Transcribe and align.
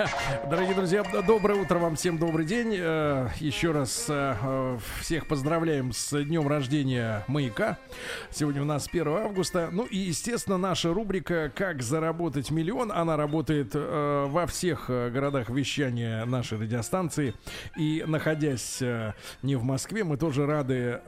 Дорогие 0.50 0.74
друзья, 0.74 1.04
доброе 1.26 1.60
утро 1.60 1.78
вам 1.78 1.96
всем, 1.96 2.18
добрый 2.18 2.46
день. 2.46 2.74
Э, 2.78 3.28
Еще 3.40 3.72
раз 3.72 4.06
э, 4.08 4.36
э, 4.40 4.78
всех 5.00 5.26
поздравляем 5.26 5.92
с 5.92 6.22
днем 6.24 6.48
рождения 6.48 7.24
«Маяка». 7.28 7.78
Сегодня 8.30 8.62
у 8.62 8.64
нас 8.64 8.88
1 8.90 9.08
августа. 9.08 9.68
Ну 9.72 9.84
и, 9.84 9.96
естественно, 9.96 10.58
наша 10.58 10.92
рубрика 10.92 11.50
«Как 11.54 11.82
заработать 11.82 12.50
миллион». 12.50 12.92
Она 12.92 13.16
работает 13.16 13.74
во 13.74 14.46
всех 14.46 14.86
городах 14.88 15.50
вещания 15.50 16.24
нашей 16.24 16.58
радиостанции. 16.58 17.34
И, 17.76 18.04
находясь 18.06 18.80
не 19.42 19.56
в 19.56 19.62
Москве, 19.62 20.04
мы 20.04 20.16
тоже 20.16 20.46
рады 20.46 21.00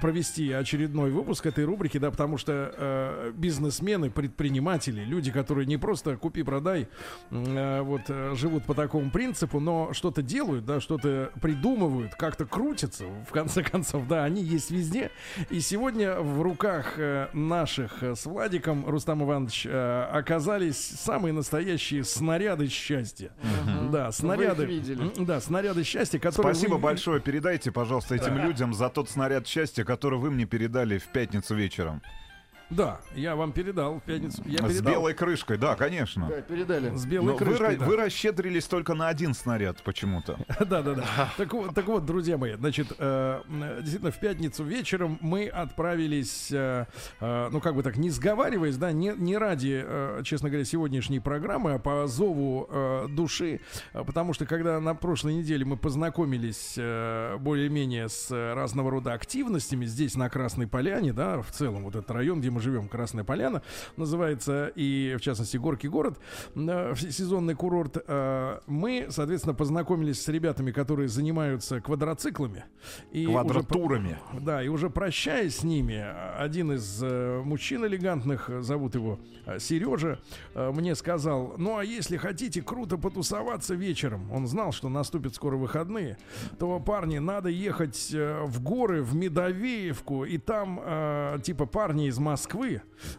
провести 0.00 0.52
очередной 0.52 1.10
выпуск 1.10 1.46
этой 1.46 1.64
рубрики, 1.64 1.98
да, 1.98 2.10
потому 2.10 2.38
что 2.38 3.32
бизнесмены, 3.34 4.10
предприниматели, 4.10 5.02
люди, 5.04 5.30
которые 5.30 5.66
не 5.66 5.76
просто 5.76 6.16
купи-продай, 6.16 6.88
вот 7.30 8.10
живут 8.34 8.64
по 8.64 8.74
такому 8.74 9.10
принципу, 9.10 9.60
но 9.60 9.92
что-то 9.92 10.22
делают, 10.22 10.64
да, 10.64 10.80
что-то 10.80 11.30
придумывают, 11.40 12.14
как-то 12.14 12.44
крутятся, 12.46 13.04
в 13.28 13.30
конце 13.32 13.62
концов, 13.72 14.06
да, 14.08 14.24
они 14.24 14.42
есть 14.42 14.70
везде. 14.70 15.10
И 15.50 15.60
сегодня 15.60 16.16
в 16.20 16.42
руках 16.42 16.94
э, 16.98 17.28
наших 17.32 18.02
э, 18.02 18.14
с 18.14 18.26
Владиком, 18.26 18.86
Рустам 18.88 19.22
Иванович, 19.22 19.66
э, 19.68 20.02
оказались 20.12 20.76
самые 20.78 21.32
настоящие 21.32 22.04
снаряды 22.04 22.68
счастья. 22.68 23.30
Да, 23.90 24.10
снаряды. 24.12 24.64
видели. 24.64 25.02
М, 25.18 25.24
Да, 25.24 25.40
снаряды 25.40 25.84
счастья, 25.84 26.18
которые 26.18 26.54
Спасибо 26.54 26.74
вы- 26.74 26.80
большое. 26.80 27.20
Передайте, 27.20 27.72
пожалуйста, 27.72 28.14
этим 28.14 28.38
людям 28.38 28.74
за 28.74 28.88
тот 28.88 29.08
снаряд 29.10 29.46
счастья, 29.46 29.84
который 29.84 30.18
вы 30.18 30.30
мне 30.30 30.44
передали 30.46 30.98
в 30.98 31.04
пятницу 31.08 31.54
вечером. 31.54 32.02
Да, 32.70 33.00
я 33.14 33.36
вам 33.36 33.52
передал 33.52 34.00
в 34.00 34.02
пятницу. 34.02 34.42
Я 34.46 34.58
С 34.58 34.72
передал. 34.72 34.92
белой 34.92 35.14
крышкой, 35.14 35.58
да, 35.58 35.76
конечно. 35.76 36.26
Да, 36.28 36.40
передали. 36.40 36.94
С 36.96 37.04
белой 37.06 37.26
Но 37.26 37.32
вы, 37.32 37.38
крышкой, 37.38 37.74
ра- 37.74 37.78
да. 37.78 37.86
вы 37.86 37.96
расщедрились 37.96 38.66
только 38.66 38.94
на 38.94 39.08
один 39.08 39.34
снаряд 39.34 39.82
почему-то. 39.82 40.38
Да, 40.60 40.82
да, 40.82 40.94
да. 40.94 41.04
Так 41.36 41.52
вот, 41.52 41.74
так 41.74 41.86
вот, 41.86 42.04
друзья 42.06 42.38
мои, 42.38 42.54
значит, 42.54 42.88
э, 42.98 43.42
действительно, 43.80 44.10
в 44.10 44.18
пятницу 44.18 44.64
вечером 44.64 45.18
мы 45.20 45.46
отправились, 45.46 46.48
э, 46.52 46.86
э, 47.20 47.48
ну, 47.52 47.60
как 47.60 47.74
бы 47.74 47.82
так, 47.82 47.96
не 47.96 48.10
сговариваясь, 48.10 48.76
да, 48.76 48.92
не, 48.92 49.12
не 49.16 49.36
ради, 49.36 49.82
э, 49.86 50.22
честно 50.24 50.48
говоря, 50.48 50.64
сегодняшней 50.64 51.20
программы, 51.20 51.74
а 51.74 51.78
по 51.78 52.06
зову 52.06 52.66
э, 52.70 53.06
души, 53.10 53.60
потому 53.92 54.32
что 54.32 54.46
когда 54.46 54.80
на 54.80 54.94
прошлой 54.94 55.34
неделе 55.34 55.64
мы 55.64 55.76
познакомились 55.76 56.74
э, 56.78 57.36
более-менее 57.38 58.08
с 58.08 58.30
разного 58.54 58.90
рода 58.90 59.12
активностями 59.12 59.84
здесь, 59.84 60.14
на 60.16 60.28
Красной 60.30 60.66
Поляне, 60.66 61.12
да, 61.12 61.42
в 61.42 61.50
целом, 61.50 61.84
вот 61.84 61.94
этот 61.94 62.10
район, 62.10 62.40
где 62.40 62.50
мы 62.54 62.60
живем, 62.60 62.88
Красная 62.88 63.24
Поляна, 63.24 63.62
называется, 63.96 64.72
и, 64.74 65.16
в 65.18 65.20
частности, 65.20 65.56
Горький 65.56 65.88
город, 65.88 66.18
э, 66.54 66.94
сезонный 66.96 67.54
курорт, 67.54 67.96
э, 68.06 68.60
мы, 68.66 69.06
соответственно, 69.10 69.54
познакомились 69.54 70.22
с 70.22 70.28
ребятами, 70.28 70.70
которые 70.72 71.08
занимаются 71.08 71.80
квадроциклами. 71.80 72.64
И 73.12 73.26
уже 73.26 73.32
Квадратурами. 73.32 74.18
про- 74.30 74.40
да, 74.40 74.62
и 74.62 74.68
уже 74.68 74.90
прощаясь 74.90 75.56
с 75.58 75.64
ними, 75.64 76.04
один 76.38 76.72
из 76.72 77.00
э, 77.02 77.42
мужчин 77.44 77.84
элегантных, 77.84 78.50
зовут 78.60 78.94
его 78.94 79.18
Сережа, 79.58 80.18
мне 80.54 80.94
сказал, 80.94 81.54
ну 81.58 81.76
а 81.76 81.84
если 81.84 82.16
хотите 82.16 82.62
круто 82.62 82.96
потусоваться 82.96 83.74
вечером, 83.74 84.30
он 84.32 84.46
знал, 84.46 84.72
что 84.72 84.88
наступят 84.88 85.34
скоро 85.34 85.56
выходные, 85.56 86.16
то, 86.58 86.78
парни, 86.80 87.18
надо 87.18 87.48
ехать 87.50 88.10
в 88.12 88.62
горы, 88.62 89.02
в 89.02 89.14
Медовеевку, 89.14 90.24
и 90.24 90.38
там, 90.38 90.80
типа, 91.42 91.66
парни 91.66 92.08
из 92.08 92.18
Москвы, 92.18 92.43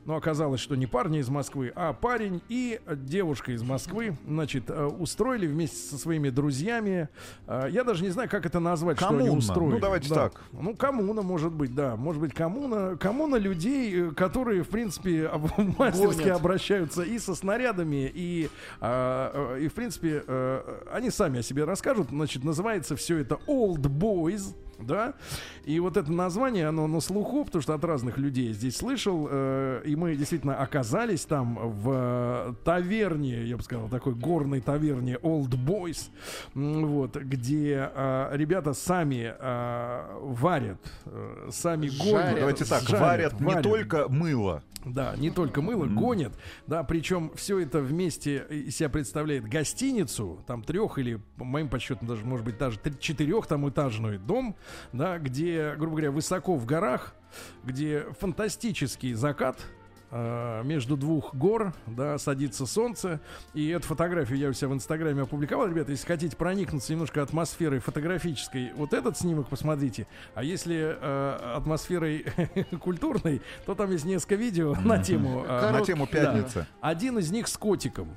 но 0.06 0.16
оказалось, 0.16 0.60
что 0.60 0.76
не 0.76 0.86
парни 0.88 1.20
из 1.20 1.30
Москвы, 1.30 1.72
а 1.76 1.94
парень 1.94 2.42
и 2.50 2.80
девушка 2.88 3.52
из 3.52 3.64
Москвы, 3.64 4.18
значит, 4.28 4.70
э, 4.70 4.86
устроили 4.86 5.48
вместе 5.48 5.78
со 5.78 5.98
своими 5.98 6.30
друзьями, 6.30 7.10
э, 7.48 7.68
я 7.72 7.84
даже 7.84 8.04
не 8.04 8.10
знаю, 8.10 8.30
как 8.30 8.46
это 8.46 8.60
назвать, 8.60 8.98
что 8.98 9.10
они 9.10 9.20
Коммуна. 9.20 9.38
устроили. 9.38 9.72
Ну, 9.74 9.80
давайте 9.80 10.10
Да. 10.10 10.16
так. 10.30 10.42
Ну, 10.52 10.76
коммуна, 10.76 11.22
может 11.22 11.52
быть, 11.52 11.74
да. 11.76 11.96
Может 11.96 12.22
быть, 12.22 12.34
коммуна, 12.34 12.98
коммуна 12.98 13.36
людей, 13.38 14.10
э, 14.10 14.12
которые, 14.12 14.64
в 14.64 14.70
принципе, 14.70 15.30
мастерски 15.78 16.24
Гонят. 16.24 16.38
обращаются 16.40 17.04
и 17.04 17.20
со 17.20 17.36
снарядами, 17.36 18.12
и, 18.14 18.50
и 18.82 19.68
в 19.68 19.74
принципе, 19.74 20.24
они 20.92 21.10
сами 21.10 21.40
о 21.40 21.44
себе 21.44 21.64
расскажут. 21.66 22.10
Значит, 22.10 22.44
называется 22.44 22.96
все 22.96 23.18
это 23.18 23.40
Old 23.48 23.82
Boys. 23.82 24.56
Да, 24.80 25.14
и 25.64 25.80
вот 25.80 25.98
это 25.98 26.12
название, 26.12 26.68
оно 26.68 26.88
на 26.88 27.00
слуху, 27.00 27.46
потому 27.46 27.62
что 27.62 27.74
от 27.74 27.84
разных 27.84 28.18
людей 28.18 28.52
здесь 28.54 28.78
слышал, 28.78 29.28
э, 29.30 29.82
и 29.86 29.96
мы 29.96 30.16
действительно 30.16 30.58
оказались 30.58 31.26
там 31.26 31.56
в 31.56 31.92
э, 31.94 32.54
таверне, 32.64 33.44
я 33.46 33.58
бы 33.58 33.64
сказал, 33.64 33.88
такой 33.88 34.14
горной 34.16 34.62
таверне 34.62 35.16
Old 35.16 35.52
Boys, 35.52 36.10
вот, 36.54 37.16
где 37.16 37.90
э, 37.94 38.30
ребята 38.34 38.74
сами 38.74 39.34
э, 39.38 40.18
варят, 40.22 40.80
э, 41.06 41.50
сами 41.52 41.88
Жарят. 41.88 42.06
гонят. 42.12 42.40
Давайте 42.40 42.66
так, 42.66 42.84
жарят, 42.84 43.02
варят 43.02 43.40
не 43.40 43.46
варят. 43.48 43.64
только 43.64 44.10
мыло. 44.10 44.64
Да, 44.86 45.16
не 45.18 45.32
только 45.32 45.64
мыло, 45.64 45.88
гонят, 45.88 46.34
да, 46.68 46.84
причем 46.84 47.32
все 47.34 47.58
это 47.60 47.80
вместе 47.80 48.46
из 48.52 48.78
себя 48.78 48.90
представляет 48.90 49.50
гостиницу, 49.50 50.44
там 50.46 50.62
трех 50.62 51.00
или, 51.00 51.20
по 51.38 51.44
моим 51.44 51.70
подсчетам, 51.70 52.08
даже, 52.08 52.24
может 52.24 52.46
быть, 52.46 52.60
даже 52.60 52.80
четырех 53.00 53.48
там 53.48 53.68
этажный 53.68 54.20
дом, 54.20 54.56
да, 54.94 55.18
где, 55.20 55.76
грубо 55.78 55.98
говоря, 55.98 56.12
высоко 56.12 56.56
в 56.56 56.66
горах, 56.66 57.16
где 57.64 58.06
фантастический 58.20 59.14
закат, 59.14 59.58
э, 60.12 60.62
между 60.64 60.98
двух 60.98 61.34
гор, 61.36 61.74
да, 61.88 62.18
садится 62.18 62.66
солнце. 62.66 63.20
И 63.54 63.68
эту 63.70 63.88
фотографию 63.88 64.38
я 64.38 64.50
у 64.50 64.54
себя 64.54 64.70
в 64.70 64.74
Инстаграме 64.74 65.24
опубликовал. 65.24 65.68
Ребята, 65.68 65.92
если 65.92 66.06
хотите 66.08 66.36
проникнуться 66.36 66.92
немножко 66.94 67.22
атмосферой 67.22 67.80
фотографической, 67.80 68.72
вот 68.76 68.94
этот 68.94 69.18
снимок 69.18 69.48
посмотрите. 69.48 70.08
А 70.34 70.44
если 70.44 70.98
э, 71.00 71.54
атмосферой 71.56 72.26
культурной, 72.82 73.42
то 73.66 73.76
там 73.76 73.92
есть 73.92 74.06
несколько 74.06 74.36
видео 74.36 74.76
на 74.84 75.02
тему... 75.04 75.46
э, 75.48 75.72
На 75.72 75.82
тему 75.82 76.08
да. 76.12 76.20
пятницы. 76.20 76.68
один 76.82 77.18
из 77.20 77.32
них 77.32 77.48
с 77.48 77.58
котиком. 77.58 78.10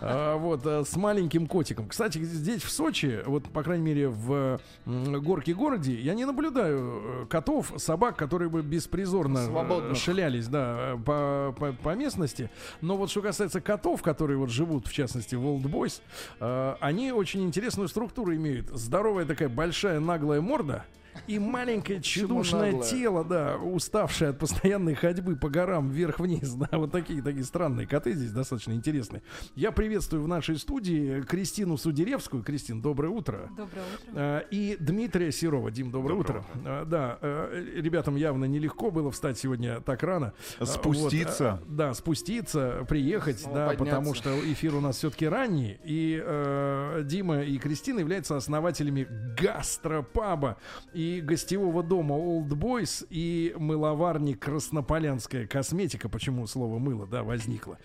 А, 0.00 0.36
Вот, 0.36 0.64
э, 0.66 0.84
с 0.84 0.96
маленьким 0.96 1.46
котиком. 1.46 1.88
Кстати, 1.88 2.18
здесь 2.22 2.62
в 2.62 2.70
Сочи, 2.70 3.20
вот, 3.26 3.44
по 3.50 3.62
крайней 3.62 3.84
мере, 3.84 4.08
в 4.08 4.60
м, 4.86 5.12
Горке 5.22 5.54
городе, 5.54 5.94
я 5.94 6.14
не 6.14 6.24
наблюдаю 6.24 7.22
э, 7.22 7.26
котов, 7.26 7.72
собак, 7.78 8.16
которые 8.16 8.48
бы 8.48 8.62
беспризорно 8.62 9.38
э, 9.38 9.46
Свободных. 9.46 9.96
шалялись, 9.98 10.46
да, 10.48 10.96
по, 11.04 11.33
по, 11.58 11.72
по 11.72 11.94
местности. 11.94 12.50
Но 12.80 12.96
вот 12.96 13.10
что 13.10 13.22
касается 13.22 13.60
котов, 13.60 14.02
которые 14.02 14.36
вот 14.36 14.50
живут, 14.50 14.86
в 14.86 14.92
частности, 14.92 15.34
в 15.34 15.44
Old 15.44 15.62
Boys, 15.62 16.00
э, 16.40 16.76
они 16.80 17.12
очень 17.12 17.44
интересную 17.44 17.88
структуру 17.88 18.34
имеют. 18.34 18.68
Здоровая 18.68 19.24
такая 19.24 19.48
большая 19.48 20.00
наглая 20.00 20.40
морда, 20.40 20.84
и 21.26 21.38
маленькое 21.38 22.00
чудушное 22.02 22.80
тело, 22.82 23.24
да, 23.24 23.56
уставшее 23.56 24.30
от 24.30 24.38
постоянной 24.38 24.94
ходьбы 24.94 25.36
по 25.36 25.48
горам 25.48 25.90
вверх-вниз, 25.90 26.52
да, 26.54 26.68
вот 26.78 26.92
такие 26.92 27.22
такие 27.22 27.44
странные 27.44 27.86
коты 27.86 28.12
здесь 28.14 28.32
достаточно 28.32 28.72
интересные. 28.72 29.22
Я 29.54 29.72
приветствую 29.72 30.22
в 30.22 30.28
нашей 30.28 30.56
студии 30.58 31.22
Кристину 31.22 31.76
Судеревскую. 31.76 32.42
Кристин, 32.42 32.80
доброе 32.82 33.08
утро. 33.08 33.48
Доброе 33.56 33.82
утро. 33.94 34.12
Э, 34.14 34.42
И 34.50 34.76
Дмитрия 34.78 35.32
Серова. 35.32 35.70
Дим, 35.70 35.90
доброе, 35.90 36.14
утро. 36.14 36.44
Э, 36.64 36.84
Да, 36.86 37.18
э, 37.20 37.64
ребятам 37.76 38.16
явно 38.16 38.44
нелегко 38.44 38.90
было 38.90 39.10
встать 39.10 39.38
сегодня 39.38 39.80
так 39.80 40.02
рано. 40.02 40.32
Э, 40.60 40.64
Спуститься. 40.64 41.60
вот, 41.66 41.76
Да, 41.76 41.94
спуститься, 41.94 42.84
приехать, 42.88 43.40
Снова 43.40 43.56
да, 43.56 43.66
подняться. 43.68 43.84
потому 43.96 44.14
что 44.14 44.52
эфир 44.52 44.74
у 44.74 44.80
нас 44.80 44.96
все-таки 44.98 45.26
ранний. 45.26 45.78
И 45.84 46.20
э, 46.24 47.02
Дима 47.04 47.42
и 47.42 47.58
Кристина 47.58 48.00
являются 48.00 48.36
основателями 48.36 49.06
гастропаба 49.40 50.56
и 50.92 51.03
гостевого 51.24 51.82
дома 51.82 52.16
Old 52.16 52.48
Boys 52.48 53.06
и 53.10 53.54
мыловарни 53.56 54.34
Краснополянская 54.34 55.46
косметика. 55.46 56.08
Почему 56.08 56.46
слово 56.46 56.78
мыло, 56.78 57.06
да, 57.06 57.22
возникло. 57.22 57.78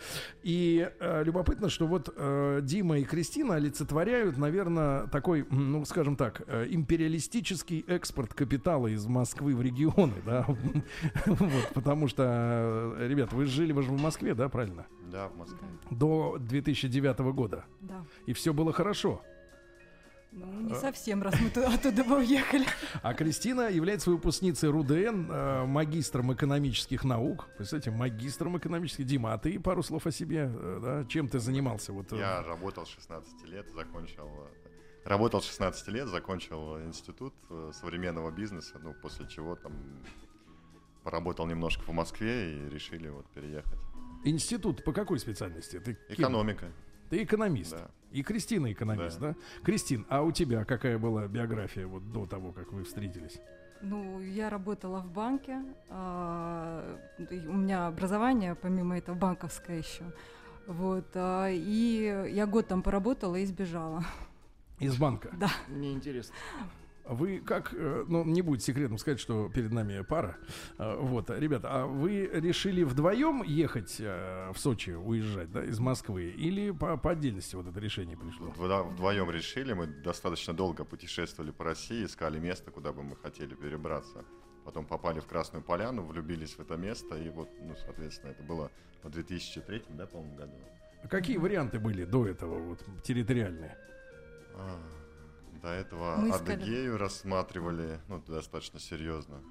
И 0.43 0.89
э, 0.99 1.23
любопытно, 1.23 1.69
что 1.69 1.87
вот 1.87 2.13
э, 2.15 2.59
Дима 2.63 2.99
и 2.99 3.03
Кристина 3.03 3.55
олицетворяют, 3.55 4.37
наверное, 4.37 5.07
такой, 5.07 5.45
ну, 5.49 5.85
скажем 5.85 6.15
так, 6.15 6.43
э, 6.47 6.67
империалистический 6.69 7.85
экспорт 7.87 8.33
капитала 8.33 8.87
из 8.87 9.05
Москвы 9.05 9.55
в 9.55 9.61
регионы, 9.61 10.15
да, 10.25 10.45
вот, 11.25 11.69
потому 11.73 12.07
что, 12.07 12.95
э, 12.97 13.07
ребят, 13.07 13.33
вы 13.33 13.45
жили, 13.45 13.71
вы 13.71 13.83
же 13.83 13.91
в 13.91 14.01
Москве, 14.01 14.33
да, 14.33 14.49
правильно? 14.49 14.85
Да, 15.11 15.27
в 15.29 15.37
Москве. 15.37 15.57
До 15.89 16.37
2009 16.39 17.19
года. 17.33 17.65
Да. 17.81 18.05
И 18.25 18.33
все 18.33 18.53
было 18.53 18.71
хорошо. 18.71 19.21
Ну, 20.31 20.61
не 20.61 20.75
совсем, 20.75 21.23
раз 21.23 21.39
мы 21.39 21.49
туда, 21.49 21.73
оттуда 21.73 22.03
бы 22.03 22.17
уехали. 22.17 22.65
А 23.01 23.13
Кристина 23.13 23.69
является 23.69 24.11
выпускницей 24.11 24.69
РУДН, 24.69 25.31
э, 25.31 25.65
магистром 25.65 26.33
экономических 26.33 27.03
наук. 27.03 27.47
Представляете, 27.57 27.91
магистром 27.91 28.57
экономических. 28.57 29.05
Дима, 29.05 29.33
а 29.33 29.37
ты 29.39 29.59
пару 29.59 29.81
слов 29.81 30.05
о 30.05 30.11
себе, 30.11 30.51
э, 30.53 30.79
да? 30.81 31.05
Чем 31.05 31.27
ты 31.27 31.39
занимался? 31.39 31.93
Вот, 31.93 32.13
э, 32.13 32.17
Я 32.17 32.43
работал 32.43 32.85
16 32.85 33.45
лет, 33.45 33.67
закончил... 33.73 34.29
Работал 35.05 35.41
16 35.41 35.87
лет, 35.87 36.07
закончил 36.07 36.79
институт 36.81 37.33
современного 37.71 38.31
бизнеса, 38.31 38.79
ну, 38.83 38.93
после 39.01 39.27
чего 39.27 39.55
там 39.55 39.73
поработал 41.03 41.47
немножко 41.47 41.81
в 41.83 41.93
Москве 41.93 42.53
и 42.53 42.69
решили 42.69 43.09
вот 43.09 43.25
переехать. 43.27 43.79
Институт 44.25 44.83
по 44.83 44.91
какой 44.91 45.17
специальности? 45.17 45.79
Ты 45.79 45.97
кем? 46.61 46.69
Ты 47.09 47.23
экономист. 47.23 47.71
Да. 47.71 47.89
И 48.11 48.23
Кристина 48.23 48.71
экономист, 48.71 49.19
да. 49.19 49.29
Да. 49.29 49.35
Кристин, 49.63 50.05
а 50.09 50.21
у 50.23 50.31
тебя 50.31 50.65
какая 50.65 50.97
была 50.97 51.27
биография 51.27 51.87
вот 51.87 52.11
до 52.11 52.25
того, 52.25 52.51
как 52.51 52.71
вы 52.71 52.83
встретились? 52.83 53.39
Ну, 53.81 54.19
я 54.19 54.49
работала 54.49 54.99
в 54.99 55.11
банке. 55.11 55.63
а, 55.89 56.97
у 57.19 57.53
меня 57.53 57.87
образование, 57.87 58.55
помимо 58.55 58.97
этого, 58.97 59.15
банковское 59.15 59.77
еще. 59.77 60.03
Вот. 60.67 61.07
а, 61.15 61.47
и 61.49 62.29
я 62.31 62.45
год 62.45 62.67
там 62.67 62.81
поработала 62.81 63.35
и 63.37 63.45
сбежала. 63.45 64.03
Из 64.79 64.97
банка. 64.97 65.29
Да. 65.33 65.49
Мне 65.67 65.93
интересно. 65.93 66.33
Вы 67.09 67.39
как, 67.39 67.73
э, 67.73 68.05
ну, 68.07 68.23
не 68.23 68.41
будет 68.41 68.61
секретом 68.61 68.97
сказать, 68.97 69.19
что 69.19 69.49
перед 69.49 69.71
нами 69.71 70.01
пара. 70.03 70.37
Э, 70.77 70.95
Вот, 70.99 71.29
ребята, 71.31 71.69
а 71.71 71.85
вы 71.85 72.29
решили 72.31 72.83
вдвоем 72.83 73.41
ехать 73.43 73.95
э, 73.99 74.51
в 74.53 74.59
Сочи, 74.59 74.91
уезжать, 74.91 75.51
да, 75.51 75.63
из 75.65 75.79
Москвы? 75.79 76.25
Или 76.29 76.71
по, 76.71 76.97
по 76.97 77.11
отдельности 77.11 77.55
вот 77.55 77.67
это 77.67 77.79
решение 77.79 78.15
пришло? 78.15 78.47
Вдво- 78.49 78.89
Вдвоем 78.89 79.29
решили, 79.31 79.73
мы 79.73 79.87
достаточно 79.87 80.53
долго 80.53 80.85
путешествовали 80.85 81.51
по 81.51 81.63
России, 81.63 82.05
искали 82.05 82.39
место, 82.39 82.69
куда 82.71 82.91
бы 82.93 83.01
мы 83.03 83.15
хотели 83.15 83.55
перебраться. 83.55 84.23
Потом 84.65 84.85
попали 84.85 85.19
в 85.19 85.25
Красную 85.25 85.63
Поляну, 85.63 86.03
влюбились 86.05 86.53
в 86.53 86.59
это 86.59 86.77
место, 86.77 87.15
и 87.15 87.29
вот, 87.29 87.49
ну, 87.59 87.73
соответственно, 87.85 88.31
это 88.31 88.43
было 88.43 88.69
в 89.01 89.09
2003, 89.09 89.83
да, 89.89 90.05
по-моему, 90.05 90.35
году. 90.35 90.53
А 91.03 91.07
Какие 91.07 91.37
варианты 91.37 91.79
были 91.79 92.03
до 92.05 92.27
этого, 92.27 92.59
вот, 92.59 92.85
территориальные? 93.03 93.75
А, 94.55 94.77
До 95.61 95.69
этого 95.69 96.15
Мы 96.17 96.31
Адыгею 96.31 96.97
рассматривали, 96.97 97.99
ну, 98.07 98.21
достаточно 98.25 98.79
серьезно. 98.79 99.41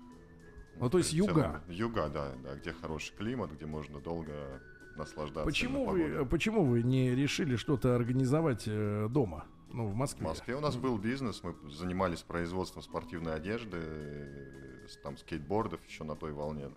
Ну, 0.77 0.89
то 0.89 0.99
есть 0.99 1.11
целом, 1.11 1.29
юга. 1.29 1.63
Юга, 1.69 2.09
да, 2.09 2.33
да, 2.43 2.55
где 2.55 2.73
хороший 2.73 3.15
климат, 3.17 3.51
где 3.53 3.67
можно 3.67 4.01
долго 4.01 4.63
наслаждаться. 4.97 5.45
Почему 5.45 5.87
вы, 5.87 6.25
почему 6.27 6.65
вы 6.65 6.83
не 6.83 7.15
решили 7.15 7.57
что-то 7.57 7.95
организовать 7.97 8.65
э, 8.67 9.09
дома, 9.11 9.45
ну, 9.73 9.87
в 9.87 9.93
В 9.93 9.95
Москве? 9.95 10.27
Москве 10.27 10.55
у 10.57 10.61
нас 10.61 10.77
был 10.77 10.99
бизнес, 10.99 11.43
мы 11.43 11.55
занимались 11.71 12.23
производством 12.23 12.83
спортивной 12.83 13.35
одежды, 13.35 13.79
э, 13.81 14.87
там 15.03 15.17
скейтбордов 15.17 15.81
еще 15.87 16.05
на 16.05 16.15
той 16.17 16.33
волне 16.33 16.71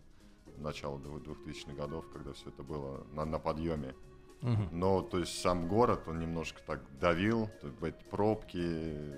начала 0.58 0.98
2000-х 0.98 1.74
годов, 1.74 2.06
когда 2.12 2.34
все 2.34 2.50
это 2.50 2.64
было 2.64 3.06
на, 3.14 3.26
на 3.26 3.40
подъеме. 3.40 3.96
Но, 4.42 5.02
то 5.02 5.20
есть, 5.20 5.40
сам 5.40 5.68
город, 5.68 6.08
он 6.08 6.20
немножко 6.20 6.62
так 6.66 6.82
давил, 7.00 7.50
эти 7.84 8.04
пробки, 8.10 9.14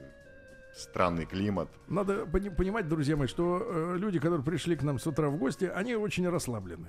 странный 0.75 1.25
климат. 1.25 1.69
Надо 1.87 2.25
пони- 2.25 2.49
понимать, 2.49 2.87
друзья 2.87 3.15
мои, 3.15 3.27
что 3.27 3.61
э, 3.63 3.95
люди, 3.97 4.19
которые 4.19 4.43
пришли 4.43 4.75
к 4.75 4.83
нам 4.83 4.97
с 4.99 5.05
утра 5.05 5.29
в 5.29 5.37
гости, 5.37 5.65
они 5.73 5.95
очень 5.95 6.27
расслаблены. 6.27 6.87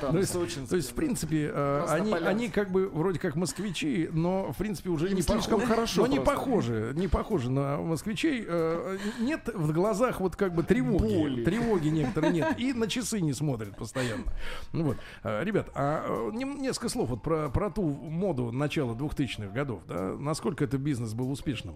То 0.00 0.18
есть, 0.18 0.32
сочинским. 0.32 0.66
то 0.66 0.76
есть, 0.76 0.90
в 0.90 0.94
принципе, 0.94 1.50
э, 1.52 1.84
они, 2.26 2.48
как 2.48 2.70
бы 2.70 2.88
вроде 2.88 3.18
как 3.18 3.36
москвичи, 3.36 4.08
но 4.12 4.52
в 4.52 4.56
принципе 4.56 4.90
уже 4.90 5.10
не 5.12 5.22
слишком 5.22 5.60
хорошо 5.60 6.02
но 6.02 6.06
не 6.06 6.20
похожи, 6.20 6.92
не 6.94 7.08
похожи 7.08 7.50
на 7.50 7.78
москвичей. 7.78 8.44
Э, 8.46 8.98
Нет 9.18 9.48
в 9.52 9.72
глазах 9.72 10.20
вот 10.20 10.36
как 10.36 10.54
бы 10.54 10.62
тревоги, 10.62 11.44
тревоги 11.44 11.88
некоторые 11.88 12.32
нет, 12.32 12.58
и 12.58 12.72
на 12.72 12.88
часы 12.88 13.20
не 13.20 13.32
смотрят 13.32 13.76
постоянно. 13.76 14.24
Ну 14.72 14.84
вот, 14.84 14.96
ребят, 15.24 15.70
а 15.74 16.30
несколько 16.32 16.88
слов 16.88 17.10
вот 17.10 17.22
про 17.22 17.70
ту 17.70 17.82
моду 17.82 18.52
начала 18.52 18.94
2000-х 18.94 19.48
годов, 19.52 19.82
да? 19.86 20.14
Насколько 20.18 20.64
этот 20.64 20.80
бизнес 20.80 21.14
был 21.14 21.30
успешным? 21.30 21.69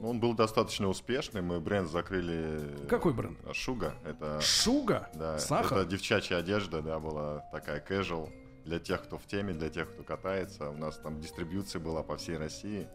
Ну, 0.00 0.08
Он 0.10 0.20
был 0.20 0.34
достаточно 0.34 0.88
успешный, 0.88 1.42
мы 1.42 1.60
бренд 1.60 1.88
закрыли... 1.88 2.86
Какой 2.88 3.12
бренд? 3.12 3.38
А, 3.44 3.52
Шуга, 3.52 3.94
это... 4.04 4.40
Шуга, 4.40 5.08
Да, 5.14 5.38
сахар. 5.38 5.78
это 5.78 5.88
девчачья 5.90 6.36
одежда, 6.36 6.82
да, 6.82 6.98
была 7.00 7.40
такая 7.52 7.84
casual 7.84 8.30
для 8.64 8.78
тех, 8.78 9.02
кто 9.02 9.18
в 9.18 9.26
теме, 9.26 9.54
для 9.54 9.70
тех, 9.70 9.92
кто 9.92 10.02
катается. 10.04 10.70
У 10.70 10.76
нас 10.76 10.98
там 10.98 11.20
дистрибьюция 11.20 11.80
была 11.80 12.02
по 12.02 12.16
всей 12.16 12.36
России. 12.36 12.86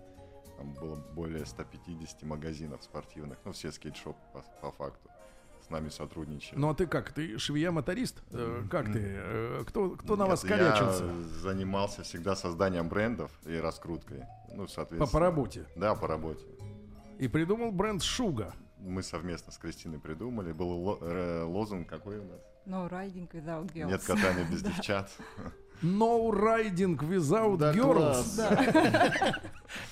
Там 0.58 0.74
было 0.76 0.96
более 0.96 1.46
150 1.46 2.22
магазинов 2.24 2.84
спортивных, 2.84 3.38
ну, 3.44 3.52
все 3.52 3.70
скейт-шопы 3.72 4.20
по, 4.32 4.44
по 4.62 4.72
факту. 4.72 5.10
С 5.66 5.70
нами 5.70 5.90
сотрудничали. 5.90 6.60
Ну 6.60 6.70
а 6.70 6.76
ты 6.76 6.86
как? 6.86 7.12
Ты 7.14 7.38
швея-моторист? 7.40 8.22
Э, 8.32 8.64
Как 8.70 8.92
ты? 8.92 9.00
Э, 9.02 9.64
Кто, 9.66 9.92
кто 9.92 10.18
на 10.18 10.24
Нет, 10.24 10.32
вас 10.32 10.42
корячился? 10.42 11.06
Я 11.06 11.14
занимался 11.42 12.04
всегда 12.04 12.36
созданием 12.36 12.90
брендов 12.90 13.32
и 13.46 13.58
раскруткой. 13.58 14.24
Ну, 14.54 14.68
соответственно. 14.68 15.06
По, 15.08 15.12
по 15.12 15.20
работе. 15.20 15.66
Да, 15.76 15.96
по 15.96 16.08
работе. 16.08 16.46
И 17.20 17.28
придумал 17.28 17.72
бренд 17.72 18.02
Шуга. 18.04 18.54
Мы 18.80 19.02
совместно 19.02 19.52
с 19.52 19.58
Кристиной 19.58 20.00
придумали. 20.00 20.52
Был 20.52 20.70
ло- 20.70 20.98
э, 21.02 21.44
лозунг 21.44 21.88
какой 21.88 22.20
у 22.20 22.24
нас? 22.24 22.42
No 22.66 22.90
riding 22.90 23.30
without 23.32 23.72
girls. 23.74 23.88
Нет 23.88 24.04
катания 24.04 24.46
без 24.50 24.62
девчат. 24.64 25.10
No 25.82 26.30
riding 26.32 26.98
without 26.98 27.58
Да, 27.58 27.74
girls. 27.74 28.38
Да. 28.38 29.34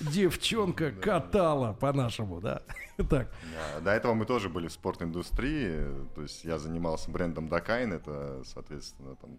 Девчонка 0.00 0.90
катала 0.92 1.72
по-нашему, 1.74 2.40
да? 2.40 2.62
Так. 3.10 3.30
Да, 3.54 3.80
До 3.80 3.90
этого 3.90 4.14
мы 4.14 4.26
тоже 4.26 4.48
были 4.48 4.68
в 4.68 4.72
спорт-индустрии, 4.72 5.86
то 6.14 6.22
есть 6.22 6.44
я 6.44 6.58
занимался 6.58 7.10
брендом 7.10 7.48
Dakine, 7.48 7.92
это, 7.94 8.42
соответственно, 8.44 9.16
там 9.16 9.38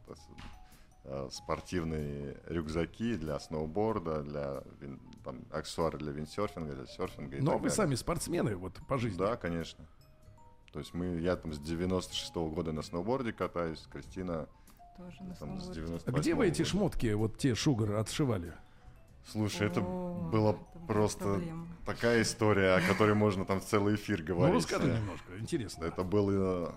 э, 1.05 1.29
спортивные 1.31 2.41
рюкзаки 2.47 3.15
для 3.15 3.39
сноуборда, 3.39 4.23
для 4.23 4.63
там, 5.23 5.41
аксессуары 5.51 5.97
для 5.97 6.11
виндсерфинга, 6.11 6.73
для 6.75 6.85
серфинга 6.85 7.37
и 7.37 7.41
Но 7.41 7.53
вы 7.53 7.57
далее. 7.57 7.69
сами 7.71 7.95
спортсмены 7.95 8.55
вот 8.55 8.73
по 8.87 8.97
жизни. 8.97 9.17
Да, 9.17 9.35
конечно. 9.37 9.85
То 10.71 10.79
есть 10.79 10.93
мы, 10.93 11.19
я 11.19 11.35
там 11.35 11.53
с 11.53 11.59
96 11.59 12.33
года 12.35 12.71
на 12.71 12.81
сноуборде 12.81 13.31
катаюсь, 13.33 13.85
Кристина 13.91 14.47
Тоже 14.97 15.23
на 15.23 15.35
там 15.35 15.59
с 15.59 15.65
сноуборде. 15.65 15.81
98 15.81 16.03
А 16.15 16.19
Где 16.19 16.33
вы 16.35 16.47
эти 16.47 16.57
года. 16.59 16.69
шмотки, 16.69 17.13
вот 17.13 17.37
те 17.37 17.55
Sugar, 17.55 17.95
отшивали? 17.95 18.53
Слушай, 19.31 19.67
это 19.67 19.79
О, 19.81 20.29
было 20.31 20.49
это 20.51 20.59
была 20.79 20.85
просто 20.87 21.19
проблема. 21.23 21.67
такая 21.85 22.21
история, 22.23 22.75
о 22.75 22.81
которой 22.81 23.13
можно 23.15 23.45
там 23.45 23.61
целый 23.61 23.95
эфир 23.95 24.19
Ну, 24.19 24.25
говорить. 24.25 24.55
расскажи 24.57 24.87
немножко, 24.91 25.39
интересно. 25.39 25.85
Это 25.85 26.03
был 26.03 26.27
э, 26.31 26.71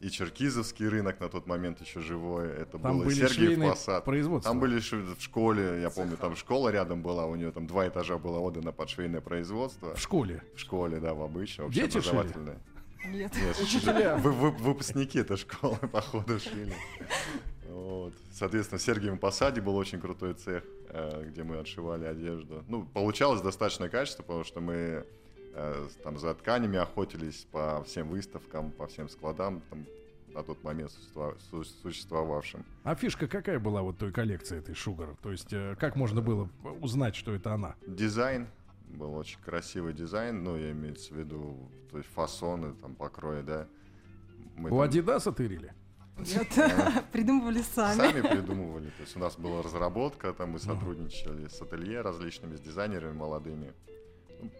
и 0.00 0.08
Черкизовский 0.10 0.88
рынок 0.88 1.20
на 1.20 1.28
тот 1.28 1.46
момент 1.46 1.80
еще 1.80 2.00
живой. 2.00 2.48
Это 2.48 2.78
Там 2.78 2.98
был 3.00 3.10
Сергиев 3.10 3.60
Посад. 3.70 4.04
производства. 4.04 4.50
Там 4.50 4.60
были 4.60 4.78
в 4.80 5.20
школе, 5.22 5.80
я 5.82 5.90
помню, 5.90 6.16
там 6.16 6.36
школа 6.36 6.70
рядом 6.70 7.02
была, 7.02 7.26
у 7.26 7.34
нее 7.36 7.52
там 7.52 7.66
два 7.66 7.86
этажа 7.86 8.16
было 8.18 8.38
отдано 8.38 8.72
под 8.72 8.88
швейное 8.88 9.20
производство. 9.20 9.94
В 9.94 10.00
школе. 10.00 10.42
В 10.54 10.58
школе, 10.60 11.00
да, 11.00 11.12
в 11.14 11.22
обычном, 11.22 11.70
Дети 11.70 11.98
общеобразовательной. 11.98 12.56
Нет. 13.06 13.32
Нет, 13.34 13.58
Учителя. 13.62 14.16
вы- 14.16 14.32
вы- 14.32 14.50
выпускники 14.50 15.18
этой 15.20 15.36
школы, 15.36 15.76
походу, 15.92 16.38
шили. 16.38 16.74
Вот. 17.68 18.12
Соответственно, 18.32 18.78
в 18.78 18.82
Сергиевом 18.82 19.18
Посаде 19.18 19.60
был 19.60 19.76
очень 19.76 20.00
крутой 20.00 20.34
цех, 20.34 20.64
э, 20.88 21.24
где 21.28 21.42
мы 21.42 21.58
отшивали 21.58 22.04
одежду. 22.04 22.64
Ну, 22.68 22.84
получалось 22.84 23.40
достаточно 23.42 23.88
качество, 23.88 24.22
потому 24.22 24.44
что 24.44 24.60
мы 24.60 25.06
там 26.02 26.18
за 26.18 26.34
тканями 26.34 26.78
охотились 26.78 27.46
по 27.50 27.82
всем 27.84 28.08
выставкам, 28.08 28.70
по 28.70 28.86
всем 28.86 29.08
складам, 29.08 29.60
там, 29.70 29.84
на 30.34 30.42
тот 30.42 30.62
момент 30.62 30.90
существова- 30.92 31.36
су- 31.50 31.64
существовавшим. 31.64 32.64
А 32.84 32.94
фишка 32.94 33.26
какая 33.26 33.58
была 33.58 33.82
вот 33.82 33.98
той 33.98 34.12
коллекции 34.12 34.58
этой 34.58 34.74
шугар? 34.74 35.16
То 35.22 35.32
есть 35.32 35.52
э, 35.52 35.76
как 35.78 35.96
можно 35.96 36.22
было 36.22 36.48
узнать, 36.80 37.16
что 37.16 37.32
это 37.34 37.52
она? 37.54 37.74
Дизайн 37.86 38.46
был 38.88 39.14
очень 39.14 39.40
красивый 39.40 39.92
дизайн, 39.92 40.42
ну, 40.44 40.56
я 40.56 40.70
имею 40.72 40.94
в 40.94 41.10
виду, 41.10 41.68
то 41.90 41.98
есть 41.98 42.10
фасоны, 42.10 42.74
там, 42.74 42.94
покрои, 42.94 43.42
да. 43.42 43.66
Мы 44.56 44.68
У 44.68 44.72
там- 44.74 44.80
Адидаса 44.80 45.32
тырили? 45.32 45.72
Нет. 46.18 46.48
Придумывали 47.12 47.62
сами. 47.62 47.96
Сами 47.96 48.20
придумывали. 48.20 48.86
То 48.90 49.02
есть 49.02 49.16
у 49.16 49.20
нас 49.20 49.36
была 49.36 49.62
разработка, 49.64 50.32
там 50.32 50.50
мы 50.50 50.58
сотрудничали 50.58 51.48
с 51.48 51.60
ателье 51.62 52.02
различными, 52.02 52.56
с 52.56 52.60
дизайнерами 52.60 53.14
молодыми. 53.16 53.72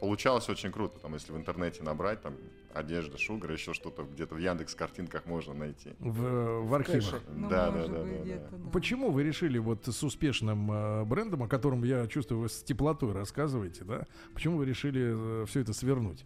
Получалось 0.00 0.48
очень 0.48 0.72
круто. 0.72 0.98
Там, 0.98 1.14
если 1.14 1.32
в 1.32 1.36
интернете 1.36 1.82
набрать, 1.82 2.22
там 2.22 2.34
одежда, 2.72 3.18
шугар, 3.18 3.52
еще 3.52 3.74
что-то 3.74 4.04
где-то 4.04 4.34
в 4.34 4.38
Яндекс 4.38 4.74
картинках 4.74 5.26
можно 5.26 5.54
найти. 5.54 5.90
В, 5.98 6.62
в 6.62 6.74
архивах. 6.74 7.22
Ну, 7.28 7.48
да, 7.48 7.70
да, 7.70 7.86
да, 7.86 8.02
быть, 8.02 8.24
да, 8.24 8.34
да. 8.34 8.56
да. 8.56 8.70
Почему 8.70 9.10
вы 9.10 9.22
решили 9.22 9.58
вот 9.58 9.86
с 9.86 10.02
успешным 10.02 10.70
э, 10.70 11.04
брендом, 11.04 11.42
о 11.42 11.48
котором 11.48 11.84
я 11.84 12.06
чувствую, 12.06 12.42
вы 12.42 12.48
с 12.48 12.62
теплотой 12.62 13.12
рассказываете, 13.12 13.84
да? 13.84 14.06
Почему 14.34 14.58
вы 14.58 14.66
решили 14.66 15.44
все 15.46 15.60
это 15.60 15.72
свернуть? 15.72 16.24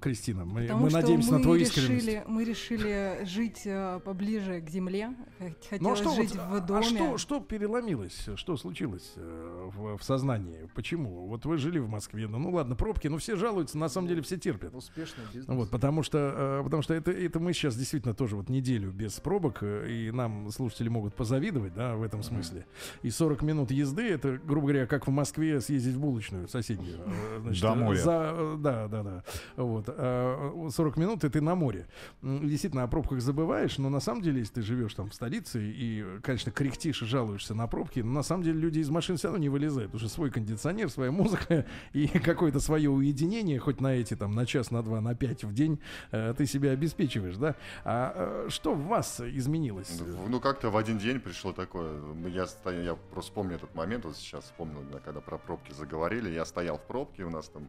Кристина, 0.00 0.44
мы, 0.44 0.62
Потому 0.62 0.84
мы 0.84 0.90
надеемся 0.90 1.32
мы 1.32 1.36
на 1.38 1.42
твою 1.42 1.60
решили, 1.60 1.96
искренность. 1.96 2.28
Мы 2.28 2.44
решили 2.44 3.18
жить 3.24 3.62
э, 3.64 4.00
поближе 4.04 4.60
к 4.60 4.68
земле. 4.68 5.14
Хот- 5.38 5.78
Ну 5.80 5.90
а 5.90 5.94
Хотелось 5.94 5.98
что, 6.00 6.14
жить 6.14 6.34
вот, 6.36 6.48
в 6.50 6.54
а 6.54 6.60
доме. 6.60 6.82
что, 6.84 7.18
что 7.18 7.40
переломилось? 7.40 8.28
Что 8.36 8.56
случилось 8.56 9.12
э, 9.16 9.70
в, 9.74 9.96
в 9.96 10.02
сознании? 10.04 10.68
Почему? 10.74 11.26
Вот 11.26 11.44
вы 11.46 11.56
жили 11.58 11.78
в 11.78 11.88
Москве, 11.88 12.26
ну, 12.28 12.38
ну 12.38 12.50
ладно, 12.50 12.74
пробки, 12.76 13.08
но 13.08 13.18
все 13.18 13.36
жалуются, 13.36 13.78
на 13.78 13.88
самом 13.88 14.08
деле 14.08 14.20
все 14.22 14.36
терпят. 14.36 14.74
Успешный 14.74 15.24
бизнес. 15.32 15.48
Вот, 15.56 15.70
потому 15.70 16.02
что, 16.02 16.58
э, 16.60 16.64
потому 16.64 16.82
что 16.82 16.94
это, 16.94 17.10
это 17.10 17.40
мы 17.40 17.52
сейчас 17.52 17.76
действительно 17.76 18.14
тоже 18.14 18.36
вот 18.36 18.48
неделю 18.48 18.90
без 18.90 19.14
пробок, 19.20 19.58
э, 19.62 19.88
и 19.88 20.10
нам 20.10 20.50
слушатели 20.50 20.88
могут 20.88 21.14
позавидовать, 21.14 21.74
да, 21.74 21.94
в 21.96 22.02
этом 22.02 22.22
смысле. 22.22 22.66
И 23.02 23.10
40 23.10 23.42
минут 23.42 23.70
езды, 23.70 24.02
это, 24.08 24.38
грубо 24.44 24.68
говоря, 24.68 24.86
как 24.86 25.06
в 25.06 25.10
Москве 25.10 25.60
съездить 25.60 25.94
в 25.94 26.00
булочную 26.00 26.48
соседнюю. 26.48 26.98
э, 27.06 27.38
значит, 27.42 27.62
До 27.62 27.74
моря. 27.74 27.98
За, 27.98 28.30
э, 28.34 28.56
да, 28.58 28.88
да, 28.88 29.02
да. 29.02 29.24
Вот. 29.56 29.77
А, 29.86 30.68
40 30.70 30.96
минут, 30.96 31.24
и 31.24 31.28
ты 31.28 31.40
на 31.40 31.54
море. 31.54 31.86
Действительно, 32.22 32.82
о 32.82 32.88
пробках 32.88 33.20
забываешь, 33.20 33.78
но 33.78 33.88
на 33.88 34.00
самом 34.00 34.22
деле, 34.22 34.40
если 34.40 34.54
ты 34.54 34.62
живешь 34.62 34.94
там 34.94 35.08
в 35.10 35.14
столице 35.14 35.60
и, 35.62 36.04
конечно, 36.22 36.52
кряхтишь 36.52 37.02
и 37.02 37.06
жалуешься 37.06 37.54
на 37.54 37.66
пробки, 37.66 38.00
но 38.00 38.12
на 38.12 38.22
самом 38.22 38.42
деле 38.42 38.58
люди 38.58 38.80
из 38.80 38.90
машин 38.90 39.16
все 39.16 39.28
равно 39.28 39.40
не 39.40 39.48
вылезают. 39.48 39.94
Уже 39.94 40.08
свой 40.08 40.30
кондиционер, 40.30 40.90
своя 40.90 41.10
музыка 41.10 41.66
и 41.92 42.06
какое-то 42.08 42.60
свое 42.60 42.90
уединение, 42.90 43.58
хоть 43.58 43.80
на 43.80 43.94
эти 43.94 44.14
там 44.14 44.34
на 44.34 44.46
час, 44.46 44.70
на 44.70 44.82
два, 44.82 45.00
на 45.00 45.14
пять 45.14 45.44
в 45.44 45.52
день 45.52 45.78
э, 46.10 46.34
ты 46.36 46.46
себя 46.46 46.70
обеспечиваешь, 46.70 47.36
да? 47.36 47.54
А 47.84 48.46
э, 48.46 48.50
что 48.50 48.74
в 48.74 48.86
вас 48.86 49.20
изменилось? 49.20 50.00
Ну, 50.28 50.40
как-то 50.40 50.70
в 50.70 50.76
один 50.76 50.98
день 50.98 51.20
пришло 51.20 51.52
такое. 51.52 52.00
Я, 52.28 52.44
стоя- 52.46 52.82
я 52.82 52.94
просто 52.94 53.32
помню 53.32 53.56
этот 53.56 53.74
момент, 53.74 54.04
вот 54.04 54.16
сейчас 54.16 54.44
вспомнил, 54.44 54.82
да, 54.92 54.98
когда 54.98 55.20
про 55.20 55.38
пробки 55.38 55.72
заговорили. 55.72 56.30
Я 56.30 56.44
стоял 56.44 56.78
в 56.78 56.82
пробке, 56.82 57.24
у 57.24 57.30
нас 57.30 57.48
там 57.48 57.68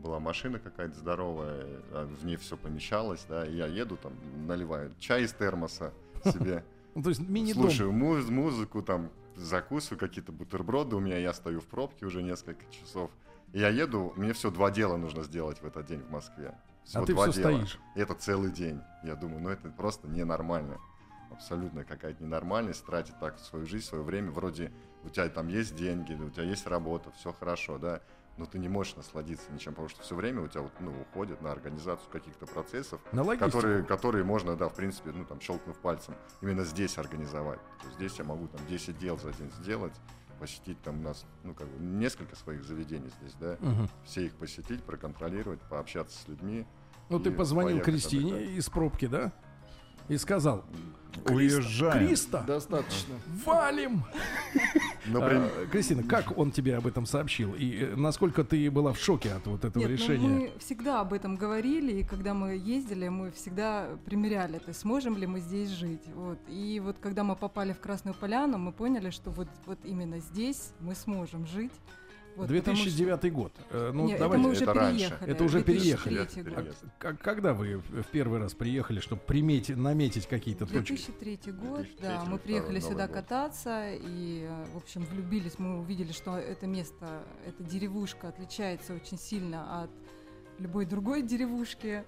была 0.00 0.18
машина 0.18 0.58
какая-то 0.58 0.94
здоровая, 0.98 1.66
а 1.92 2.06
в 2.06 2.24
ней 2.24 2.36
все 2.36 2.56
помещалось, 2.56 3.24
да, 3.28 3.46
и 3.46 3.54
я 3.54 3.66
еду 3.66 3.96
там, 3.96 4.12
наливаю 4.46 4.92
чай 4.98 5.24
из 5.24 5.32
термоса 5.32 5.92
себе, 6.24 6.64
Ну, 6.94 7.02
то 7.02 7.10
есть 7.10 7.20
мини-дом. 7.20 7.62
слушаю 7.64 7.92
муз- 7.92 8.28
музыку, 8.28 8.82
там, 8.82 9.10
закусываю 9.36 9.98
какие-то 9.98 10.32
бутерброды 10.32 10.96
у 10.96 11.00
меня, 11.00 11.18
я 11.18 11.32
стою 11.32 11.60
в 11.60 11.66
пробке 11.66 12.04
уже 12.06 12.22
несколько 12.22 12.64
часов. 12.72 13.10
Я 13.52 13.68
еду, 13.68 14.12
мне 14.16 14.32
все 14.32 14.50
два 14.50 14.70
дела 14.70 14.96
нужно 14.96 15.22
сделать 15.22 15.60
в 15.62 15.64
этот 15.66 15.86
день 15.86 16.00
в 16.00 16.10
Москве. 16.10 16.54
Всего 16.84 17.02
А 17.02 17.06
ты 17.06 17.14
два 17.14 17.30
все 17.30 17.42
дела. 17.42 17.52
стоишь. 17.52 17.78
Это 17.94 18.14
целый 18.14 18.50
день. 18.50 18.80
Я 19.04 19.14
думаю, 19.16 19.40
ну 19.40 19.50
это 19.50 19.68
просто 19.70 20.08
ненормально. 20.08 20.78
Абсолютно 21.30 21.84
какая-то 21.84 22.22
ненормальность 22.24 22.84
тратить 22.84 23.18
так 23.20 23.38
свою 23.38 23.66
жизнь, 23.66 23.84
свое 23.86 24.02
время. 24.04 24.30
Вроде 24.30 24.72
у 25.04 25.08
тебя 25.08 25.28
там 25.28 25.48
есть 25.48 25.74
деньги, 25.76 26.12
у 26.14 26.30
тебя 26.30 26.44
есть 26.44 26.66
работа, 26.66 27.10
все 27.12 27.32
хорошо, 27.32 27.78
да, 27.78 28.00
но 28.36 28.46
ты 28.46 28.58
не 28.58 28.68
можешь 28.68 28.96
насладиться 28.96 29.52
ничем, 29.52 29.72
потому 29.72 29.88
что 29.88 30.02
все 30.02 30.14
время 30.14 30.42
у 30.42 30.48
тебя 30.48 30.62
вот, 30.62 30.72
ну, 30.80 30.92
уходит 31.02 31.42
на 31.42 31.50
организацию 31.52 32.10
каких-то 32.10 32.46
процессов, 32.46 33.00
На 33.12 33.22
логистику. 33.22 33.50
которые, 33.50 33.84
которые 33.84 34.24
можно, 34.24 34.56
да, 34.56 34.68
в 34.68 34.74
принципе, 34.74 35.10
ну, 35.12 35.24
там, 35.24 35.40
щелкнув 35.40 35.76
пальцем, 35.78 36.14
именно 36.40 36.64
здесь 36.64 36.96
организовать. 36.98 37.60
То 37.80 37.86
есть 37.86 37.96
здесь 37.96 38.14
я 38.18 38.24
могу 38.24 38.48
там 38.48 38.60
10 38.66 38.98
дел 38.98 39.18
за 39.18 39.32
день 39.32 39.50
сделать, 39.60 39.92
посетить 40.38 40.80
там 40.82 41.00
у 41.00 41.02
нас, 41.02 41.26
ну, 41.44 41.52
как 41.54 41.68
бы, 41.68 41.84
несколько 41.84 42.34
своих 42.34 42.64
заведений 42.64 43.10
здесь, 43.20 43.34
да, 43.38 43.56
Мгм. 43.60 43.88
все 44.04 44.24
их 44.26 44.34
посетить, 44.36 44.82
проконтролировать, 44.84 45.60
пообщаться 45.68 46.16
с 46.18 46.26
людьми. 46.28 46.66
Ну, 47.10 47.18
ты 47.20 47.30
позвонил 47.30 47.82
Кристине 47.82 48.34
отдыхать. 48.36 48.56
из 48.56 48.70
пробки, 48.70 49.06
да? 49.06 49.32
И 50.10 50.18
сказал, 50.18 50.64
Уезжаем. 51.28 52.08
Криста, 52.08 52.42
Достаточно. 52.46 53.14
валим! 53.44 54.02
Например, 55.06 55.50
А, 55.56 55.66
Кристина, 55.66 56.02
как 56.02 56.36
он 56.36 56.50
тебе 56.50 56.76
об 56.76 56.86
этом 56.86 57.06
сообщил? 57.06 57.54
И 57.54 57.84
э, 57.84 57.96
насколько 57.96 58.42
ты 58.42 58.70
была 58.70 58.92
в 58.92 58.98
шоке 58.98 59.32
от 59.32 59.46
вот 59.46 59.64
этого 59.64 59.82
Нет, 59.82 59.90
ну, 59.90 59.96
решения? 59.96 60.28
мы 60.28 60.52
всегда 60.58 61.00
об 61.00 61.12
этом 61.12 61.36
говорили, 61.36 62.00
и 62.00 62.04
когда 62.04 62.34
мы 62.34 62.56
ездили, 62.56 63.08
мы 63.08 63.30
всегда 63.30 63.88
примеряли, 64.04 64.58
то 64.58 64.68
есть 64.68 64.80
сможем 64.80 65.16
ли 65.16 65.26
мы 65.26 65.40
здесь 65.40 65.68
жить. 65.70 66.02
Вот. 66.14 66.38
И 66.48 66.80
вот 66.82 66.96
когда 67.00 67.22
мы 67.22 67.36
попали 67.36 67.72
в 67.72 67.80
Красную 67.80 68.14
Поляну, 68.14 68.58
мы 68.58 68.72
поняли, 68.72 69.10
что 69.10 69.30
вот, 69.30 69.48
вот 69.66 69.78
именно 69.84 70.18
здесь 70.18 70.72
мы 70.80 70.94
сможем 70.94 71.46
жить. 71.46 71.72
Вот, 72.36 72.46
потому 72.48 72.76
что- 72.76 72.84
2009 72.84 73.30
год. 73.32 73.52
Э, 73.70 73.90
Ну, 73.92 74.04
Нет, 74.04 74.12
это 74.16 74.24
давайте. 74.24 74.44
мы 74.44 74.50
уже 74.50 74.62
Это 74.64 74.74
раньше. 74.74 74.96
переехали. 75.04 75.32
Это 75.32 75.44
уже 75.44 75.62
2003 75.62 76.42
переехали. 76.42 76.72
Как- 76.98 77.20
когда 77.20 77.54
вы 77.54 77.76
в 77.78 78.04
первый 78.12 78.38
раз 78.40 78.54
приехали, 78.54 79.00
чтобы 79.00 79.20
приметить, 79.22 79.76
наметить 79.76 80.26
какие-то 80.26 80.66
точки? 80.66 80.92
2003 80.94 81.52
год, 81.52 81.80
2003 81.82 81.98
да, 82.02 82.24
мы 82.26 82.38
приехали 82.38 82.80
сюда 82.80 83.06
год. 83.06 83.16
кататься 83.16 83.90
и, 83.92 84.46
э, 84.48 84.64
в 84.74 84.76
общем, 84.78 85.04
влюбились. 85.10 85.58
Мы 85.58 85.80
увидели, 85.80 86.12
что 86.12 86.36
это 86.38 86.66
место, 86.66 87.22
эта 87.46 87.62
деревушка 87.62 88.28
отличается 88.28 88.94
очень 88.94 89.18
сильно 89.18 89.82
от 89.82 89.90
любой 90.58 90.84
другой 90.86 91.22
деревушки. 91.22 92.04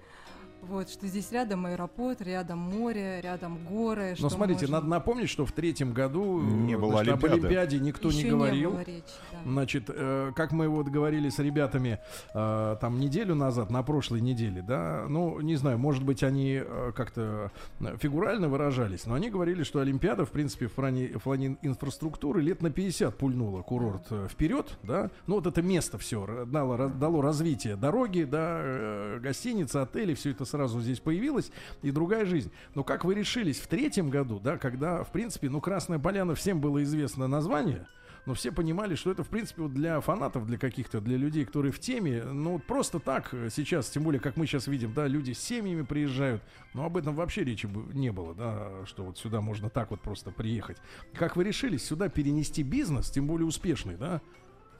Вот, 0.69 0.89
что 0.89 1.07
здесь 1.07 1.31
рядом 1.31 1.65
аэропорт, 1.65 2.21
рядом 2.21 2.59
море, 2.59 3.19
рядом 3.21 3.57
горы. 3.69 4.15
Но 4.19 4.29
смотрите, 4.29 4.61
можно- 4.61 4.77
надо 4.77 4.87
напомнить, 4.87 5.29
что 5.29 5.45
в 5.45 5.51
третьем 5.51 5.93
году 5.93 6.41
Не 6.41 6.77
было 6.77 6.91
значит, 7.03 7.13
об 7.13 7.25
Олимпиады. 7.25 7.45
Олимпиаде 7.47 7.79
никто 7.79 8.07
Ещё 8.09 8.23
не 8.23 8.29
говорил. 8.29 8.71
было 8.71 8.79
речи, 8.83 9.03
да. 9.31 9.37
Значит, 9.45 9.83
э, 9.89 10.31
как 10.35 10.51
мы 10.51 10.69
вот 10.69 10.87
говорили 10.87 11.29
с 11.29 11.39
ребятами 11.39 11.99
э, 12.33 12.77
там 12.79 12.99
неделю 12.99 13.35
назад, 13.35 13.69
на 13.71 13.83
прошлой 13.83 14.21
неделе, 14.21 14.61
да, 14.61 15.05
ну, 15.09 15.39
не 15.41 15.55
знаю, 15.55 15.77
может 15.77 16.03
быть, 16.03 16.23
они 16.23 16.61
э, 16.65 16.91
как-то 16.95 17.51
э, 17.81 17.97
фигурально 17.97 18.47
выражались, 18.47 19.05
но 19.05 19.15
они 19.15 19.29
говорили, 19.29 19.63
что 19.63 19.79
Олимпиада, 19.79 20.25
в 20.25 20.31
принципе, 20.31 20.67
в 20.67 20.71
плане, 20.73 21.07
в 21.07 21.23
плане 21.23 21.57
инфраструктуры 21.61 22.41
лет 22.41 22.61
на 22.61 22.71
50 22.71 23.17
пульнула 23.17 23.61
курорт 23.63 24.07
э, 24.11 24.27
вперед, 24.29 24.77
да, 24.83 25.11
ну, 25.27 25.35
вот 25.35 25.47
это 25.47 25.61
место 25.61 25.97
все 25.97 26.45
дало, 26.45 26.87
дало 26.89 27.21
развитие 27.21 27.75
дороги, 27.75 28.23
да, 28.23 28.59
э, 28.63 29.19
гостиницы, 29.21 29.77
отели, 29.77 30.13
все 30.13 30.31
это 30.31 30.45
сразу 30.53 30.79
здесь 30.81 30.99
появилось, 30.99 31.51
и 31.81 31.89
другая 31.89 32.25
жизнь. 32.25 32.51
Но 32.75 32.83
как 32.83 33.05
вы 33.05 33.15
решились 33.15 33.59
в 33.59 33.65
третьем 33.65 34.11
году, 34.11 34.39
да, 34.39 34.59
когда, 34.59 35.03
в 35.03 35.11
принципе, 35.11 35.49
ну, 35.49 35.59
Красная 35.59 35.97
Поляна 35.97 36.35
всем 36.35 36.61
было 36.61 36.83
известно 36.83 37.27
название, 37.27 37.87
но 38.27 38.35
все 38.35 38.51
понимали, 38.51 38.93
что 38.93 39.09
это, 39.09 39.23
в 39.23 39.29
принципе, 39.29 39.63
вот 39.63 39.73
для 39.73 39.99
фанатов, 39.99 40.45
для 40.45 40.59
каких-то, 40.59 41.01
для 41.01 41.17
людей, 41.17 41.43
которые 41.43 41.71
в 41.71 41.79
теме, 41.79 42.23
ну, 42.23 42.59
просто 42.59 42.99
так 42.99 43.33
сейчас, 43.49 43.89
тем 43.89 44.03
более, 44.03 44.21
как 44.21 44.37
мы 44.37 44.45
сейчас 44.45 44.67
видим, 44.67 44.93
да, 44.93 45.07
люди 45.07 45.31
с 45.31 45.39
семьями 45.39 45.81
приезжают, 45.81 46.43
но 46.75 46.85
об 46.85 46.97
этом 46.97 47.15
вообще 47.15 47.43
речи 47.43 47.67
не 47.93 48.11
было, 48.11 48.35
да, 48.35 48.85
что 48.85 49.05
вот 49.05 49.17
сюда 49.17 49.41
можно 49.41 49.71
так 49.71 49.89
вот 49.89 50.01
просто 50.01 50.29
приехать. 50.29 50.77
Как 51.15 51.35
вы 51.35 51.45
решились 51.45 51.83
сюда 51.83 52.09
перенести 52.09 52.61
бизнес, 52.61 53.09
тем 53.09 53.25
более 53.25 53.47
успешный, 53.47 53.95
да? 53.95 54.21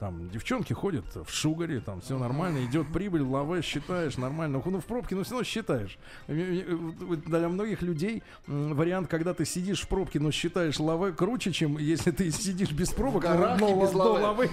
Там 0.00 0.28
девчонки 0.30 0.72
ходят 0.72 1.04
в 1.14 1.30
шугаре, 1.32 1.80
там 1.80 2.00
все 2.00 2.18
нормально, 2.18 2.64
идет 2.66 2.92
прибыль, 2.92 3.22
лаве, 3.22 3.62
считаешь 3.62 4.16
нормально. 4.16 4.60
Ну, 4.64 4.80
в 4.80 4.84
пробке, 4.84 5.14
но 5.14 5.22
все 5.22 5.32
равно 5.32 5.44
считаешь. 5.44 5.98
Э, 6.26 6.34
э, 6.34 6.74
вот 6.74 7.20
Для 7.24 7.48
многих 7.48 7.80
людей 7.82 8.22
вариант, 8.46 9.08
когда 9.08 9.34
ты 9.34 9.44
сидишь 9.44 9.82
в 9.82 9.88
пробке, 9.88 10.18
но 10.20 10.30
считаешь 10.30 10.78
лаве 10.80 11.12
круче, 11.12 11.52
чем 11.52 11.78
если 11.78 12.10
ты 12.10 12.30
сидишь 12.30 12.72
без 12.72 12.90
пробок, 12.90 13.22
но- 13.24 13.28
горах 13.30 13.60
но, 13.60 13.68
и 13.68 13.80
без 13.86 13.92
но 13.92 14.12
лавы, 14.12 14.50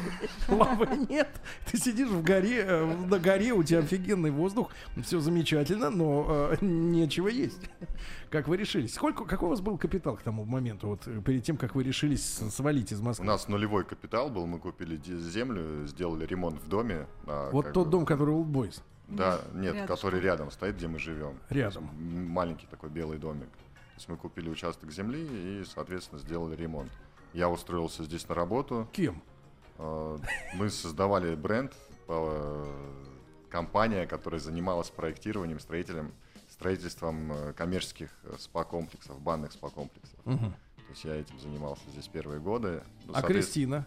лавы 0.47 0.87
нет. 1.09 1.29
Ты 1.71 1.77
сидишь 1.77 2.09
в 2.09 2.23
горе, 2.23 2.63
э, 2.65 2.85
на 3.09 3.19
горе, 3.19 3.53
у 3.53 3.63
тебя 3.63 3.79
офигенный 3.79 4.31
воздух, 4.31 4.69
все 5.03 5.19
замечательно, 5.19 5.89
но 5.89 6.51
э, 6.51 6.57
нечего 6.63 7.27
есть. 7.27 7.59
Как 8.29 8.47
вы 8.47 8.55
решились? 8.57 8.93
Сколько, 8.93 9.25
какой 9.25 9.47
у 9.47 9.49
вас 9.51 9.59
был 9.61 9.77
капитал 9.77 10.15
к 10.15 10.21
тому 10.21 10.45
моменту, 10.45 10.87
вот 10.87 11.07
э, 11.07 11.21
перед 11.25 11.43
тем, 11.43 11.57
как 11.57 11.75
вы 11.75 11.83
решились 11.83 12.23
свалить 12.51 12.91
из 12.93 13.01
У 13.01 13.03
Москвы? 13.03 13.25
нас 13.25 13.47
нулевой 13.47 13.83
капитал 13.83 14.29
был, 14.29 14.45
мы 14.47 14.59
купили 14.59 14.95
землю, 15.31 15.87
сделали 15.87 16.25
ремонт 16.25 16.61
в 16.61 16.67
доме. 16.67 17.07
а, 17.25 17.49
Вот 17.51 17.73
тот 17.73 17.85
бы- 17.87 17.91
дом, 17.91 18.05
который 18.05 18.35
Old 18.35 18.51
Boys. 18.51 18.81
Да, 19.07 19.41
нет, 19.53 19.73
Рядышком. 19.73 19.87
который 19.87 20.19
рядом 20.21 20.51
стоит, 20.51 20.75
где 20.75 20.87
мы 20.87 20.99
живем. 20.99 21.37
Рядом. 21.49 21.89
Маленький 22.29 22.67
такой 22.67 22.89
белый 22.89 23.17
домик. 23.17 23.49
То 23.49 23.95
есть 23.97 24.07
мы 24.09 24.15
купили 24.17 24.49
участок 24.49 24.91
земли 24.91 25.19
и, 25.21 25.63
соответственно, 25.65 26.19
сделали 26.21 26.55
ремонт. 26.55 26.91
Я 27.33 27.49
устроился 27.49 28.03
здесь 28.03 28.27
на 28.29 28.35
работу. 28.35 28.87
Кем? 28.93 29.21
А, 29.77 30.17
Мы 30.55 30.69
создавали 30.69 31.35
бренд, 31.35 31.73
э, 32.07 32.65
компания, 33.49 34.05
которая 34.07 34.39
занималась 34.39 34.89
проектированием, 34.89 35.59
строителем, 35.59 36.13
строительством 36.49 37.31
э, 37.33 37.53
коммерческих 37.53 38.09
э, 38.23 38.35
спа-комплексов, 38.37 39.19
банных 39.21 39.51
спа-комплексов. 39.51 40.19
Мгм. 40.25 40.51
То 40.51 40.89
есть 40.93 41.03
я 41.05 41.15
этим 41.15 41.39
занимался 41.39 41.83
здесь 41.89 42.07
первые 42.07 42.39
годы. 42.39 42.83
Ну, 43.05 43.13
А 43.15 43.21
Кристина 43.21 43.85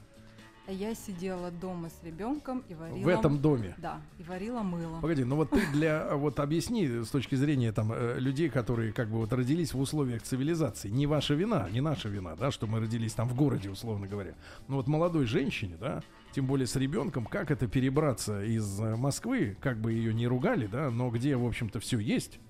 А 0.66 0.72
я 0.72 0.94
сидела 0.94 1.50
дома 1.50 1.90
с 1.90 2.04
ребенком 2.04 2.64
и 2.70 2.74
варила... 2.74 3.04
в 3.04 3.08
этом 3.08 3.38
доме? 3.38 3.74
Да, 3.76 4.00
и 4.18 4.22
варила 4.22 4.60
мыло. 4.60 4.98
Погоди, 5.00 5.22
ну 5.22 5.36
вот 5.36 5.50
ты 5.50 5.60
для 5.72 6.16
вот 6.16 6.40
объясни 6.40 6.86
с 6.86 7.08
точки 7.08 7.34
зрения 7.34 7.70
там 7.70 7.92
э, 7.92 8.18
людей, 8.18 8.48
которые 8.48 8.94
как 8.94 9.10
бы 9.10 9.18
вот 9.18 9.32
родились 9.34 9.74
в 9.74 9.80
условиях 9.80 10.22
цивилизации. 10.22 10.88
Не 10.88 11.06
ваша 11.06 11.34
вина, 11.34 11.68
не 11.70 11.82
наша 11.82 12.08
вина, 12.08 12.34
да, 12.34 12.50
что 12.50 12.66
мы 12.66 12.80
родились 12.80 13.12
там 13.12 13.28
в 13.28 13.34
городе, 13.34 13.68
условно 13.68 14.06
говоря. 14.06 14.34
Но 14.66 14.76
вот 14.76 14.86
молодой 14.86 15.26
женщине, 15.26 15.76
да, 15.78 16.02
тем 16.32 16.46
более 16.46 16.66
с 16.66 16.76
ребенком, 16.76 17.26
как 17.26 17.50
это 17.50 17.68
перебраться 17.68 18.42
из 18.42 18.80
э, 18.80 18.96
Москвы, 18.96 19.58
как 19.60 19.76
бы 19.76 19.92
ее 19.92 20.14
не 20.14 20.26
ругали, 20.26 20.66
да, 20.66 20.90
но 20.90 21.10
где, 21.10 21.36
в 21.36 21.46
общем-то, 21.46 21.78
все 21.78 21.98
есть. 21.98 22.40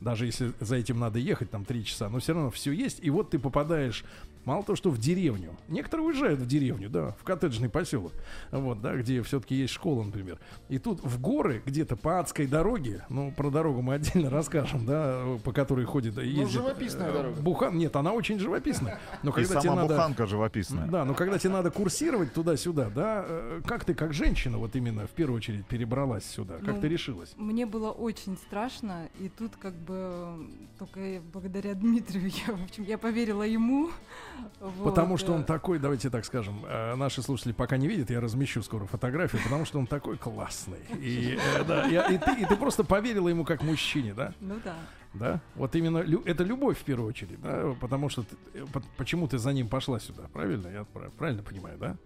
Даже 0.00 0.24
если 0.26 0.52
за 0.58 0.76
этим 0.76 0.98
надо 0.98 1.18
ехать 1.18 1.50
там 1.50 1.64
три 1.66 1.84
часа, 1.84 2.08
но 2.08 2.18
все 2.18 2.32
равно 2.32 2.50
все 2.50 2.72
есть. 2.72 2.98
И 3.02 3.10
вот 3.10 3.30
ты 3.30 3.38
попадаешь 3.38 4.04
Мало 4.44 4.64
того, 4.64 4.74
что 4.76 4.90
в 4.90 4.98
деревню. 4.98 5.56
Некоторые 5.68 6.06
уезжают 6.08 6.40
в 6.40 6.46
деревню, 6.46 6.90
да, 6.90 7.12
в 7.20 7.22
коттеджный 7.24 7.68
поселок. 7.68 8.12
Вот, 8.50 8.80
да, 8.80 8.96
где 8.96 9.22
все-таки 9.22 9.54
есть 9.54 9.72
школа, 9.72 10.02
например. 10.02 10.38
И 10.68 10.78
тут 10.78 11.00
в 11.02 11.20
горы, 11.20 11.62
где-то 11.64 11.96
по 11.96 12.18
адской 12.18 12.46
дороге, 12.46 13.04
ну, 13.08 13.32
про 13.32 13.50
дорогу 13.50 13.82
мы 13.82 13.94
отдельно 13.94 14.30
расскажем, 14.30 14.84
да, 14.84 15.22
по 15.44 15.52
которой 15.52 15.84
ходит, 15.84 16.18
ездит. 16.18 16.50
живописная 16.50 17.10
э, 17.10 17.12
дорога. 17.12 17.40
Бухан, 17.40 17.76
нет, 17.78 17.94
она 17.94 18.12
очень 18.12 18.38
живописная. 18.38 18.98
Но 19.22 19.30
И 19.30 19.34
когда 19.34 19.48
тебе 19.60 19.60
сама 19.70 19.82
надо... 19.82 19.94
буханка 19.94 20.26
живописная. 20.26 20.86
Да, 20.88 21.04
но 21.04 21.14
когда 21.14 21.38
тебе 21.38 21.52
надо 21.52 21.70
курсировать 21.70 22.32
туда-сюда, 22.34 22.90
да, 22.90 23.24
э, 23.26 23.60
как 23.64 23.84
ты, 23.84 23.94
как 23.94 24.12
женщина, 24.12 24.58
вот 24.58 24.74
именно 24.74 25.06
в 25.06 25.10
первую 25.10 25.36
очередь 25.36 25.66
перебралась 25.66 26.24
сюда, 26.24 26.58
как 26.58 26.76
Ну, 26.76 26.80
ты 26.80 26.88
решилась? 26.88 27.32
Мне 27.36 27.64
было 27.66 27.90
очень 27.90 28.36
страшно, 28.36 29.08
и 29.20 29.28
тут 29.28 29.52
как 29.56 29.74
бы 29.74 29.94
м, 29.94 30.68
только 30.78 31.20
благодаря 31.32 31.74
Дмитрию 31.74 32.30
я, 32.48 32.54
в 32.54 32.64
общем, 32.64 32.82
я 32.82 32.98
поверила 32.98 33.42
ему. 33.44 33.90
Вот, 34.60 34.84
Потому 34.90 35.16
что 35.16 35.32
э, 35.32 35.36
он 35.36 35.44
такой, 35.44 35.78
давайте 35.80 36.08
так 36.08 36.24
скажем, 36.24 36.64
э, 36.68 36.94
наши 36.94 37.20
слушатели 37.22 37.52
пока 37.52 37.76
не 37.76 37.88
видят, 37.88 38.10
я 38.10 38.20
размещу 38.20 38.62
скоро 38.62 38.84
фотографию, 38.86 39.42
потому 39.42 39.64
что 39.64 39.78
он 39.80 39.86
такой 39.86 40.16
классный. 40.16 40.78
И, 41.00 41.36
э, 41.58 41.64
да, 41.64 41.88
и, 41.88 42.14
и 42.14 42.18
ты, 42.18 42.42
и 42.42 42.44
ты 42.44 42.56
просто 42.56 42.84
поверила 42.84 43.28
ему 43.28 43.44
как 43.44 43.62
мужчине, 43.62 44.14
да? 44.14 44.32
Ну 44.40 44.54
да. 44.64 44.74
Да? 45.14 45.40
Вот 45.56 45.74
именно 45.76 45.98
лю- 45.98 46.22
это 46.24 46.44
любовь 46.44 46.78
в 46.78 46.84
первую 46.84 47.08
очередь, 47.08 47.40
да? 47.42 47.74
Потому 47.80 48.08
что 48.08 48.22
ты- 48.22 48.36
э, 48.54 48.64
по- 48.72 48.82
почему 48.96 49.26
ты 49.26 49.38
за 49.38 49.52
ним 49.52 49.68
пошла 49.68 49.98
сюда, 49.98 50.22
правильно? 50.32 50.68
Я 50.68 50.84
прав- 50.84 51.12
правильно 51.18 51.42
понимаю, 51.42 51.76
да? 51.78 51.96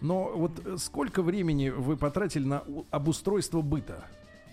Но 0.00 0.32
вот 0.34 0.52
э, 0.64 0.76
сколько 0.78 1.22
времени 1.22 1.68
вы 1.68 1.96
потратили 1.96 2.44
на 2.46 2.62
обустройство 2.90 3.60
быта? 3.60 4.04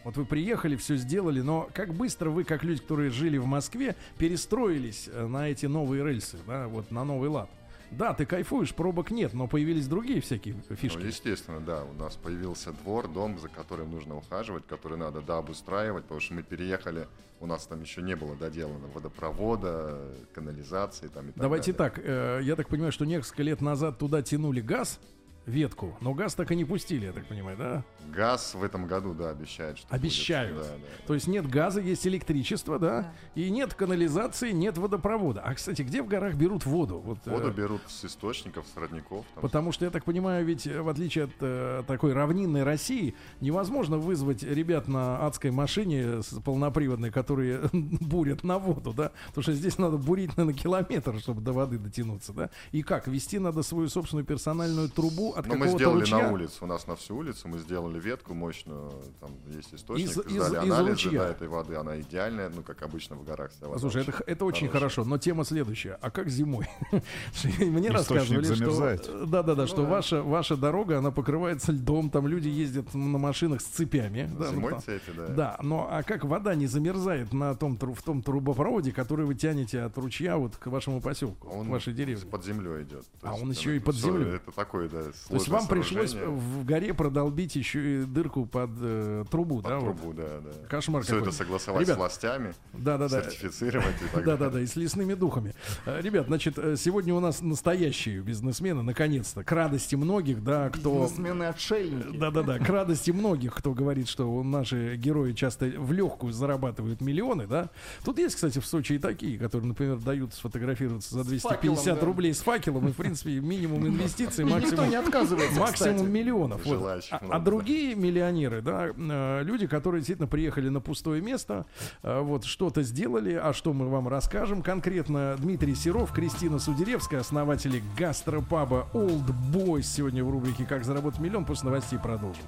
Вот 0.03 0.17
вы 0.17 0.25
приехали, 0.25 0.75
все 0.75 0.97
сделали, 0.97 1.41
но 1.41 1.69
как 1.73 1.93
быстро 1.93 2.29
вы, 2.29 2.43
как 2.43 2.63
люди, 2.63 2.81
которые 2.81 3.09
жили 3.09 3.37
в 3.37 3.45
Москве, 3.45 3.95
перестроились 4.17 5.09
э, 5.11 5.27
на 5.27 5.49
эти 5.49 5.65
новые 5.65 6.03
рельсы, 6.03 6.37
да, 6.45 6.67
вот 6.67 6.91
на 6.91 7.03
новый 7.05 7.29
лад? 7.29 7.49
Да, 7.97 8.13
ты 8.13 8.25
кайфуешь, 8.25 8.73
пробок 8.73 9.11
нет, 9.11 9.33
но 9.33 9.47
появились 9.47 9.87
другие 9.87 10.19
всякие 10.19 10.55
фишки. 10.75 10.97
Ну, 10.97 11.05
естественно, 11.05 11.59
да. 11.59 11.83
У 11.83 11.93
нас 11.93 12.15
появился 12.15 12.71
двор, 12.71 13.07
дом, 13.07 13.37
за 13.39 13.49
которым 13.49 13.91
нужно 13.91 14.17
ухаживать, 14.17 14.65
который 14.65 14.97
надо, 14.97 15.21
да, 15.21 15.37
обустраивать, 15.37 16.03
потому 16.03 16.19
что 16.19 16.33
мы 16.33 16.43
переехали, 16.43 17.07
у 17.39 17.45
нас 17.45 17.67
там 17.67 17.81
еще 17.81 18.01
не 18.01 18.15
было 18.15 18.35
доделано 18.35 18.87
водопровода, 18.87 20.11
канализации 20.33 21.07
там 21.07 21.25
и 21.25 21.31
так 21.33 21.41
Давайте 21.41 21.71
далее. 21.71 21.91
так, 21.91 22.03
э, 22.03 22.39
я 22.43 22.55
так 22.55 22.67
понимаю, 22.67 22.91
что 22.91 23.05
несколько 23.05 23.43
лет 23.43 23.61
назад 23.61 23.99
туда 23.99 24.21
тянули 24.21 24.61
газ, 24.61 24.99
ветку, 25.45 25.97
но 26.01 26.13
газ 26.13 26.35
так 26.35 26.51
и 26.51 26.55
не 26.55 26.65
пустили, 26.65 27.05
я 27.07 27.11
так 27.11 27.25
понимаю, 27.25 27.57
да? 27.57 27.83
Газ 28.13 28.53
в 28.53 28.63
этом 28.63 28.87
году, 28.87 29.13
да, 29.13 29.29
обещают, 29.31 29.77
что 29.79 29.87
будет. 29.87 29.99
Обещают. 30.01 30.57
Да, 30.57 30.63
да. 30.63 31.07
То 31.07 31.13
есть 31.13 31.27
нет 31.27 31.49
газа, 31.49 31.81
есть 31.81 32.05
электричество, 32.07 32.79
да? 32.79 32.93
Да. 32.93 33.13
И 33.35 33.49
нет 33.49 33.73
канализации, 33.73 34.51
нет 34.51 34.77
водопровода. 34.77 35.41
А, 35.41 35.53
кстати, 35.55 35.81
где 35.81 36.03
в 36.03 36.07
горах 36.07 36.35
берут 36.35 36.65
воду? 36.65 36.99
Вот, 36.99 37.19
э, 37.25 37.31
Воду 37.31 37.51
берут 37.51 37.81
с 37.87 38.05
источников, 38.05 38.65
с 38.71 38.77
родников. 38.77 39.25
там. 39.33 39.41
Потому 39.41 39.71
что, 39.71 39.85
я 39.85 39.91
так 39.91 40.05
понимаю, 40.05 40.45
ведь 40.45 40.67
э, 40.67 40.81
в 40.81 40.89
отличие 40.89 41.25
от 41.25 41.31
э, 41.39 41.83
такой 41.87 42.13
равнинной 42.13 42.63
России, 42.63 43.15
невозможно 43.41 43.97
вызвать 43.97 44.43
ребят 44.43 44.87
на 44.87 45.25
адской 45.25 45.51
машине 45.51 46.21
с 46.21 46.39
полноприводной, 46.41 47.09
которые 47.11 47.61
бурят 47.73 48.43
на 48.43 48.59
воду, 48.59 48.93
да? 48.93 49.11
Потому 49.27 49.43
что 49.43 49.53
здесь 49.53 49.77
надо 49.77 49.97
бурить 49.97 50.37
на 50.37 50.53
километр, 50.53 51.19
чтобы 51.19 51.41
до 51.41 51.53
воды 51.53 51.77
дотянуться, 51.79 52.33
да? 52.33 52.49
И 52.71 52.83
как? 52.83 53.07
Вести 53.07 53.39
надо 53.39 53.63
свою 53.63 53.89
собственную 53.89 54.25
персональную 54.25 54.89
трубу 54.89 55.32
от 55.33 55.45
Но 55.47 55.53
мы 55.55 55.59
какого-то 55.65 55.77
сделали 55.77 55.99
ручья? 56.01 56.17
на 56.19 56.31
улице, 56.31 56.53
у 56.61 56.65
нас 56.65 56.87
на 56.87 56.95
всю 56.95 57.15
улицу 57.17 57.47
мы 57.47 57.57
сделали 57.59 57.99
ветку 57.99 58.33
мощную, 58.33 58.91
там 59.19 59.31
есть 59.47 59.73
источник, 59.73 60.07
Из- 60.09 60.17
из- 60.17 60.31
сдали 60.45 60.65
из 60.67 60.71
анализы 60.71 60.89
ручья. 60.91 61.19
да, 61.19 61.29
этой 61.29 61.47
воды, 61.47 61.75
она 61.75 61.99
идеальная, 61.99 62.49
ну, 62.49 62.61
как 62.61 62.81
обычно 62.83 63.15
в 63.15 63.23
горах 63.23 63.51
вся 63.51 63.67
вода. 63.67 63.79
Слушай, 63.79 64.03
это, 64.03 64.11
очень 64.11 64.23
это 64.27 64.45
очень 64.45 64.67
хорошая. 64.67 64.79
хорошо, 64.79 65.03
но 65.09 65.17
тема 65.17 65.43
следующая. 65.45 65.97
А 66.01 66.09
как 66.11 66.29
зимой? 66.29 66.67
Мне 66.91 67.89
Источник 67.89 67.91
рассказывали, 67.91 68.43
замерзает. 68.45 69.03
что... 69.03 69.25
Да-да-да, 69.25 69.67
что 69.67 69.83
ваша, 69.85 70.21
ваша 70.23 70.55
дорога, 70.57 70.97
она 70.99 71.11
покрывается 71.11 71.71
льдом, 71.71 72.09
там 72.09 72.27
люди 72.27 72.47
ездят 72.47 72.93
на 72.93 73.17
машинах 73.17 73.61
с 73.61 73.65
цепями. 73.65 74.29
да, 74.37 74.45
ну, 74.45 74.51
Зимой 74.51 74.71
там. 74.71 74.81
цепи, 74.81 75.11
да. 75.15 75.27
Да, 75.27 75.57
но 75.61 75.87
а 75.89 76.03
как 76.03 76.23
вода 76.25 76.55
не 76.55 76.67
замерзает 76.67 77.33
на 77.33 77.55
том, 77.55 77.77
в 77.77 78.01
том 78.03 78.21
трубопроводе, 78.21 78.91
который 78.91 79.25
вы 79.25 79.35
тянете 79.35 79.81
от 79.81 79.97
ручья 79.97 80.37
вот 80.37 80.55
к 80.57 80.67
вашему 80.67 81.01
поселку, 81.01 81.47
Он 81.49 81.67
к 81.67 81.69
вашей 81.69 81.93
деревне? 81.93 82.25
под 82.29 82.43
землей 82.45 82.83
идет. 82.83 83.05
А 83.21 83.31
есть 83.31 83.43
он 83.43 83.51
еще 83.51 83.75
и 83.75 83.79
под 83.79 83.95
землей. 83.95 84.35
Это 84.35 84.51
такой, 84.51 84.89
да, 84.89 85.03
То 85.27 85.35
есть 85.35 85.47
вам 85.47 85.67
пришлось 85.67 86.13
в 86.13 86.65
горе 86.65 86.93
продолбить 86.93 87.55
еще 87.55 88.01
и 88.01 88.05
дырку 88.05 88.45
под 88.45 88.71
э, 88.81 89.23
трубу, 89.29 89.61
Под 89.61 89.71
да? 89.71 89.79
вот? 89.79 89.97
трубу, 89.97 90.13
да, 90.13 90.39
да. 90.41 90.67
Кошмар 90.67 91.03
Все 91.03 91.19
это 91.19 91.31
согласовать 91.31 91.81
Ребят, 91.83 91.95
с 91.95 91.99
властями, 91.99 92.53
Да-да-да. 92.73 93.21
сертифицировать 93.23 93.95
и 94.01 94.13
так 94.13 94.23
Да, 94.25 94.31
да, 94.31 94.37
далее. 94.37 94.51
да, 94.53 94.61
и 94.61 94.65
с 94.65 94.75
лесными 94.75 95.13
духами. 95.13 95.53
Э, 95.85 96.01
Ребят, 96.01 96.27
значит, 96.27 96.57
э, 96.57 96.75
сегодня 96.77 97.13
у 97.13 97.19
нас 97.19 97.41
настоящие 97.41 98.21
бизнесмены, 98.21 98.81
наконец-то, 98.83 99.43
к 99.43 99.51
радости 99.51 99.95
многих, 99.95 100.43
да, 100.43 100.69
кто... 100.69 101.03
Бизнесмены-отшельники. 101.03 102.17
Да-да-да, 102.17 102.59
к 102.59 102.67
радости 102.69 103.11
многих, 103.11 103.55
кто 103.55 103.73
говорит, 103.73 104.07
что 104.09 104.43
наши 104.43 104.95
герои 104.97 105.33
часто 105.33 105.65
в 105.65 105.91
легкую 105.91 106.33
зарабатывают 106.33 107.01
миллионы, 107.01 107.47
да. 107.47 107.69
Тут 108.03 108.19
есть, 108.19 108.35
кстати, 108.35 108.59
в 108.59 108.65
Сочи 108.65 108.93
и 108.93 108.97
такие, 108.99 109.37
которые, 109.39 109.67
например, 109.67 109.97
дают 109.97 110.33
сфотографироваться 110.33 111.13
за 111.15 111.23
250 111.23 111.53
факелом, 111.81 111.99
да. 111.99 112.05
рублей 112.05 112.33
с 112.33 112.41
факелом, 112.41 112.87
и, 112.89 112.91
в 112.91 112.95
принципе, 112.95 113.39
минимум 113.39 113.87
инвестиций, 113.87 114.43
Никто 114.43 114.59
максимум 114.59 114.89
не 115.13 115.19
отказывается, 115.19 115.59
максимум 115.59 115.95
кстати. 115.95 116.09
миллионов. 116.09 116.65
Вот. 116.65 117.03
А, 117.11 117.19
а 117.29 117.39
другие 117.39 117.95
миллионеры, 117.95 118.61
да, 118.61 118.89
э, 118.95 119.43
люди, 119.43 119.67
которые 119.67 120.01
действительно 120.01 120.27
приехали 120.27 120.69
на 120.69 120.81
пустое 120.81 121.21
место, 121.21 121.65
э, 122.01 122.19
вот 122.19 122.45
что-то 122.45 122.83
сделали, 122.83 123.33
а 123.33 123.53
что 123.53 123.73
мы 123.73 123.89
вам 123.89 124.07
расскажем 124.07 124.61
конкретно. 124.61 125.35
Дмитрий 125.37 125.75
Серов, 125.75 126.11
Кристина 126.11 126.59
Судеревская, 126.59 127.21
основатели 127.21 127.81
гастропаба 127.97 128.87
Old 128.93 129.33
Boys 129.51 129.83
сегодня 129.83 130.23
в 130.23 130.29
рубрике 130.29 130.65
«Как 130.65 130.83
заработать 130.85 131.19
миллион». 131.19 131.45
После 131.45 131.69
новостей 131.69 131.99
продолжим. 131.99 132.43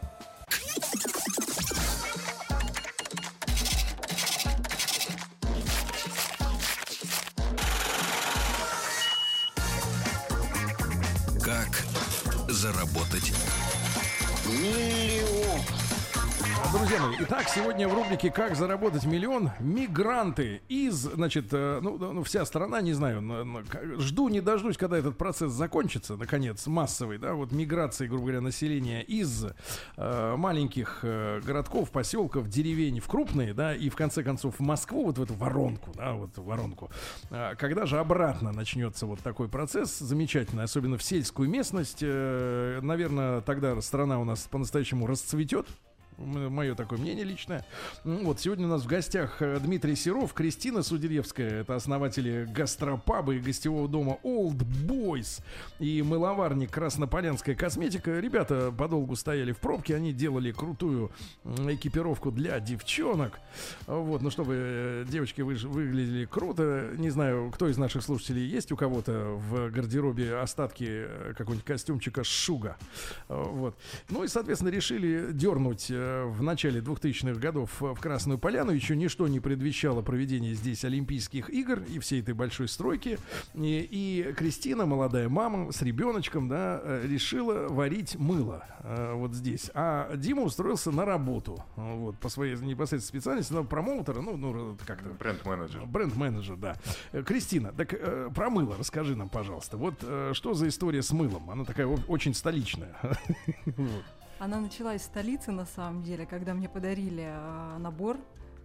Итак, 17.25 17.49
сегодня 17.49 17.88
в 17.88 17.93
рубрике 17.93 18.29
«Как 18.29 18.55
заработать 18.55 19.05
миллион» 19.05 19.49
мигранты 19.59 20.61
из, 20.69 20.95
значит, 20.95 21.47
э, 21.51 21.79
ну, 21.81 21.97
ну, 21.97 22.23
вся 22.23 22.45
страна, 22.45 22.81
не 22.81 22.93
знаю, 22.93 23.63
жду 23.97 24.29
не 24.29 24.41
дождусь, 24.41 24.77
когда 24.77 24.97
этот 24.97 25.17
процесс 25.17 25.51
закончится, 25.51 26.17
наконец, 26.17 26.67
массовый, 26.67 27.17
да, 27.17 27.33
вот 27.33 27.51
миграции, 27.51 28.05
грубо 28.05 28.25
говоря, 28.25 28.41
населения 28.41 29.01
из 29.01 29.45
э, 29.97 30.35
маленьких 30.38 30.99
э, 31.01 31.41
городков, 31.43 31.89
поселков, 31.89 32.47
деревень 32.47 32.99
в 32.99 33.07
крупные, 33.07 33.53
да, 33.53 33.73
и 33.73 33.89
в 33.89 33.95
конце 33.95 34.21
концов 34.21 34.59
в 34.59 34.61
Москву, 34.61 35.05
вот 35.05 35.17
в 35.17 35.23
эту 35.23 35.33
воронку, 35.33 35.91
да, 35.95 36.13
вот 36.13 36.38
в 36.38 36.43
воронку. 36.43 36.91
А 37.31 37.55
Когда 37.55 37.88
же 37.88 37.97
обратно 37.97 38.51
начнется 38.51 39.07
вот 39.07 39.19
такой 39.21 39.49
процесс 39.49 39.97
замечательный, 39.97 40.63
особенно 40.63 40.97
в 40.97 41.03
сельскую 41.03 41.49
местность, 41.49 41.99
э, 42.01 42.79
наверное, 42.83 43.41
тогда 43.41 43.81
страна 43.81 44.19
у 44.19 44.25
нас 44.25 44.47
по-настоящему 44.51 45.07
расцветет, 45.07 45.67
Мое 46.17 46.75
такое 46.75 46.97
мнение 46.97 47.25
личное. 47.25 47.65
Вот 48.06 48.39
сегодня 48.39 48.67
у 48.67 48.69
нас 48.69 48.84
в 48.84 48.88
гостях 48.88 49.41
э, 49.41 49.60
Дмитрий 49.60 49.95
Серов, 49.95 50.34
Кристина 50.34 50.82
Судеревская, 50.82 51.62
это 51.62 51.75
основатели 51.75 52.47
гастропаба 52.49 53.36
и 53.36 53.39
гостевого 53.39 53.89
дома 53.89 54.17
Old 54.23 54.65
Boys 54.88 55.41
и 55.80 56.01
мыловарник 56.01 56.71
Краснополянская 56.71 57.56
косметика. 57.56 58.17
Ребята 58.19 58.73
подолгу 58.78 59.17
стояли 59.17 59.51
в 59.51 59.58
пробке, 59.58 59.95
они 59.95 60.13
делали 60.13 60.54
крутую 60.54 61.12
экипировку 61.43 62.32
для 62.32 62.62
девчонок. 62.62 63.39
Вот, 63.86 64.21
ну 64.21 64.30
чтобы 64.30 64.54
э, 64.58 65.06
девочки 65.10 65.41
вы- 65.41 65.56
выглядели 65.56 66.25
круто. 66.25 66.91
Не 66.97 67.10
знаю, 67.10 67.51
кто 67.51 67.67
из 67.67 67.78
наших 67.78 68.04
слушателей 68.04 68.47
есть 68.47 68.71
у 68.71 68.78
кого-то 68.78 69.32
в 69.36 69.69
гардеробе 69.69 70.38
остатки 70.38 70.86
э, 70.88 71.34
какого-нибудь 71.38 71.65
костюмчика 71.65 72.23
Шуга. 72.23 72.78
Вот. 73.28 73.75
Ну 74.10 74.23
и, 74.23 74.30
соответственно, 74.30 74.69
решили 74.69 75.32
дернуть 75.34 75.91
в 76.26 76.41
начале 76.44 76.82
2000-х 76.82 77.39
годов 77.39 77.82
э, 77.82 77.94
в 77.94 78.00
Красную 78.00 78.39
Поляну. 78.39 78.72
Еще 78.72 78.96
ничто 78.96 79.28
не 79.28 79.39
предвещало 79.39 80.02
проведение 80.02 80.54
здесь 80.54 80.84
Олимпийских 80.86 81.50
игр 81.50 81.82
и 81.84 82.00
всей 82.00 82.22
этой 82.22 82.34
большой 82.34 82.68
стройки. 82.68 83.18
И, 83.54 83.88
и 83.89 84.34
Кристина, 84.34 84.86
молодая 84.86 85.30
мама 85.30 85.72
с 85.72 85.82
ребеночком, 85.82 86.48
да, 86.48 86.80
э, 86.84 87.06
решила 87.08 87.68
варить 87.70 88.15
мыло 88.15 88.65
э, 88.80 89.13
вот 89.13 89.34
здесь. 89.34 89.72
А 89.74 90.15
Дима 90.15 90.44
устроился 90.44 90.91
на 90.91 91.06
работу. 91.06 91.63
э, 91.76 91.96
Вот, 91.96 92.18
по 92.18 92.30
своей 92.30 92.56
непосредственной 92.56 93.22
специальности, 93.22 93.54
на 93.54 93.63
промоутера, 93.63 94.22
ну, 94.22 94.38
ну, 94.38 94.78
как-то 94.86 95.10
Бренд-менеджер. 95.10 95.86
Бренд-менеджер, 95.86 96.56
да. 96.58 96.76
Э, 97.12 97.24
Кристина, 97.24 97.72
так 97.72 97.94
э, 97.94 98.30
про 98.34 98.50
мыло 98.50 98.76
расскажи 98.78 99.15
нам, 99.15 99.30
пожалуйста. 99.30 99.78
Вот 99.78 99.96
э, 100.02 100.32
что 100.34 100.54
за 100.54 100.68
история 100.68 101.02
с 101.02 101.12
мылом? 101.12 101.50
Она 101.50 101.63
такая 101.65 101.88
очень 101.88 102.34
столичная. 102.34 102.96
Она 104.39 104.60
началась 104.60 105.02
в 105.02 105.06
столице, 105.06 105.52
на 105.52 105.65
самом 105.65 106.04
деле, 106.04 106.26
когда 106.26 106.54
мне 106.54 106.67
подарили 106.67 107.26
а, 107.26 107.78
набор 107.80 108.17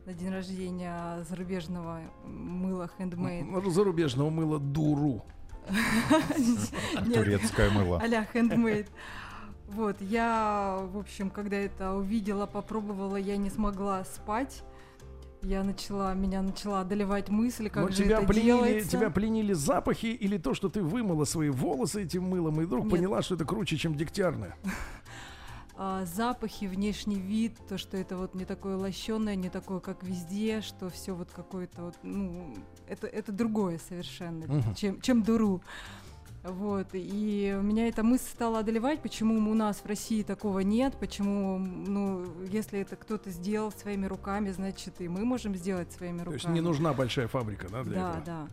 на 0.04 0.12
день 0.14 0.30
рождения 0.30 1.22
зарубежного 1.28 2.00
мыла 2.24 2.90
handmade. 2.98 3.70
Зарубежного 3.70 4.30
мыла 4.30 4.58
дуру. 4.58 5.24
Турецкое 7.14 7.70
мыло. 7.70 8.00
а-ля 8.02 8.26
handmade. 8.34 8.88
Вот, 9.68 10.00
я, 10.00 10.78
в 10.92 10.98
общем, 10.98 11.30
когда 11.30 11.56
это 11.56 11.92
увидела, 11.92 12.46
попробовала, 12.46 13.14
я 13.14 13.36
не 13.36 13.50
смогла 13.50 14.04
спать. 14.04 14.64
Я 15.42 15.62
начала, 15.62 16.12
меня 16.12 16.42
начала 16.42 16.80
одолевать 16.80 17.28
мысль, 17.30 17.70
как 17.70 17.84
Но 17.84 17.88
же 17.90 18.04
тебя 18.04 18.18
это 18.18 18.26
пленили, 18.26 18.44
делается. 18.46 18.90
тебя 18.90 19.08
пленили 19.10 19.52
запахи 19.54 20.06
или 20.06 20.36
то, 20.36 20.52
что 20.52 20.68
ты 20.68 20.82
вымыла 20.82 21.24
свои 21.24 21.48
волосы 21.48 22.02
этим 22.02 22.24
мылом 22.24 22.60
и 22.60 22.64
вдруг 22.66 22.84
Нет. 22.84 22.92
поняла, 22.92 23.22
что 23.22 23.36
это 23.36 23.44
круче, 23.46 23.76
чем 23.76 23.94
дегтярное. 23.94 24.56
А, 25.82 26.04
запахи, 26.04 26.66
внешний 26.66 27.18
вид, 27.18 27.54
то, 27.66 27.78
что 27.78 27.96
это 27.96 28.18
вот 28.18 28.34
не 28.34 28.44
такое 28.44 28.76
лощеное, 28.76 29.34
не 29.34 29.48
такое, 29.48 29.80
как 29.80 30.02
везде, 30.02 30.60
что 30.60 30.90
все 30.90 31.14
вот 31.14 31.30
какое-то 31.34 31.84
вот, 31.84 31.94
ну, 32.02 32.54
это, 32.86 33.06
это 33.06 33.32
другое 33.32 33.80
совершенно, 33.88 34.44
Мгм. 34.44 34.74
чем, 34.74 35.00
чем 35.00 35.22
дуру. 35.22 35.62
Вот, 36.44 36.88
и 36.92 37.58
меня 37.62 37.88
эта 37.88 38.02
мысль 38.02 38.26
стала 38.28 38.58
одолевать, 38.58 39.00
почему 39.00 39.36
у 39.50 39.54
нас 39.54 39.78
в 39.78 39.86
России 39.86 40.22
такого 40.22 40.58
нет, 40.58 40.96
почему, 41.00 41.56
ну, 41.58 42.26
если 42.52 42.80
это 42.80 42.96
кто-то 42.96 43.30
сделал 43.30 43.72
своими 43.72 44.04
руками, 44.04 44.50
значит, 44.50 45.00
и 45.00 45.08
мы 45.08 45.24
можем 45.24 45.54
сделать 45.54 45.90
своими 45.92 46.18
То 46.18 46.24
руками. 46.24 46.36
есть 46.36 46.48
не 46.48 46.60
нужна 46.60 46.92
большая 46.92 47.26
фабрика, 47.26 47.68
да, 47.70 47.84
для 47.84 47.94
Да, 47.94 48.10
этого? 48.10 48.24
да. 48.26 48.46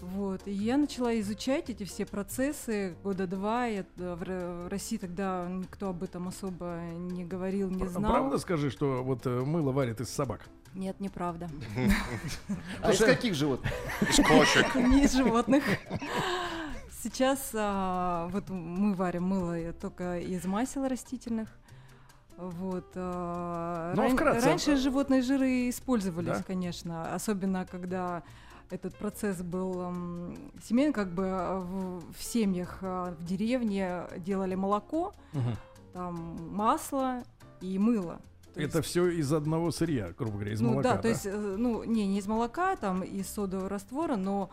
Вот. 0.00 0.46
И 0.46 0.52
я 0.52 0.76
начала 0.76 1.18
изучать 1.20 1.70
эти 1.70 1.84
все 1.84 2.04
процессы 2.06 2.94
года 3.02 3.26
два. 3.26 3.66
Я, 3.66 3.84
э, 3.96 4.14
в 4.66 4.68
России 4.68 4.96
тогда 4.96 5.46
никто 5.48 5.88
об 5.90 6.02
этом 6.02 6.28
особо 6.28 6.78
не 6.94 7.24
говорил, 7.24 7.70
не 7.70 7.78
Пр- 7.80 7.88
знал. 7.88 8.10
Правда 8.12 8.38
скажи, 8.38 8.70
что 8.70 9.02
вот 9.02 9.26
э, 9.26 9.30
мыло 9.44 9.72
варят 9.72 10.00
из 10.00 10.10
собак? 10.10 10.42
Нет, 10.74 10.98
неправда. 11.00 11.48
А 12.82 12.92
из 12.92 12.98
каких 12.98 13.34
животных? 13.34 13.72
Из 14.02 14.16
кошек. 14.16 14.74
Не 14.74 15.04
из 15.04 15.12
животных. 15.14 15.62
Сейчас 17.02 17.50
а, 17.54 18.28
вот 18.32 18.48
мы 18.48 18.94
варим 18.94 19.24
мыло 19.24 19.72
только 19.74 20.18
из 20.18 20.44
масел 20.46 20.88
растительных. 20.88 21.48
Вот. 22.36 22.90
а, 22.96 23.92
Ну, 23.94 24.02
а 24.02 24.04
ран- 24.06 24.14
вкратце, 24.16 24.46
Раньше 24.46 24.72
а- 24.72 24.76
животные 24.76 25.22
жиры 25.22 25.68
использовались, 25.68 26.38
Да? 26.38 26.42
конечно, 26.42 27.14
особенно 27.14 27.66
когда 27.66 28.22
этот 28.70 28.94
процесс 28.96 29.42
был 29.42 29.80
м, 29.82 30.36
семейный, 30.62 30.92
как 30.92 31.12
бы 31.14 31.24
а, 31.26 31.60
в, 31.60 32.12
в 32.12 32.22
семьях 32.22 32.78
а, 32.82 33.14
в 33.14 33.24
деревне 33.24 34.04
делали 34.18 34.54
молоко, 34.54 35.12
Мгм. 35.32 35.56
там 35.92 36.36
масло 36.54 37.22
и 37.60 37.78
мыло. 37.78 38.20
То 38.54 38.60
Это 38.60 38.78
есть- 38.78 38.90
все 38.90 39.08
из 39.08 39.32
одного 39.32 39.70
сырья, 39.70 40.12
грубо 40.16 40.34
говоря, 40.34 40.52
из 40.52 40.60
ну 40.60 40.70
молока. 40.72 40.94
да, 40.94 41.02
то 41.02 41.08
есть, 41.08 41.26
э, 41.26 41.56
ну, 41.58 41.82
не, 41.84 42.06
не 42.06 42.18
из 42.18 42.26
молока, 42.26 42.76
там, 42.76 43.02
из 43.02 43.28
содового 43.28 43.68
раствора, 43.68 44.16
но 44.16 44.48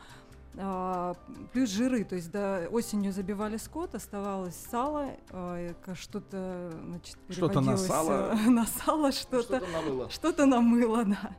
а, 0.57 1.13
плюс 1.53 1.69
жиры, 1.69 2.03
то 2.03 2.15
есть 2.15 2.29
да, 2.31 2.63
осенью 2.71 3.13
забивали 3.13 3.55
скот, 3.57 3.95
оставалось 3.95 4.55
сало, 4.55 5.11
э, 5.29 5.73
что-то, 5.93 6.73
значит, 6.87 7.17
Что-то 7.29 7.61
на 7.61 7.77
сало? 7.77 8.31
э, 8.33 8.35
на 8.49 8.65
сало, 8.65 9.11
что-то, 9.13 9.43
Что-то 9.59 9.67
намыло. 9.71 10.09
что-то 10.09 10.45
намыло, 10.45 11.05
да. 11.05 11.29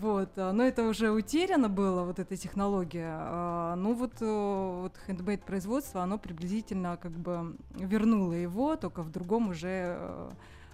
Вот, 0.00 0.30
а, 0.36 0.52
но 0.52 0.64
это 0.64 0.88
уже 0.88 1.10
утеряно 1.12 1.68
было, 1.68 2.02
вот 2.04 2.18
эта 2.18 2.36
технология. 2.36 3.10
А, 3.16 3.76
Ну 3.76 3.94
вот, 3.94 4.14
э, 4.20 4.80
вот 4.82 4.94
хендмейд 5.06 5.44
производство, 5.44 6.02
оно 6.02 6.18
приблизительно 6.18 6.96
как 7.00 7.12
бы 7.12 7.56
вернуло 7.78 8.32
его, 8.32 8.76
только 8.76 9.02
в 9.02 9.10
другом 9.10 9.50
уже 9.50 9.96
э, 9.98 10.30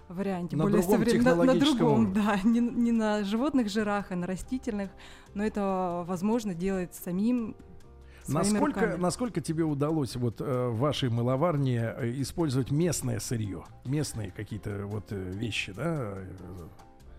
варианте. 0.09 0.55
На 0.57 0.63
более 0.63 0.81
другом 0.81 1.01
современ- 1.03 1.23
на- 1.35 1.43
на, 1.43 1.55
другом, 1.59 1.93
уровне. 2.05 2.13
да, 2.15 2.39
не, 2.43 2.59
не 2.59 2.91
на 2.91 3.23
животных 3.23 3.69
жирах, 3.69 4.11
а 4.11 4.15
на 4.15 4.25
растительных, 4.27 4.89
но 5.35 5.43
это 5.45 6.03
возможно 6.07 6.53
делать 6.53 6.95
самим. 6.95 7.55
Насколько, 8.27 8.81
руками. 8.81 9.01
насколько 9.01 9.41
тебе 9.41 9.63
удалось 9.63 10.15
вот 10.15 10.41
э, 10.41 10.67
в 10.69 10.77
вашей 10.77 11.09
мыловарне 11.09 11.93
э, 11.97 12.11
использовать 12.21 12.71
местное 12.71 13.19
сырье, 13.19 13.63
местные 13.85 14.31
какие-то 14.31 14.85
вот 14.85 15.11
э, 15.11 15.15
вещи, 15.31 15.73
да? 15.73 16.17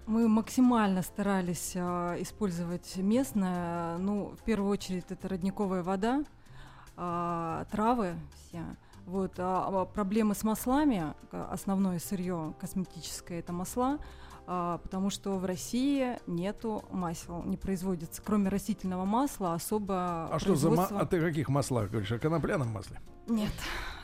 Мы 0.06 0.28
максимально 0.28 1.02
старались 1.02 1.74
а, 1.76 2.16
использовать 2.20 2.96
местное. 2.96 3.98
Ну, 3.98 4.34
в 4.38 4.42
первую 4.42 4.70
очередь, 4.70 5.04
это 5.10 5.28
родниковая 5.28 5.82
вода, 5.82 6.22
а, 6.96 7.64
травы 7.70 8.14
все. 8.34 8.62
Вот, 9.06 9.34
а, 9.38 9.68
а 9.68 9.84
проблемы 9.84 10.34
с 10.34 10.42
маслами, 10.42 11.14
основное 11.30 11.98
сырье 11.98 12.54
косметическое 12.60 13.38
это 13.40 13.52
масла, 13.52 13.98
а, 14.46 14.78
потому 14.78 15.10
что 15.10 15.38
в 15.38 15.44
России 15.44 16.18
нету 16.26 16.84
масел, 16.90 17.42
не 17.44 17.56
производится, 17.56 18.22
кроме 18.24 18.48
растительного 18.48 19.04
масла 19.04 19.54
особо. 19.54 20.28
А 20.32 20.38
что 20.40 20.56
за 20.56 20.70
ма- 20.70 20.88
А 20.90 21.06
ты 21.06 21.18
о 21.18 21.28
каких 21.28 21.48
маслах 21.48 21.90
говоришь? 21.90 22.10
О 22.12 22.18
конопляном 22.18 22.68
масле? 22.68 23.00
Нет, 23.28 23.52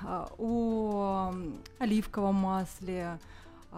а, 0.04 0.28
о 0.38 1.34
оливковом 1.80 2.36
масле, 2.36 3.18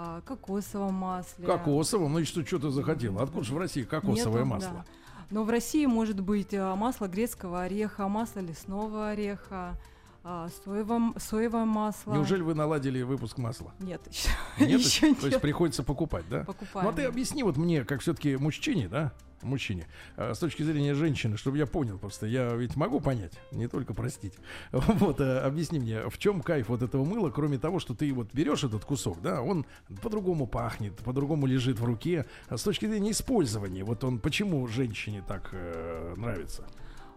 а, 0.03 0.21
кокосовом 0.23 0.95
масле. 0.95 1.47
Кокосовым? 1.47 2.13
Ну 2.15 2.19
и 2.21 2.25
что, 2.25 2.45
что 2.47 2.59
ты 2.59 2.71
захотела? 2.71 3.23
Откуда 3.23 3.45
же 3.45 3.55
в 3.55 3.59
России 3.59 3.83
кокосовое 3.83 4.45
Нету, 4.45 4.47
масло? 4.55 4.71
да. 4.73 4.85
Но 5.31 5.45
в 5.45 5.51
России 5.51 5.85
может 5.87 6.21
быть 6.21 6.55
а, 6.55 6.75
масло 6.75 7.07
грецкого 7.07 7.63
ореха, 7.63 8.09
масло 8.09 8.41
лесного 8.41 9.11
ореха, 9.11 9.79
а, 10.25 10.49
соевом- 10.65 11.19
соевое 11.21 11.67
масло. 11.67 12.15
Неужели 12.15 12.41
вы 12.43 12.55
наладили 12.55 13.03
выпуск 13.03 13.37
масла? 13.37 13.73
Нет, 13.79 14.01
еще, 14.11 14.31
Нет? 14.59 14.81
еще 14.81 15.01
То 15.01 15.07
нет. 15.07 15.23
есть 15.25 15.41
приходится 15.41 15.83
покупать, 15.83 16.25
да? 16.31 16.45
Покупаем. 16.45 16.87
Ну 16.87 16.93
а 16.93 16.95
ты 16.95 17.05
объясни 17.05 17.43
вот 17.43 17.57
мне, 17.59 17.85
как 17.85 18.01
все-таки 18.01 18.37
мужчине, 18.37 18.89
да? 18.89 19.13
Мужчине, 19.42 19.87
а, 20.16 20.35
с 20.35 20.38
точки 20.38 20.62
зрения 20.62 20.94
женщины, 20.94 21.37
чтобы 21.37 21.59
я 21.59 21.66
понял 21.66 21.98
просто, 21.98 22.26
я 22.26 22.55
ведь 22.55 22.76
могу 22.76 23.00
понять, 23.00 23.33
не 23.53 23.68
только 23.68 23.94
простить. 23.94 24.35
Вот, 25.00 25.20
а, 25.20 25.46
объясни 25.46 25.79
мне, 25.79 26.09
в 26.09 26.18
чем 26.18 26.40
кайф 26.40 26.68
вот 26.68 26.83
этого 26.83 27.05
мыла, 27.05 27.31
кроме 27.31 27.59
того, 27.59 27.79
что 27.79 27.94
ты 27.94 28.12
вот 28.12 28.33
берешь 28.33 28.64
этот 28.64 28.85
кусок, 28.85 29.20
да, 29.22 29.40
он 29.42 29.66
по-другому 30.03 30.46
пахнет, 30.46 30.96
по-другому 30.96 31.46
лежит 31.46 31.79
в 31.79 31.85
руке. 31.85 32.26
А 32.48 32.57
с 32.57 32.62
точки 32.62 32.87
зрения 32.87 33.12
использования, 33.12 33.85
вот 33.85 34.05
он 34.05 34.18
почему 34.18 34.66
женщине 34.66 35.24
так 35.26 35.50
э, 35.53 36.14
нравится? 36.16 36.66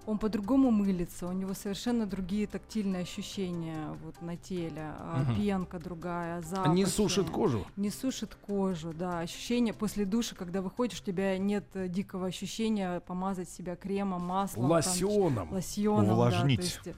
Он 0.06 0.18
по-другому 0.18 0.70
мылится, 0.70 1.28
у 1.28 1.32
него 1.32 1.54
совершенно 1.54 2.06
другие 2.06 2.46
тактильные 2.46 3.04
ощущения 3.04 3.88
вот 4.04 4.22
на 4.22 4.36
теле, 4.36 4.92
а, 5.00 5.24
Мгм. 5.24 5.36
пенка 5.36 5.80
другая, 5.80 6.40
А 6.40 6.42
запахи. 6.42 6.72
не 6.76 6.86
сушит 6.86 7.30
кожу? 7.30 7.66
Не 7.78 7.90
сушит 7.90 8.36
кожу, 8.36 8.94
да. 8.94 9.20
Ощущение 9.22 9.74
после 9.74 10.04
душа, 10.06 10.36
когда 10.36 10.62
выходишь, 10.62 11.00
у 11.00 11.04
тебя 11.06 11.38
нет 11.38 11.64
э, 11.74 11.88
дикого 11.88 12.28
ощущения 12.28 13.00
помазать 13.00 13.48
себя 13.50 13.78
кремом, 13.78 14.24
маслом. 14.26 14.64
там, 14.64 14.72
Лосьоном. 14.72 15.54
лосьоном, 15.54 16.10
Увлажнить. 16.12 16.80
Да, 16.84 16.92
э, 16.92 16.94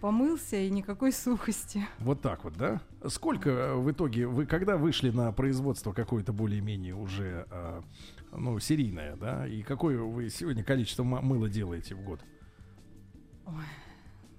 помылся 0.00 0.56
и 0.56 0.68
никакой 0.70 1.12
сухости. 1.12 1.86
Вот 2.00 2.20
так 2.20 2.42
вот, 2.42 2.54
да? 2.56 2.80
Сколько 3.06 3.50
э, 3.50 3.74
в 3.76 3.88
итоге 3.92 4.26
вы 4.26 4.44
когда 4.46 4.76
вышли 4.76 5.10
на 5.10 5.30
производство 5.30 5.92
какое-то 5.92 6.32
более-менее 6.32 6.96
уже 6.96 7.46
э, 7.48 7.82
ну 8.36 8.58
серийное, 8.58 9.16
да? 9.16 9.46
И 9.46 9.62
какое 9.62 10.00
вы 10.00 10.30
сегодня 10.30 10.64
количество 10.64 11.04
мыла 11.04 11.48
делаете 11.48 11.94
в 11.94 12.02
год? 12.02 12.20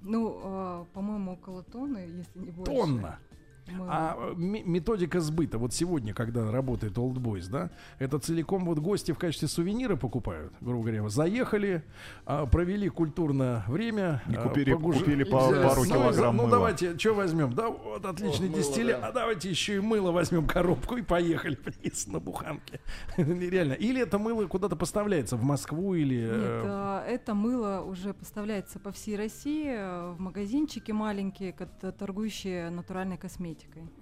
Ну, 0.02 0.40
э, 0.44 0.86
по-моему, 0.94 1.34
около 1.34 1.64
тонны, 1.64 1.98
если 1.98 2.40
не 2.40 2.52
больше. 2.52 2.72
Тонна. 2.72 3.20
Мы- 3.68 3.88
А 3.90 4.16
э, 4.18 4.34
ме- 4.38 4.62
методика 4.64 5.20
сбыта, 5.22 5.58
вот 5.58 5.74
сегодня, 5.74 6.14
когда 6.14 6.52
работает 6.52 6.98
Old 7.00 7.16
Boys, 7.16 7.50
да, 7.50 7.72
это 7.98 8.20
целиком 8.20 8.64
вот 8.66 8.78
гости 8.78 9.12
в 9.12 9.18
качестве 9.18 9.48
сувенира 9.48 9.96
покупают, 9.96 10.54
грубо 10.62 10.84
говоря, 10.84 11.10
заехали, 11.10 11.84
а, 12.28 12.46
провели 12.46 12.90
культурно 12.90 13.64
время, 13.68 14.22
И 14.30 14.36
а, 14.36 14.44
купили, 14.44 14.74
погуж- 14.76 15.00
купили 15.00 15.24
И 15.24 15.30
по- 15.30 15.48
взяли 15.48 15.64
пару 15.68 15.84
с- 15.84 15.90
Ну, 15.90 15.96
килограмм 15.96 16.36
ну 16.38 16.44
мыла. 16.44 16.52
давайте, 16.52 16.96
что 16.98 17.14
возьмем? 17.16 17.54
Да, 17.54 17.70
вот 17.70 18.06
отличный 18.06 18.50
мыло, 18.50 18.60
дистиллят. 18.62 19.02
да. 19.02 19.08
А 19.08 19.12
давайте 19.12 19.50
еще 19.50 19.78
и 19.78 19.80
мыло 19.80 20.12
возьмем 20.12 20.46
коробку 20.46 20.98
и 20.98 21.02
поехали 21.02 21.58
вниз 21.66 22.06
на 22.06 22.20
буханке. 22.20 22.80
Нереально. 23.18 23.74
Или 23.74 24.00
это 24.00 24.20
мыло 24.20 24.46
куда-то 24.46 24.76
поставляется 24.76 25.38
в 25.38 25.44
Москву 25.44 25.96
или. 25.96 26.22
Нет, 26.22 26.32
э, 26.36 26.64
а, 26.68 27.04
это 27.08 27.34
мыло 27.34 27.82
уже 27.82 28.14
поставляется 28.14 28.78
по 28.78 28.92
всей 28.92 29.16
России 29.18 29.66
э, 29.76 30.12
в 30.14 30.20
магазинчики 30.20 30.92
маленькие, 30.92 31.52
торгующие 31.98 32.70
натуральной 32.70 33.18
косметикой. 33.18 33.55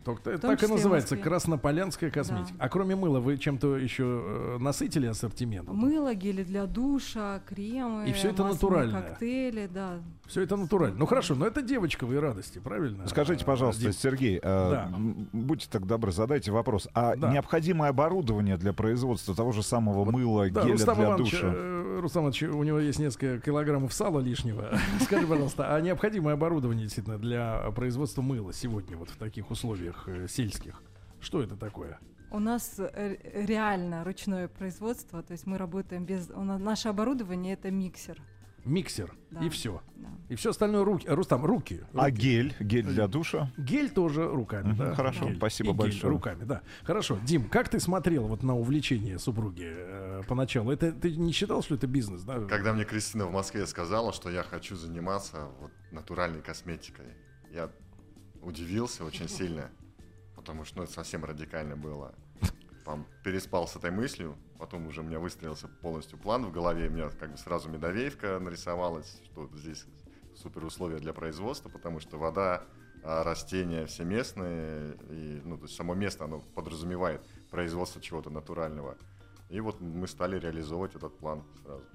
Том 0.04 0.18
так 0.18 0.54
и 0.54 0.56
числе 0.58 0.68
в 0.68 0.72
называется 0.72 1.18
краснополянская 1.18 2.12
косметика. 2.12 2.58
Да. 2.58 2.66
А 2.66 2.70
кроме 2.70 2.96
мыла 2.96 3.20
вы 3.20 3.38
чем-то 3.38 3.78
еще 3.78 4.04
э, 4.26 4.58
насытили 4.60 5.08
ассортимент? 5.08 5.70
Мыло, 5.70 6.14
гели 6.14 6.44
для 6.44 6.66
душа, 6.66 7.42
кремы, 7.48 8.10
И 8.10 8.14
всё 8.14 8.30
это 8.30 8.44
натуральное. 8.44 9.02
коктейли, 9.02 9.68
да. 9.68 10.00
Все 10.26 10.42
это 10.42 10.56
натурально. 10.56 10.96
Ну 10.98 11.06
хорошо, 11.06 11.36
но 11.36 11.46
это 11.46 11.62
девочковые 11.62 12.20
радости, 12.22 12.60
правильно? 12.60 13.08
Скажите, 13.08 13.44
А, 13.44 13.48
пожалуйста, 13.48 13.82
Дим? 13.82 13.92
Сергей, 13.94 14.38
э, 14.38 14.42
Да. 14.42 14.90
будьте 15.34 15.68
так 15.70 15.86
добры, 15.86 16.12
задайте 16.12 16.52
вопрос. 16.52 16.88
А 16.94 17.16
Да. 17.16 17.32
необходимое 17.32 17.90
оборудование 17.90 18.56
для 18.58 18.72
производства 18.74 19.36
того 19.36 19.52
же 19.52 19.64
самого 19.64 20.06
мыла, 20.10 20.50
Да, 20.50 20.62
геля 20.64 20.72
Рустам 20.74 20.96
для 20.96 21.06
Иванович, 21.06 21.32
душа? 21.32 21.52
э, 21.54 22.00
Рустам 22.02 22.24
Иванович, 22.24 22.44
у 22.44 22.64
него 22.64 22.80
есть 22.80 23.00
несколько 23.00 23.40
килограммов 23.40 23.94
сала 23.94 24.22
лишнего. 24.22 24.70
Скажи, 25.02 25.28
пожалуйста, 25.28 25.76
а 25.76 25.82
необходимое 25.82 26.36
оборудование 26.36 26.86
действительно 26.86 27.18
для 27.18 27.60
производства 27.72 28.22
мыла 28.22 28.54
сегодня 28.54 28.96
вот 28.96 29.10
в 29.10 29.18
таких 29.18 29.52
условиях 29.52 30.08
э, 30.08 30.28
сельских? 30.30 30.82
Что 31.20 31.42
это 31.44 31.58
такое? 31.58 32.00
У 32.32 32.40
нас 32.40 32.76
э, 32.80 33.18
реально 33.46 34.04
ручное 34.04 34.48
производство, 34.48 35.22
то 35.22 35.34
есть 35.34 35.46
мы 35.46 35.58
работаем 35.58 36.06
без... 36.06 36.30
у 36.34 36.42
нас- 36.44 36.60
наше 36.62 36.88
оборудование— 36.90 37.54
это 37.56 37.70
миксер. 37.70 38.20
Миксер 38.66 39.14
Да. 39.32 39.44
и 39.46 39.50
все. 39.50 39.82
Да. 39.96 40.10
И 40.30 40.36
все 40.36 40.50
остальное 40.52 40.84
руки. 40.84 41.08
э, 41.08 41.14
Рустам, 41.14 41.46
руки. 41.46 41.82
А 41.94 42.06
руки. 42.06 42.16
гель? 42.18 42.56
Гель 42.60 42.86
для 42.86 43.08
душа? 43.08 43.52
Гель 43.58 43.90
тоже 43.90 44.28
руками, 44.28 44.70
Мгм, 44.70 44.78
да. 44.78 44.96
хорошо, 44.96 45.26
Гель. 45.28 45.38
спасибо 45.38 45.70
И 45.70 45.74
гель 45.74 45.78
большое. 45.80 46.12
руками, 46.14 46.44
да. 46.44 46.62
Хорошо, 46.84 47.20
Дим, 47.24 47.50
как 47.50 47.70
ты 47.70 47.80
смотрел 47.80 48.28
вот 48.28 48.42
на 48.44 48.56
увлечение 48.58 49.20
супруги 49.20 49.66
э, 49.66 50.22
поначалу? 50.28 50.72
Это 50.72 50.92
ты 50.92 51.16
не 51.16 51.32
считал, 51.34 51.62
что 51.62 51.76
это 51.76 51.88
бизнес, 51.88 52.24
да? 52.24 52.40
Когда 52.46 52.74
мне 52.74 52.86
Кристина 52.86 53.26
в 53.28 53.32
Москве 53.32 53.66
сказала, 53.68 54.14
что 54.14 54.30
я 54.30 54.44
хочу 54.44 54.76
заниматься 54.76 55.50
вот 55.60 55.72
натуральной 55.92 56.42
косметикой, 56.42 57.06
я 57.52 57.70
удивился 58.42 59.06
очень 59.06 59.30
сильно, 59.30 59.70
потому 60.36 60.66
что 60.66 60.78
ну, 60.78 60.84
это 60.84 60.92
совсем 60.94 61.24
радикально 61.24 61.78
было. 61.78 62.14
Там 62.86 63.08
переспал 63.24 63.68
с 63.68 63.76
этой 63.76 63.92
мыслью, 63.92 64.36
потом 64.60 64.88
уже 64.88 65.02
у 65.02 65.04
меня 65.04 65.20
выстроился 65.20 65.68
полностью 65.68 66.18
план 66.18 66.46
в 66.46 66.52
голове, 66.52 66.88
у 66.88 66.92
меня 66.92 67.10
как 67.10 67.32
бы 67.32 67.38
сразу 67.38 67.70
медовеевка 67.70 68.40
нарисовалась, 68.40 69.22
что 69.26 69.50
здесь 69.56 69.86
супер 70.36 70.66
условия 70.66 70.98
для 70.98 71.14
производства, 71.14 71.70
потому 71.70 72.00
что 72.00 72.18
вода, 72.18 72.64
а, 73.04 73.24
растения 73.24 73.86
все 73.86 74.04
местные, 74.04 74.98
и, 75.10 75.42
ну, 75.44 75.58
то 75.58 75.64
есть 75.64 75.76
само 75.76 75.94
место, 75.94 76.26
оно 76.26 76.40
подразумевает 76.56 77.22
производство 77.52 78.02
чего-то 78.02 78.30
натурального. 78.30 78.98
И 79.50 79.60
вот 79.60 79.80
мы 79.80 80.08
стали 80.08 80.40
реализовывать 80.40 80.96
этот 80.96 81.18
план 81.18 81.44
сразу. 81.64 81.86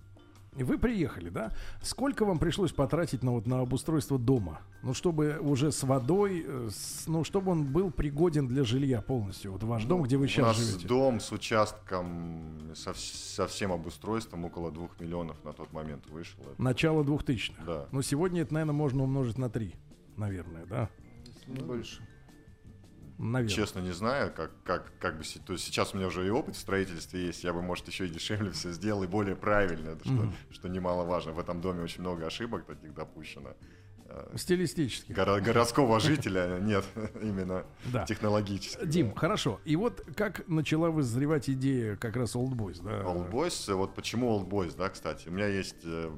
И 0.57 0.65
Вы 0.65 0.77
приехали, 0.79 1.29
да? 1.29 1.53
Сколько 1.83 2.25
вам 2.25 2.39
пришлось 2.41 2.73
потратить 2.73 3.23
на, 3.23 3.33
вот, 3.33 3.47
на 3.47 3.61
обустройство 3.61 4.19
дома? 4.19 4.61
Ну, 4.83 4.93
чтобы 4.93 5.39
уже 5.41 5.71
с 5.71 5.83
водой, 5.85 6.45
э, 6.47 6.69
с- 6.73 7.05
ну, 7.07 7.23
чтобы 7.23 7.53
он 7.53 7.65
был 7.65 7.91
пригоден 7.93 8.49
для 8.49 8.65
жилья 8.65 9.01
полностью. 9.01 9.53
Вот 9.53 9.63
ваш 9.63 9.85
дом, 9.85 10.03
где 10.03 10.17
вы 10.17 10.25
У 10.25 10.29
сейчас 10.29 10.47
нас 10.47 10.57
живете. 10.57 10.89
дом 10.89 11.21
с 11.21 11.31
участком, 11.31 12.75
со, 12.75 12.93
со 12.95 13.47
всем 13.47 13.73
обустройством 13.73 14.45
около 14.47 14.73
двух 14.73 14.99
миллионов 15.01 15.37
на 15.45 15.53
тот 15.53 15.73
момент 15.73 16.07
вышел. 16.09 16.41
Это- 16.43 16.61
Начало 16.61 17.05
2000-х. 17.05 17.63
Да. 17.65 17.87
Но 17.93 18.03
сегодня 18.03 18.43
это, 18.43 18.55
наверное, 18.55 18.75
можно 18.75 19.05
умножить 19.05 19.39
на 19.39 19.49
3, 19.51 19.75
наверное, 20.17 20.67
да? 20.67 20.89
Не 21.47 21.61
больше. 21.61 22.03
Наверное. 23.19 23.55
Честно 23.55 23.81
не 23.81 23.91
знаю, 23.93 24.33
как, 24.33 24.53
как, 24.65 24.93
как 25.01 25.19
бы... 25.19 25.25
То 25.45 25.53
есть 25.53 25.65
сейчас 25.65 25.93
у 25.93 25.97
меня 25.97 26.07
уже 26.07 26.27
и 26.27 26.31
опыт 26.31 26.55
в 26.57 26.59
строительстве 26.61 27.27
есть, 27.27 27.43
я 27.45 27.53
бы, 27.53 27.61
может, 27.63 27.89
еще 27.89 28.07
и 28.07 28.09
дешевле 28.09 28.53
все 28.53 28.71
сделал, 28.73 29.03
и 29.03 29.07
более 29.09 29.35
правильно, 29.35 29.99
что, 30.01 30.11
Мгм. 30.13 30.35
что 30.51 30.69
немаловажно. 30.69 31.33
В 31.33 31.39
этом 31.41 31.61
доме 31.61 31.83
очень 31.83 32.01
много 32.03 32.27
ошибок 32.27 32.65
таких 32.65 32.95
допущено. 32.95 33.55
Э, 34.11 34.33
Стилистически. 34.37 35.13
горо- 35.13 35.41
городского 35.41 35.99
жителя 36.01 36.59
нет, 36.63 36.85
именно 37.21 37.67
Да. 37.93 38.07
технологически. 38.07 38.87
Дим, 38.87 39.13
хорошо. 39.15 39.61
И 39.65 39.75
вот 39.77 40.03
как 40.17 40.47
начала 40.49 40.91
вызревать 40.91 41.51
идея 41.51 41.97
как 41.97 42.17
раз 42.17 42.37
Old 42.37 42.53
Boys, 42.53 42.81
да? 42.83 43.03
Old 43.03 43.31
Boys, 43.31 43.71
э, 43.71 43.75
вот 43.75 43.95
почему 43.95 44.31
Old 44.39 44.49
Boys, 44.49 44.77
да, 44.77 44.89
кстати. 44.89 45.29
У 45.29 45.33
меня 45.33 45.49
есть 45.49 45.77
э, 45.85 46.11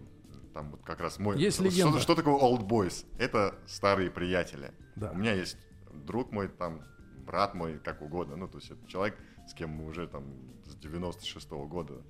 там 0.52 0.70
вот 0.72 0.82
как 0.84 1.00
раз 1.00 1.18
мой... 1.18 1.38
Есть 1.38 1.56
что, 1.56 1.64
легенда. 1.64 1.98
что 1.98 2.14
такое 2.14 2.34
Old 2.34 2.66
Boys? 2.68 3.06
Это 3.18 3.54
старые 3.66 4.10
приятели. 4.10 4.70
Да. 4.96 5.10
У 5.12 5.16
меня 5.16 5.32
есть 5.32 5.56
друг 5.92 6.32
мой, 6.32 6.48
там, 6.48 6.82
брат 7.26 7.54
мой, 7.54 7.78
как 7.78 8.02
угодно. 8.02 8.36
Ну, 8.36 8.48
то 8.48 8.58
есть 8.58 8.70
это 8.70 8.86
человек, 8.86 9.16
с 9.46 9.54
кем 9.54 9.70
мы 9.70 9.86
уже 9.86 10.06
там 10.06 10.24
с 10.64 10.76
96-го 10.76 11.66
года 11.66 12.02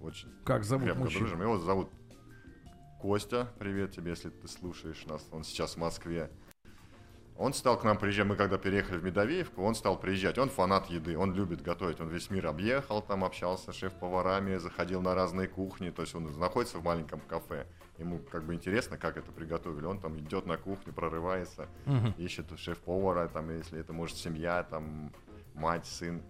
очень 0.00 0.28
Как 0.44 0.64
зовут 0.64 0.84
крепко 0.84 1.04
мужчину? 1.04 1.26
дружим. 1.26 1.42
Его 1.42 1.58
зовут 1.58 1.90
Костя, 3.00 3.48
привет 3.58 3.92
тебе, 3.92 4.10
если 4.10 4.30
ты 4.30 4.46
слушаешь 4.46 5.04
нас. 5.06 5.26
Он 5.32 5.42
сейчас 5.44 5.74
в 5.74 5.78
Москве. 5.78 6.30
Он 7.38 7.54
стал 7.54 7.78
к 7.78 7.84
нам 7.84 7.98
приезжать, 7.98 8.26
мы 8.26 8.36
когда 8.36 8.58
переехали 8.58 8.98
в 8.98 9.04
Медовеевку, 9.04 9.62
он 9.62 9.74
стал 9.74 9.98
приезжать. 9.98 10.38
Он 10.38 10.48
фанат 10.48 10.90
еды, 10.90 11.16
он 11.16 11.32
любит 11.34 11.62
готовить, 11.62 11.98
он 12.00 12.08
весь 12.08 12.30
мир 12.30 12.46
объехал, 12.46 13.00
там 13.02 13.24
общался 13.24 13.72
с 13.72 13.74
шеф-поварами, 13.76 14.56
заходил 14.58 15.00
на 15.00 15.14
разные 15.14 15.48
кухни, 15.48 15.90
то 15.90 16.02
есть 16.02 16.14
он 16.14 16.24
находится 16.38 16.78
в 16.78 16.84
маленьком 16.84 17.20
кафе. 17.20 17.66
Ему 17.98 18.18
как 18.18 18.44
бы 18.44 18.54
интересно, 18.54 18.98
как 18.98 19.16
это 19.16 19.32
приготовили. 19.32 19.86
Он 19.86 19.98
там 19.98 20.18
идет 20.18 20.46
на 20.46 20.56
кухню, 20.56 20.92
прорывается, 20.92 21.68
Мгм. 21.86 22.14
ищет 22.18 22.46
шеф-повара, 22.58 23.28
там, 23.28 23.50
если 23.50 23.80
это 23.80 23.92
может 23.92 24.16
семья, 24.18 24.62
там, 24.62 25.12
мать, 25.54 25.86
сын. 25.86 26.22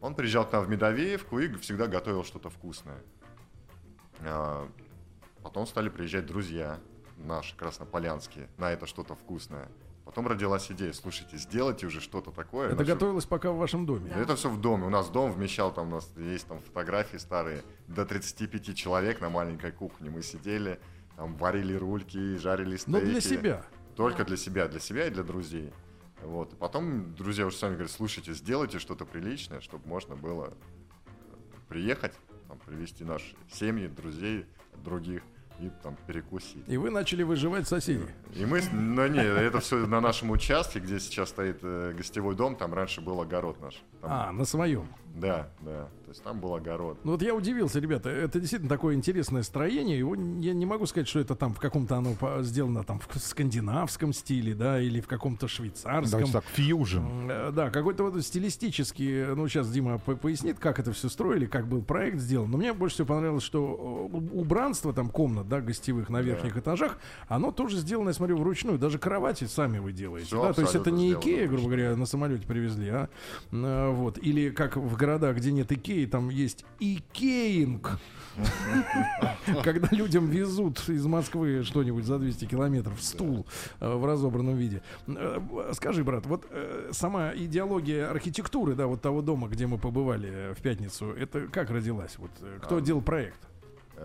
Он 0.00 0.14
приезжал 0.14 0.46
к 0.46 0.52
нам 0.52 0.64
в 0.64 0.68
Медовеевку 0.68 1.38
и 1.40 1.52
всегда 1.56 1.88
готовил 1.88 2.22
что-то 2.24 2.48
вкусное. 2.48 3.02
А, 4.20 4.68
Потом 5.42 5.66
стали 5.66 5.88
приезжать 5.88 6.26
друзья 6.26 6.80
наши, 7.18 7.56
краснополянские, 7.56 8.48
на 8.58 8.72
это 8.72 8.86
что-то 8.86 9.14
вкусное. 9.14 9.68
Потом 10.06 10.28
родилась 10.28 10.70
идея, 10.70 10.92
слушайте, 10.92 11.36
сделайте 11.36 11.88
уже 11.88 12.00
что-то 12.00 12.30
такое. 12.30 12.70
Это 12.72 12.84
готовилось 12.84 13.26
пока 13.26 13.50
в 13.50 13.56
вашем 13.56 13.86
доме. 13.86 14.12
Да. 14.14 14.20
Это 14.20 14.36
все 14.36 14.48
в 14.48 14.60
доме. 14.60 14.84
У 14.86 14.88
нас 14.88 15.10
дом 15.10 15.32
вмещал, 15.32 15.74
там 15.74 15.88
у 15.88 15.96
нас 15.96 16.08
есть 16.16 16.46
там 16.46 16.60
фотографии 16.60 17.16
старые, 17.16 17.64
до 17.88 18.06
35 18.06 18.76
человек 18.76 19.20
на 19.20 19.30
маленькой 19.30 19.72
кухне. 19.72 20.08
Мы 20.08 20.22
сидели, 20.22 20.78
там 21.16 21.34
варили 21.34 21.74
рульки, 21.74 22.36
жарили 22.36 22.76
стейки. 22.76 22.88
Но 22.88 23.00
для 23.00 23.20
себя. 23.20 23.66
Только 23.96 24.24
для 24.24 24.36
себя, 24.36 24.68
для 24.68 24.78
себя 24.78 25.08
и 25.08 25.10
для 25.10 25.24
друзей. 25.24 25.72
Вот. 26.22 26.52
И 26.52 26.56
потом 26.56 27.12
друзья 27.16 27.44
уже 27.44 27.56
сами 27.56 27.72
говорят, 27.72 27.90
слушайте, 27.90 28.32
сделайте 28.32 28.78
что-то 28.78 29.06
приличное, 29.06 29.60
чтобы 29.60 29.88
можно 29.88 30.14
было 30.14 30.54
приехать, 31.68 32.12
там, 32.46 32.60
привести 32.60 33.02
наши 33.02 33.34
семьи, 33.50 33.88
друзей, 33.88 34.46
других 34.84 35.24
и 35.60 35.70
там 35.82 35.96
перекусить. 36.06 36.64
И 36.66 36.76
вы 36.76 36.90
начали 36.90 37.22
выживать 37.22 37.66
соседей. 37.68 38.08
И 38.34 38.44
мы, 38.44 38.60
ну 38.72 39.06
не, 39.06 39.20
это 39.22 39.60
все 39.60 39.86
на 39.86 40.00
нашем 40.00 40.30
участке, 40.30 40.80
где 40.80 40.98
сейчас 41.00 41.30
стоит 41.30 41.58
э, 41.62 41.94
гостевой 41.96 42.34
дом, 42.34 42.56
там 42.56 42.74
раньше 42.74 43.00
был 43.00 43.20
огород 43.20 43.60
наш. 43.60 43.74
Там- 44.00 44.10
А, 44.12 44.32
на 44.32 44.44
своем. 44.44 44.86
Да, 45.16 45.48
да, 45.62 45.88
то 46.04 46.08
есть 46.10 46.22
там 46.22 46.40
был 46.40 46.54
огород. 46.54 46.98
Ну 47.02 47.12
вот 47.12 47.22
я 47.22 47.34
удивился, 47.34 47.80
ребята, 47.80 48.10
это 48.10 48.38
действительно 48.38 48.68
такое 48.68 48.94
интересное 48.94 49.42
строение. 49.42 49.98
Его 49.98 50.14
я 50.14 50.52
не 50.52 50.66
могу 50.66 50.84
сказать, 50.86 51.08
что 51.08 51.20
это 51.20 51.34
там 51.34 51.54
в 51.54 51.58
каком-то 51.58 51.96
оно 51.96 52.14
сделано 52.42 52.84
там 52.84 53.00
в 53.00 53.18
скандинавском 53.18 54.12
стиле, 54.12 54.54
да, 54.54 54.80
или 54.80 55.00
в 55.00 55.06
каком-то 55.06 55.48
швейцарском. 55.48 56.10
Давайте 56.10 56.32
так, 56.32 56.44
фьюжн. 56.44 57.00
Э, 57.30 57.50
Да, 57.50 57.70
какой-то 57.70 58.04
вот 58.10 58.22
стилистический, 58.22 59.34
ну 59.34 59.48
сейчас 59.48 59.70
Дима 59.70 59.98
по- 59.98 60.16
пояснит, 60.16 60.58
как 60.58 60.78
это 60.78 60.92
все 60.92 61.08
строили, 61.08 61.46
как 61.46 61.66
был 61.66 61.82
проект 61.82 62.18
сделан. 62.20 62.50
Но 62.50 62.58
мне 62.58 62.72
больше 62.72 62.94
всего 62.96 63.08
понравилось, 63.08 63.42
что 63.42 64.08
э, 64.12 64.16
убранство 64.34 64.92
там 64.92 65.08
комнат, 65.08 65.48
да, 65.48 65.60
гостевых 65.60 66.08
на 66.10 66.20
верхних 66.20 66.56
этажах, 66.56 66.98
оно 67.28 67.52
тоже 67.52 67.78
сделано, 67.78 68.08
я 68.10 68.14
смотрю, 68.14 68.36
вручную. 68.36 68.78
Даже 68.78 68.98
кровати 68.98 69.44
сами 69.44 69.78
вы 69.78 69.92
делаете. 69.92 70.26
Всё 70.26 70.42
да? 70.42 70.52
То 70.52 70.60
есть 70.62 70.74
это 70.74 70.90
не 70.90 71.12
Икея, 71.14 71.48
грубо 71.48 71.64
говоря, 71.64 71.96
на 71.96 72.04
самолете 72.06 72.46
привезли, 72.46 72.88
а 72.90 73.08
э, 73.50 73.90
вот. 73.90 74.18
Или 74.18 74.50
как 74.50 74.76
в 74.76 74.96
городах, 75.06 75.36
где 75.36 75.52
нет 75.52 75.70
Икеи, 75.70 76.06
там 76.06 76.28
есть 76.28 76.64
Икеинг. 76.80 77.98
Когда 79.64 79.88
людям 79.92 80.28
везут 80.28 80.88
из 80.88 81.06
Москвы 81.06 81.62
что-нибудь 81.62 82.04
за 82.04 82.18
200 82.18 82.44
километров, 82.46 83.00
стул 83.00 83.46
э, 83.80 83.94
в 83.94 84.04
разобранном 84.04 84.56
виде. 84.56 84.82
Э, 85.06 85.40
Скажи, 85.72 86.04
брат, 86.04 86.26
вот 86.26 86.46
э, 86.50 86.90
сама 86.92 87.32
идеология 87.34 88.10
архитектуры, 88.10 88.74
да, 88.74 88.86
вот 88.86 89.00
того 89.00 89.22
дома, 89.22 89.48
где 89.48 89.66
мы 89.66 89.78
побывали 89.78 90.54
в 90.54 90.60
пятницу, 90.60 91.12
это 91.12 91.46
как 91.46 91.70
родилась? 91.70 92.18
Вот 92.18 92.30
кто 92.62 92.76
А, 92.76 92.80
делал 92.80 93.00
проект? 93.00 93.38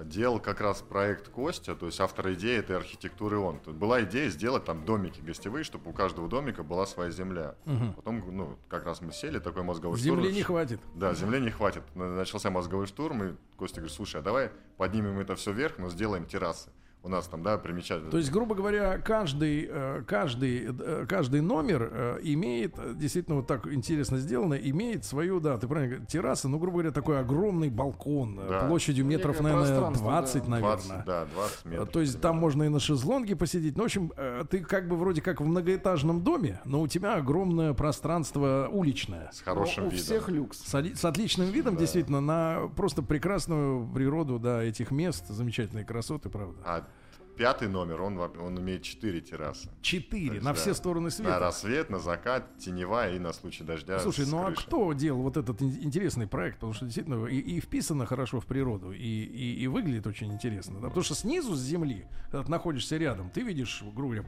Делал 0.05 0.39
как 0.39 0.61
раз 0.61 0.81
проект 0.81 1.27
Костя, 1.29 1.75
то 1.75 1.85
есть 1.85 1.99
автор 1.99 2.31
идеи 2.33 2.57
этой 2.59 2.77
архитектуры 2.77 3.37
он. 3.37 3.59
Тут 3.59 3.75
была 3.75 4.01
идея 4.03 4.29
сделать 4.29 4.63
там 4.63 4.85
домики 4.85 5.19
гостевые, 5.19 5.63
чтобы 5.63 5.89
у 5.89 5.93
каждого 5.93 6.29
домика 6.29 6.63
была 6.63 6.85
своя 6.85 7.11
земля. 7.11 7.55
Мгм. 7.65 7.93
Потом, 7.93 8.23
ну, 8.35 8.57
как 8.69 8.85
раз 8.85 9.01
мы 9.01 9.11
сели, 9.11 9.39
такой 9.39 9.63
мозговой 9.63 9.97
Земли 9.99 10.21
штурм. 10.21 10.35
не 10.35 10.43
хватит. 10.43 10.79
Да, 10.95 11.13
земли 11.13 11.41
не 11.41 11.49
хватит. 11.51 11.83
Начался 11.95 12.49
мозговой 12.49 12.87
штурм, 12.87 13.23
и 13.23 13.35
Костя 13.57 13.81
говорит, 13.81 13.95
слушай, 13.95 14.21
а 14.21 14.23
давай 14.23 14.51
поднимем 14.77 15.19
это 15.19 15.35
все 15.35 15.51
вверх, 15.51 15.77
но 15.77 15.89
сделаем 15.89 16.25
террасы. 16.25 16.69
У 17.03 17.09
нас 17.09 17.27
там, 17.27 17.41
да, 17.41 17.57
примечательно. 17.57 18.11
То 18.11 18.17
есть, 18.19 18.31
грубо 18.31 18.53
говоря, 18.53 18.99
каждый, 18.99 19.67
э, 19.67 20.03
каждый, 20.05 20.67
э, 20.69 21.05
каждый 21.09 21.41
номер 21.41 21.89
э, 21.91 22.19
имеет, 22.21 22.75
действительно, 22.95 23.37
вот 23.37 23.47
так 23.47 23.65
интересно 23.65 24.19
сделано, 24.19 24.53
имеет 24.53 25.03
свою, 25.03 25.39
да, 25.39 25.57
ты 25.57 25.67
правильно 25.67 25.95
говоришь, 25.95 26.11
терраса, 26.11 26.47
ну, 26.47 26.59
грубо 26.59 26.73
говоря, 26.73 26.91
такой 26.91 27.19
огромный 27.19 27.69
балкон 27.69 28.39
Да. 28.47 28.67
площадью 28.67 29.05
метров, 29.05 29.39
Некое 29.39 29.43
наверное, 29.53 29.67
пространство, 29.67 30.07
20, 30.11 30.43
да. 30.43 30.49
наверное. 30.49 30.77
20, 30.77 31.05
да, 31.05 31.25
20 31.33 31.65
метров. 31.65 31.89
То 31.89 32.01
есть 32.01 32.21
там 32.21 32.37
можно 32.37 32.63
и 32.63 32.69
на 32.69 32.79
шезлонге 32.79 33.35
посидеть. 33.35 33.77
Ну, 33.77 33.83
в 33.83 33.85
общем, 33.87 34.11
ты 34.51 34.59
как 34.59 34.87
бы 34.87 34.95
вроде 34.95 35.23
как 35.23 35.41
в 35.41 35.45
многоэтажном 35.45 36.21
доме, 36.21 36.59
но 36.65 36.81
у 36.81 36.87
тебя 36.87 37.15
огромное 37.15 37.73
пространство 37.73 38.69
уличное. 38.71 39.31
С 39.33 39.41
хорошим 39.41 39.85
Но 39.85 39.89
у 39.89 39.91
видом. 39.91 40.05
всех 40.05 40.29
люкс. 40.29 40.59
С, 40.59 40.73
с 40.75 41.03
отличным 41.05 41.49
видом, 41.49 41.77
действительно, 41.77 42.21
на 42.21 42.67
просто 42.75 43.01
прекрасную 43.01 43.87
природу, 43.91 44.37
да, 44.37 44.61
этих 44.61 44.91
мест, 44.91 45.27
замечательные 45.29 45.83
красоты, 45.83 46.29
правда. 46.29 46.59
А 46.63 46.87
пятый 47.41 47.69
номер, 47.69 48.01
он, 48.03 48.17
он 48.19 48.59
имеет 48.59 48.83
4 48.83 49.19
террасы. 49.21 49.69
Четыре, 49.81 50.35
есть, 50.35 50.45
на 50.45 50.53
да, 50.53 50.59
все 50.59 50.75
стороны 50.75 51.05
На 51.05 51.09
света. 51.09 51.39
рассвет, 51.39 51.89
на 51.89 51.97
закат, 51.97 52.57
теневая 52.59 53.15
и 53.15 53.19
на 53.19 53.33
случай 53.33 53.63
дождя. 53.63 53.99
Слушай, 53.99 54.25
ну 54.27 54.45
а 54.45 54.51
кто 54.51 54.93
делал 54.93 55.23
вот 55.23 55.37
этот 55.37 55.59
ин- 55.61 55.79
интересный 55.81 56.27
проект? 56.27 56.57
Потому 56.57 56.73
что 56.73 56.85
действительно 56.85 57.25
и, 57.25 57.39
и 57.39 57.59
вписано 57.59 58.05
хорошо 58.05 58.39
в 58.39 58.45
природу, 58.45 58.91
и, 58.91 58.97
и, 58.97 59.63
и 59.63 59.67
выглядит 59.67 60.05
очень 60.05 60.31
интересно. 60.31 60.79
да? 60.79 60.87
Потому 60.89 61.03
что 61.03 61.15
снизу 61.15 61.55
с 61.55 61.59
земли, 61.61 62.05
когда 62.29 62.43
ты 62.43 62.51
находишься 62.51 62.97
рядом, 62.97 63.31
ты 63.31 63.41
видишь, 63.41 63.81
грубо 63.81 64.13
говоря, 64.13 64.23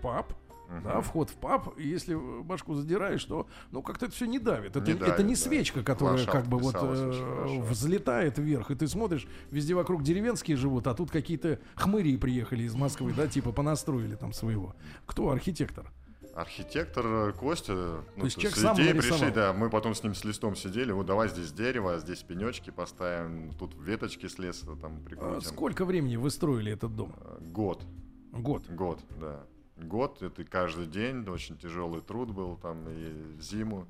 паб, 0.81 0.93
да, 0.93 1.01
вход 1.01 1.29
в 1.29 1.35
паб, 1.35 1.77
и 1.77 1.87
если 1.87 2.15
башку 2.43 2.73
задираешь, 2.73 3.23
то, 3.25 3.47
ну, 3.71 3.81
как-то 3.81 4.05
это 4.05 4.15
все 4.15 4.25
не 4.25 4.39
давит. 4.39 4.75
Это 4.75 4.91
Не 4.91 4.97
давит, 4.97 5.13
это 5.13 5.23
не 5.23 5.35
да. 5.35 5.39
свечка, 5.39 5.83
которая 5.83 6.15
Ландшафт 6.15 6.37
как 6.37 6.47
бы 6.47 6.57
вот 6.57 6.75
э, 6.79 7.59
взлетает 7.69 8.37
вверх, 8.37 8.71
и 8.71 8.75
ты 8.75 8.87
смотришь, 8.87 9.27
везде 9.51 9.73
вокруг 9.73 10.03
деревенские 10.03 10.57
живут, 10.57 10.87
а 10.87 10.93
тут 10.93 11.11
какие-то 11.11 11.59
хмыри 11.75 12.17
приехали 12.17 12.63
из 12.63 12.75
Москвы, 12.75 13.13
да, 13.15 13.27
типа 13.27 13.51
понастроили 13.51 14.15
там 14.15 14.33
своего. 14.33 14.75
Кто 15.05 15.29
архитектор? 15.29 15.91
Архитектор 16.35 17.05
э, 17.05 17.33
Костя, 17.33 18.03
ну, 18.15 18.23
есть 18.23 18.37
то 18.37 18.41
есть 18.41 18.57
сам 18.57 18.75
идеи 18.75 18.93
пришли, 18.93 19.29
да, 19.29 19.53
мы 19.53 19.69
потом 19.69 19.93
с 19.93 20.01
ним 20.01 20.15
с 20.15 20.23
листом 20.23 20.55
сидели, 20.55 20.91
вот 20.91 21.05
давай 21.05 21.29
здесь 21.29 21.51
дерево, 21.51 21.93
а 21.93 21.99
здесь 21.99 22.23
пенечки 22.23 22.71
поставим, 22.71 23.53
тут 23.53 23.75
веточки 23.79 24.27
с 24.27 24.39
леса 24.39 24.65
там 24.81 24.97
А 25.03 25.07
прикрутим. 25.07 25.41
Сколько 25.41 25.85
времени 25.85 26.15
вы 26.15 26.31
строили 26.31 26.71
этот 26.71 26.95
дом? 26.95 27.13
Э, 27.21 27.37
Год, 27.39 27.83
Год. 28.31 28.67
год, 28.67 28.99
да. 29.21 29.43
Год, 29.77 30.21
это 30.21 30.43
каждый 30.43 30.85
день, 30.87 31.27
очень 31.27 31.57
тяжелый 31.57 32.01
труд 32.01 32.29
был 32.31 32.57
там 32.57 32.87
и 32.89 33.39
зиму, 33.39 33.87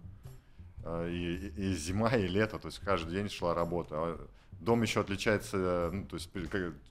э, 0.83 1.09
и, 1.09 1.35
и- 1.47 1.71
и 1.71 1.73
зима, 1.75 2.09
и 2.15 2.27
лето, 2.27 2.57
то 2.57 2.67
есть 2.67 2.79
каждый 2.79 3.11
день 3.13 3.29
шла 3.29 3.53
работа. 3.53 3.95
А 3.97 4.27
Дом 4.61 4.81
еще 4.81 5.01
отличается, 5.01 5.89
ну, 5.91 6.05
то 6.05 6.15
есть 6.15 6.29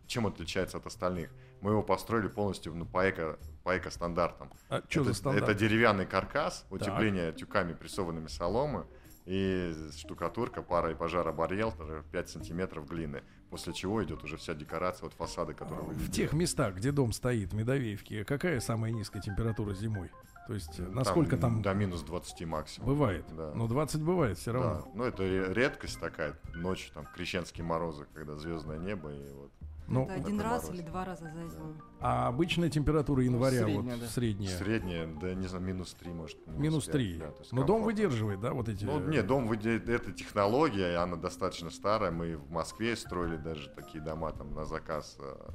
чем 0.06 0.26
отличается 0.26 0.76
от 0.76 0.86
остальных? 0.86 1.30
Мы 1.62 1.70
его 1.70 1.82
построили 1.82 2.28
полностью 2.28 2.74
ну, 2.74 2.84
по, 2.84 3.08
эко, 3.08 3.38
по 3.64 3.78
эко-стандартам. 3.78 4.50
А 4.68 4.82
что 4.88 5.00
это, 5.00 5.04
за 5.04 5.14
стандарт? 5.14 5.48
это 5.48 5.54
деревянный 5.58 6.04
каркас, 6.04 6.66
утепление 6.68 7.32
тюками 7.32 7.72
прессованными 7.72 8.26
соломы 8.26 8.86
и 9.24 9.72
штукатурка, 9.96 10.60
пара 10.62 10.90
и 10.90 10.94
пожаробарьер 10.94 11.72
5 12.12 12.28
сантиметров 12.28 12.86
глины. 12.86 13.22
После 13.52 13.74
чего 13.74 14.02
идет 14.02 14.24
уже 14.24 14.38
вся 14.38 14.54
декорация 14.54 15.08
от 15.08 15.12
фасада, 15.12 15.52
который 15.52 15.84
вы 15.84 15.92
В 15.92 16.10
тех 16.10 16.32
местах, 16.32 16.74
где 16.76 16.90
дом 16.90 17.12
стоит, 17.12 17.52
в 17.52 17.54
Медовеевке, 17.54 18.24
какая 18.24 18.60
самая 18.60 18.90
низкая 18.92 19.20
температура 19.20 19.74
зимой? 19.74 20.10
То 20.48 20.54
есть 20.54 20.78
насколько 20.78 21.36
там, 21.36 21.60
До 21.60 21.74
минус 21.74 22.00
20 22.02 22.46
максимум. 22.46 22.88
бывает? 22.88 23.26
Да. 23.36 23.52
Но 23.54 23.68
20 23.68 24.00
бывает 24.02 24.38
все 24.38 24.52
Да. 24.54 24.58
равно. 24.58 24.88
Ну, 24.94 25.04
это 25.04 25.22
ре- 25.22 25.52
редкость 25.52 26.00
такая, 26.00 26.34
ночью, 26.54 26.94
там, 26.94 27.04
крещенские 27.14 27.64
морозы, 27.66 28.06
когда 28.14 28.36
звездное 28.36 28.78
небо, 28.78 29.12
и 29.12 29.30
вот 29.34 29.52
Ну, 29.88 30.04
это 30.04 30.14
один 30.14 30.40
раз 30.40 30.62
мороз. 30.64 30.78
или 30.78 30.86
два 30.86 31.04
раза 31.04 31.24
за 31.24 31.48
зиму. 31.48 31.74
А 32.00 32.28
обычная 32.28 32.70
температура 32.70 33.22
января, 33.22 33.64
средняя, 33.64 33.96
вот 33.96 34.00
да. 34.00 34.06
средняя, 34.08 34.56
среднее, 34.58 35.06
да, 35.20 35.34
не 35.34 35.46
знаю, 35.48 35.64
минус 35.64 35.94
3, 35.94 36.12
может. 36.12 36.38
минус 36.46 36.84
пять, 36.86 36.92
3. 36.94 37.16
да, 37.18 37.30
Но 37.50 37.64
дом 37.64 37.82
выдерживает, 37.82 38.40
да, 38.40 38.52
вот 38.52 38.68
эти... 38.68 38.84
Ну, 38.84 39.00
нет, 39.00 39.26
дом 39.26 39.46
выде- 39.48 39.76
это 39.86 40.12
технология, 40.12 40.92
и 40.92 40.94
она 40.94 41.16
достаточно 41.16 41.70
старая. 41.70 42.10
Мы 42.10 42.36
в 42.36 42.50
Москве 42.50 42.96
строили 42.96 43.36
даже 43.36 43.68
такие 43.70 44.02
дома 44.02 44.32
там 44.32 44.54
на 44.54 44.64
заказ. 44.64 45.16
а, 45.20 45.54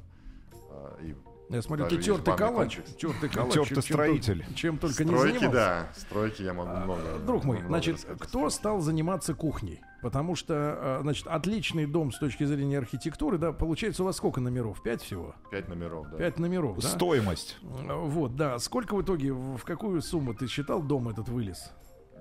а, 0.70 0.96
и 1.02 1.14
Я 1.50 1.62
смотрю, 1.62 1.84
даже 1.86 1.96
ты 1.96 2.02
тертый 2.02 2.36
калач. 2.36 2.76
комплекс. 2.76 2.94
Тертый 2.96 3.28
калач. 3.30 3.52
Тертый 3.54 3.74
чем- 3.74 3.82
чем 3.82 3.94
строитель. 3.94 4.38
только- 4.44 4.54
Чем 4.54 4.78
только 4.78 5.04
не 5.04 5.10
стройки, 5.10 5.34
занимался. 5.38 5.58
да, 5.58 5.88
стройки 5.96 6.42
я 6.42 6.54
могу 6.54 6.70
А, 6.70 6.84
много. 6.84 7.18
Друг 7.26 7.44
мой, 7.44 7.56
много 7.56 7.68
значит, 7.68 7.94
рассказать. 7.96 8.20
кто 8.20 8.50
стал 8.50 8.80
заниматься 8.80 9.34
кухней? 9.34 9.80
Потому 10.00 10.36
что, 10.36 10.54
э, 10.54 11.02
значит, 11.02 11.26
отличный 11.26 11.86
дом 11.86 12.12
с 12.12 12.18
точки 12.18 12.44
зрения 12.44 12.78
архитектуры, 12.78 13.36
да, 13.36 13.52
получается 13.52 14.02
у 14.02 14.06
вас 14.06 14.16
сколько 14.16 14.40
номеров? 14.40 14.80
Пять 14.82 15.02
всего? 15.02 15.34
Пять 15.50 15.68
номеров, 15.68 16.08
да. 16.10 16.16
Пять 16.16 16.38
номеров, 16.38 16.78
да? 16.78 16.88
Стоимость. 16.88 17.58
Э, 17.62 17.94
Вот, 17.94 18.36
да. 18.36 18.58
Сколько 18.58 18.94
в 18.94 19.02
итоге, 19.02 19.32
в 19.32 19.62
какую 19.64 20.00
сумму 20.02 20.34
ты 20.34 20.46
считал 20.46 20.82
дом 20.82 21.08
этот 21.08 21.28
вылез? 21.28 21.72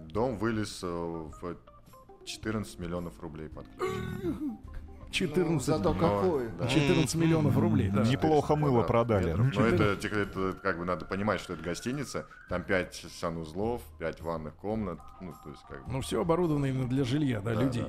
Дом 0.08 0.38
вылез 0.38 0.80
э, 0.84 0.88
в 0.88 1.58
14 2.26 2.80
миллионов 2.80 3.20
рублей 3.22 3.50
под 3.50 3.68
ключ. 3.78 3.90
14, 5.12 5.50
Ну, 5.52 5.60
зато 5.60 5.94
какой. 5.94 6.50
да. 6.60 6.68
14 6.68 7.16
миллионов 7.16 7.58
рублей, 7.58 7.90
да. 7.90 8.04
Неплохо 8.04 8.56
мыло 8.56 8.84
продали. 8.84 9.34
Но 9.34 9.50
Четыре- 9.52 9.76
это, 9.94 10.18
это 10.18 10.54
как 10.62 10.78
бы 10.80 10.86
надо 10.86 11.06
понимать, 11.06 11.40
что 11.40 11.54
это 11.54 11.64
гостиница. 11.64 12.26
Там 12.50 12.64
5 12.64 13.06
санузлов, 13.20 13.82
5 14.00 14.22
ванных 14.22 14.56
комнат. 14.56 15.00
Ну, 15.22 15.34
то 15.44 15.50
есть 15.50 15.62
как 15.68 15.86
бы... 15.86 15.92
Ну, 15.94 16.02
все 16.02 16.22
оборудовано 16.22 16.66
именно 16.68 16.88
для 16.88 17.04
жилья, 17.04 17.42
да, 17.42 17.56
Да, 17.56 17.62
людей. 17.64 17.86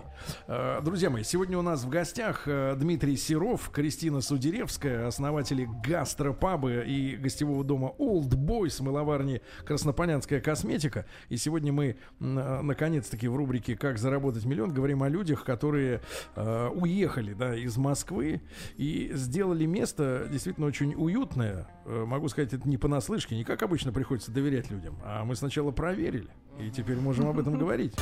Э, 0.46 0.80
Друзья 0.82 1.10
мои, 1.10 1.22
сегодня 1.24 1.58
у 1.58 1.62
нас 1.62 1.84
в 1.84 1.88
гостях 1.88 2.42
э, 2.46 2.74
Дмитрий 2.76 3.16
Серов, 3.16 3.70
Кристина 3.70 4.20
Судеревская, 4.20 5.06
основатели 5.06 5.68
гастропаба 5.86 6.80
и 6.82 7.16
гостевого 7.16 7.64
дома 7.64 7.92
Old 7.98 8.30
Boys, 8.30 8.82
мыловарни 8.82 9.42
Краснополянская 9.64 10.40
косметика. 10.40 11.06
И 11.28 11.36
сегодня 11.36 11.72
мы, 11.72 11.96
э, 12.20 12.60
наконец-таки, 12.62 13.28
в 13.28 13.36
рубрике 13.36 13.76
«Как 13.76 13.98
заработать 13.98 14.44
миллион» 14.46 14.72
говорим 14.72 15.02
о 15.02 15.08
людях, 15.08 15.44
которые 15.44 16.00
э, 16.34 16.70
уехали 17.08 17.32
да, 17.32 17.56
из 17.56 17.76
Москвы 17.76 18.42
и 18.76 19.10
сделали 19.14 19.64
место 19.64 20.28
действительно 20.30 20.66
очень 20.66 20.94
уютное. 20.94 21.66
Э, 21.86 22.04
Могу 22.06 22.28
сказать, 22.28 22.52
это 22.52 22.68
не 22.68 22.76
понаслышке, 22.76 23.34
не 23.34 23.44
как 23.44 23.62
обычно 23.62 23.92
приходится 23.92 24.30
доверять 24.30 24.70
людям, 24.70 24.98
а 25.04 25.24
мы 25.24 25.34
сначала 25.34 25.70
проверили. 25.70 26.28
И 26.60 26.70
теперь 26.70 26.96
можем 26.96 27.28
об 27.28 27.38
этом 27.38 27.58
говорить. 27.58 27.94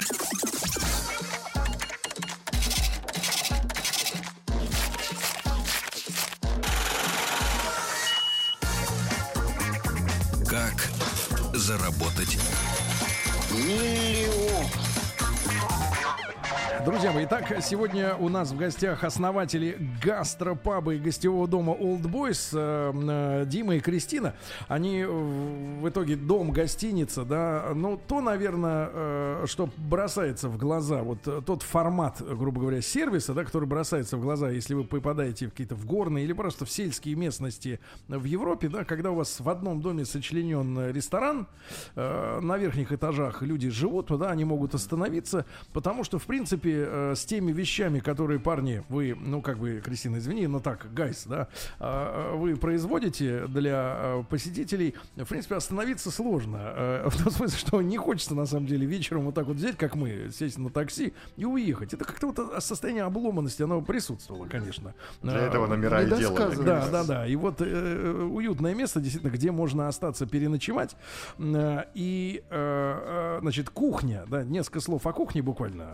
Как 10.49 10.91
заработать 11.55 12.39
Друзья 16.97 17.13
мои, 17.13 17.27
итак, 17.27 17.53
сегодня 17.61 18.17
у 18.17 18.31
нас 18.31 18.53
в 18.53 18.57
гостях 18.57 19.05
основатели 19.05 19.77
гастропаба 20.03 20.95
и 20.95 20.99
гостевого 20.99 21.47
дома 21.47 21.75
Old 21.75 22.05
Boys 22.05 22.49
э, 22.55 23.43
э, 23.43 23.45
Дима 23.45 23.77
и 23.77 23.81
Кристина. 23.81 24.35
Они 24.67 25.05
в 25.05 25.87
итоге 25.87 26.17
дом, 26.17 26.53
гостиница, 26.53 27.27
да, 27.27 27.73
ну, 27.75 28.01
то, 28.09 28.23
наверное, 28.23 28.89
э, 28.91 29.45
что 29.47 29.69
бросается 29.77 30.49
в 30.49 30.57
глаза, 30.57 31.03
вот 31.03 31.19
э, 31.27 31.43
тот 31.45 31.63
формат, 31.63 32.23
грубо 32.23 32.63
говоря, 32.63 32.81
сервиса, 32.81 33.35
да, 33.35 33.45
который 33.45 33.69
бросается 33.69 34.17
в 34.17 34.23
глаза, 34.23 34.49
если 34.49 34.73
вы 34.73 34.85
попадаете 34.85 35.49
в 35.49 35.51
какие-то 35.51 35.75
в 35.75 35.85
горные 35.85 36.25
или 36.25 36.33
просто 36.33 36.65
в 36.65 36.71
сельские 36.71 37.15
местности 37.15 37.79
в 38.09 38.25
Европе, 38.25 38.71
да, 38.71 38.85
когда 38.85 39.11
у 39.11 39.17
вас 39.17 39.39
в 39.39 39.49
одном 39.51 39.83
доме 39.83 40.07
сочленен 40.07 40.89
ресторан, 40.93 41.47
э, 41.95 42.41
на 42.41 42.57
верхних 42.57 42.91
этажах 42.91 43.43
люди 43.43 43.69
живут, 43.69 44.07
да, 44.19 44.31
они 44.31 44.47
могут 44.47 44.75
остановиться, 44.75 45.45
потому 45.75 46.03
что, 46.03 46.19
в 46.19 46.25
принципе, 46.25 46.86
э, 46.87 47.15
с 47.17 47.25
теми 47.25 47.53
вещами, 47.53 47.99
которые 48.01 48.41
парни, 48.41 48.83
вы, 48.89 49.17
ну, 49.19 49.43
как 49.43 49.59
бы, 49.59 49.81
Кристина, 49.85 50.17
извини, 50.19 50.47
но 50.47 50.61
так, 50.61 50.93
гайс, 50.93 51.25
да, 51.27 51.49
э, 51.81 52.35
вы 52.37 52.57
производите 52.57 53.47
для 53.47 53.97
э, 53.99 54.25
посетителей, 54.29 54.95
в 55.17 55.25
принципе, 55.27 55.57
остановиться 55.57 56.11
сложно. 56.11 56.59
Э, 56.61 57.09
В 57.17 57.23
том 57.23 57.33
смысле, 57.33 57.59
что 57.59 57.83
не 57.83 57.97
хочется, 57.97 58.35
на 58.35 58.47
самом 58.47 58.67
деле, 58.67 58.87
вечером 58.87 59.23
вот 59.25 59.35
так 59.35 59.47
вот 59.47 59.57
взять, 59.57 59.77
как 59.77 59.95
мы, 59.95 60.31
сесть 60.33 60.59
на 60.59 60.71
такси 60.71 61.13
и 61.37 61.45
уехать. 61.45 61.95
Это 61.95 62.05
как-то 62.05 62.29
вот 62.33 62.63
состояние 62.63 63.05
обломанности, 63.05 63.63
оно 63.63 63.81
присутствовало, 63.83 64.47
конечно. 64.47 64.95
Для 65.23 65.37
Э, 65.39 65.47
этого 65.47 65.67
номера 65.67 66.03
и 66.03 66.07
делали. 66.07 66.57
да, 66.65 66.89
да, 66.89 67.05
да. 67.05 67.27
И 67.27 67.37
вот 67.37 67.61
э, 67.61 68.29
уютное 68.31 68.75
место, 68.75 69.01
действительно, 69.01 69.31
где 69.31 69.51
можно 69.51 69.89
остаться 69.89 70.27
переночевать. 70.27 70.97
Э, 71.39 71.85
И, 71.95 72.43
э, 72.51 73.37
э, 73.37 73.39
значит, 73.41 73.71
кухня, 73.71 74.25
да, 74.29 74.43
несколько 74.45 74.81
слов 74.81 75.07
о 75.07 75.13
кухне 75.13 75.43
буквально, 75.43 75.87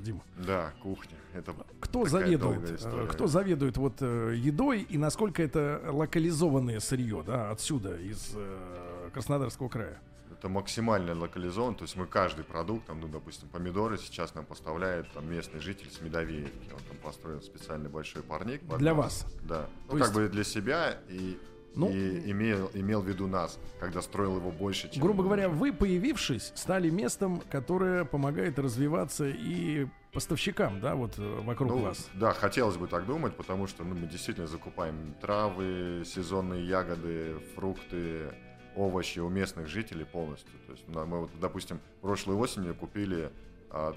э, 0.00 0.04
Дим. 0.04 0.22
Да, 0.36 0.72
кухня. 0.82 1.16
Это 1.34 1.54
Кто 1.80 2.04
заведует? 2.06 2.82
э. 2.82 3.06
Кто 3.10 3.26
заведует 3.26 3.76
вот 3.76 3.94
э, 4.00 4.34
едой 4.36 4.82
и 4.82 4.98
насколько 4.98 5.42
это 5.42 5.80
локализованное 5.90 6.80
сырье, 6.80 7.22
да, 7.26 7.50
отсюда, 7.50 7.96
из 7.96 8.32
э, 8.34 9.10
Краснодарского 9.12 9.68
края? 9.68 10.00
Это 10.32 10.48
максимально 10.48 11.14
локализован, 11.14 11.74
то 11.74 11.82
есть 11.84 11.96
мы 11.96 12.06
каждый 12.06 12.44
продукт, 12.44 12.86
там, 12.86 12.98
ну, 13.00 13.08
допустим, 13.08 13.48
помидоры 13.50 13.98
сейчас 13.98 14.34
нам 14.34 14.46
поставляет 14.46 15.12
там, 15.12 15.30
местный 15.30 15.60
житель 15.60 15.90
с 15.90 16.00
Медовеевки. 16.00 16.72
Он 16.72 16.80
там 16.88 16.96
построил 17.02 17.42
специальный 17.42 17.90
большой 17.90 18.22
парник. 18.22 18.62
Для 18.78 18.94
нас. 18.94 19.22
вас? 19.24 19.26
Да. 19.42 19.62
То 19.88 19.92
Ну, 19.92 19.98
есть- 19.98 20.06
как 20.12 20.14
бы 20.16 20.28
для 20.30 20.44
себя 20.44 20.98
и, 21.10 21.38
Ну- 21.74 21.90
и 21.90 22.30
имел, 22.30 22.70
имел 22.74 23.00
в 23.02 23.08
виду 23.08 23.26
нас, 23.26 23.58
когда 23.78 24.02
строил 24.02 24.36
его 24.36 24.50
больше, 24.50 24.90
чем... 24.90 25.02
Грубо 25.02 25.22
говоря, 25.22 25.48
вы, 25.48 25.72
появившись, 25.72 26.52
стали 26.54 26.90
местом, 26.90 27.42
которое 27.50 28.04
помогает 28.04 28.58
развиваться 28.58 29.28
и 29.28 29.86
поставщикам, 30.12 30.80
да, 30.80 30.94
вот 30.96 31.18
э, 31.18 31.40
вокруг 31.42 31.70
Ну, 31.70 31.78
вас. 31.78 32.08
Да, 32.14 32.32
хотелось 32.32 32.76
бы 32.76 32.88
так 32.88 33.06
думать, 33.06 33.36
потому 33.36 33.66
что 33.68 33.84
ну, 33.84 33.94
мы 33.94 34.06
действительно 34.08 34.48
закупаем 34.48 35.14
травы, 35.20 36.02
сезонные 36.04 36.66
ягоды, 36.66 37.36
фрукты, 37.54 38.32
овощи 38.74 39.20
у 39.20 39.28
местных 39.28 39.68
жителей 39.68 40.04
полностью. 40.04 40.52
То 40.66 40.72
есть 40.72 40.88
на- 40.88 41.04
мы, 41.04 41.20
вот, 41.20 41.30
допустим, 41.40 41.80
прошлой 42.00 42.34
осенью 42.34 42.74
купили 42.74 43.30
а, 43.70 43.94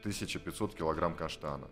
1500 0.00 0.74
килограмм 0.74 1.14
каштана. 1.14 1.68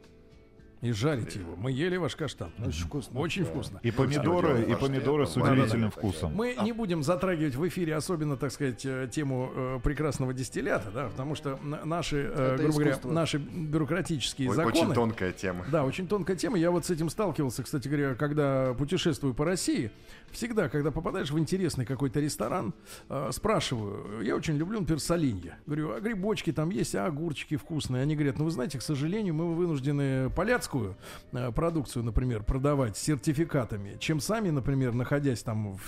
И 0.85 0.93
жарите 0.93 1.39
его. 1.41 1.57
Мы 1.57 1.73
ели 1.73 1.97
ваш 1.97 2.15
каштан. 2.15 2.53
Очень 2.63 2.85
вкусно. 2.85 3.19
Очень 3.19 3.45
вкусно. 3.45 3.81
И 3.83 3.91
помидоры, 3.91 4.65
и 4.65 4.75
помидоры 4.75 5.27
с 5.27 5.35
удивительным 5.35 5.91
вкусом. 5.91 6.35
Мы 6.35 6.57
не 6.63 6.73
будем 6.73 7.03
затрагивать 7.03 7.55
в 7.55 7.67
эфире 7.69 7.97
особенно, 7.97 8.37
так 8.37 8.53
сказать, 8.53 8.85
э, 8.85 9.09
тему 9.11 9.51
э, 9.55 9.81
прекрасного 9.83 10.35
дистиллята, 10.35 10.91
да, 10.91 11.09
потому 11.09 11.35
что 11.37 11.59
наши, 11.63 12.31
э, 12.35 12.57
грубо 12.59 12.75
говоря, 12.75 12.99
наши 13.05 13.39
бюрократические 13.39 14.53
законы. 14.53 14.75
Очень 14.75 14.93
тонкая 14.93 15.33
тема. 15.33 15.65
Да, 15.73 15.85
очень 15.85 16.07
тонкая 16.07 16.37
тема. 16.37 16.59
Я 16.59 16.71
вот 16.71 16.85
с 16.85 16.91
этим 16.91 17.09
сталкивался, 17.09 17.63
кстати 17.63 17.89
говоря, 17.89 18.15
когда 18.15 18.75
путешествую 18.75 19.33
по 19.33 19.47
России. 19.47 19.91
Всегда, 20.33 20.69
когда 20.69 20.91
попадаешь 20.91 21.31
в 21.31 21.39
интересный 21.39 21.87
какой-то 21.87 22.21
ресторан, 22.21 22.75
спрашиваю, 23.31 24.21
я 24.23 24.35
очень 24.35 24.57
люблю, 24.57 24.81
например, 24.81 25.01
соленья. 25.01 25.59
Говорю, 25.65 25.93
а 25.93 26.01
грибочки 26.01 26.53
там 26.53 26.71
есть, 26.71 26.95
а 26.97 27.07
огурчики 27.07 27.57
вкусные. 27.57 28.03
Они 28.03 28.17
говорят, 28.17 28.39
ну 28.39 28.45
вы 28.45 28.51
знаете, 28.51 28.79
к 28.79 28.83
сожалению, 28.83 29.35
мы 29.35 29.55
вынуждены 29.55 30.31
поляцкую 30.31 30.74
э, 31.33 31.53
продукцию, 31.53 32.05
например, 32.05 32.43
продавать 32.43 32.97
сертификатами, 32.97 33.97
чем 33.99 34.21
сами, 34.21 34.51
например, 34.51 34.95
находясь 34.95 35.43
там 35.43 35.75
в 35.77 35.81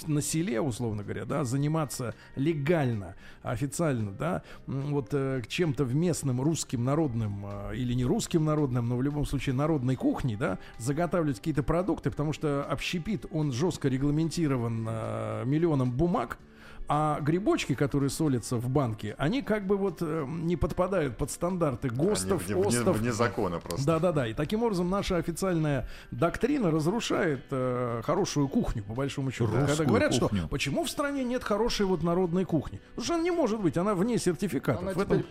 в- 0.00 0.08
на 0.08 0.22
селе, 0.22 0.60
условно 0.60 1.02
говоря, 1.02 1.24
да, 1.26 1.44
заниматься 1.44 2.14
легально, 2.36 3.16
официально, 3.42 4.12
да, 4.12 4.42
вот 4.66 5.08
э, 5.12 5.42
чем-то 5.46 5.84
в 5.84 5.94
местным 5.94 6.40
русским 6.40 6.84
народным 6.84 7.44
э, 7.44 7.76
или 7.76 7.92
не 7.92 8.04
русским 8.04 8.44
народным, 8.44 8.88
но 8.88 8.96
в 8.96 9.02
любом 9.02 9.26
случае 9.26 9.54
народной 9.54 9.96
кухне, 9.96 10.36
да, 10.38 10.58
заготавливать 10.78 11.38
какие-то 11.38 11.62
продукты, 11.62 12.10
потому 12.10 12.32
что 12.32 12.64
общепит, 12.64 13.26
он 13.32 13.52
жестко 13.52 13.88
регламентирован 13.88 14.84
миллионом 15.48 15.92
бумаг, 15.92 16.38
а 16.92 17.20
грибочки, 17.20 17.76
которые 17.76 18.10
солятся 18.10 18.56
в 18.56 18.68
банке, 18.68 19.14
они 19.16 19.42
как 19.42 19.64
бы 19.64 19.76
вот 19.76 19.98
э, 20.00 20.26
не 20.28 20.56
подпадают 20.56 21.16
под 21.16 21.30
стандарты 21.30 21.88
ГОСТов, 21.88 22.42
Они 22.46 22.54
вне, 22.54 22.64
вне- 22.64 22.78
ОСТов. 22.80 22.96
вне 22.98 23.12
закона 23.12 23.60
просто. 23.60 23.86
Да, 23.86 24.00
да, 24.00 24.10
да. 24.10 24.26
И 24.26 24.34
таким 24.34 24.64
образом 24.64 24.90
наша 24.90 25.16
официальная 25.16 25.86
доктрина 26.10 26.72
разрушает 26.72 27.44
э, 27.52 28.02
хорошую 28.04 28.48
кухню, 28.48 28.82
по 28.82 28.94
большому 28.94 29.30
счету. 29.30 29.52
Когда 29.52 29.66
Русскую 29.68 29.86
говорят, 29.88 30.18
кухню. 30.18 30.38
что 30.40 30.48
почему 30.48 30.82
в 30.82 30.90
стране 30.90 31.22
нет 31.22 31.44
хорошей 31.44 31.86
вот 31.86 32.02
народной 32.02 32.44
кухни? 32.44 32.80
Потому 32.96 33.04
что 33.04 33.14
она 33.14 33.22
не 33.22 33.30
может 33.30 33.60
быть, 33.60 33.76
она 33.76 33.94
вне 33.94 34.18
сертификатов. 34.18 34.82
Она 34.82 34.92
в, 34.92 34.98
этом, 35.00 35.22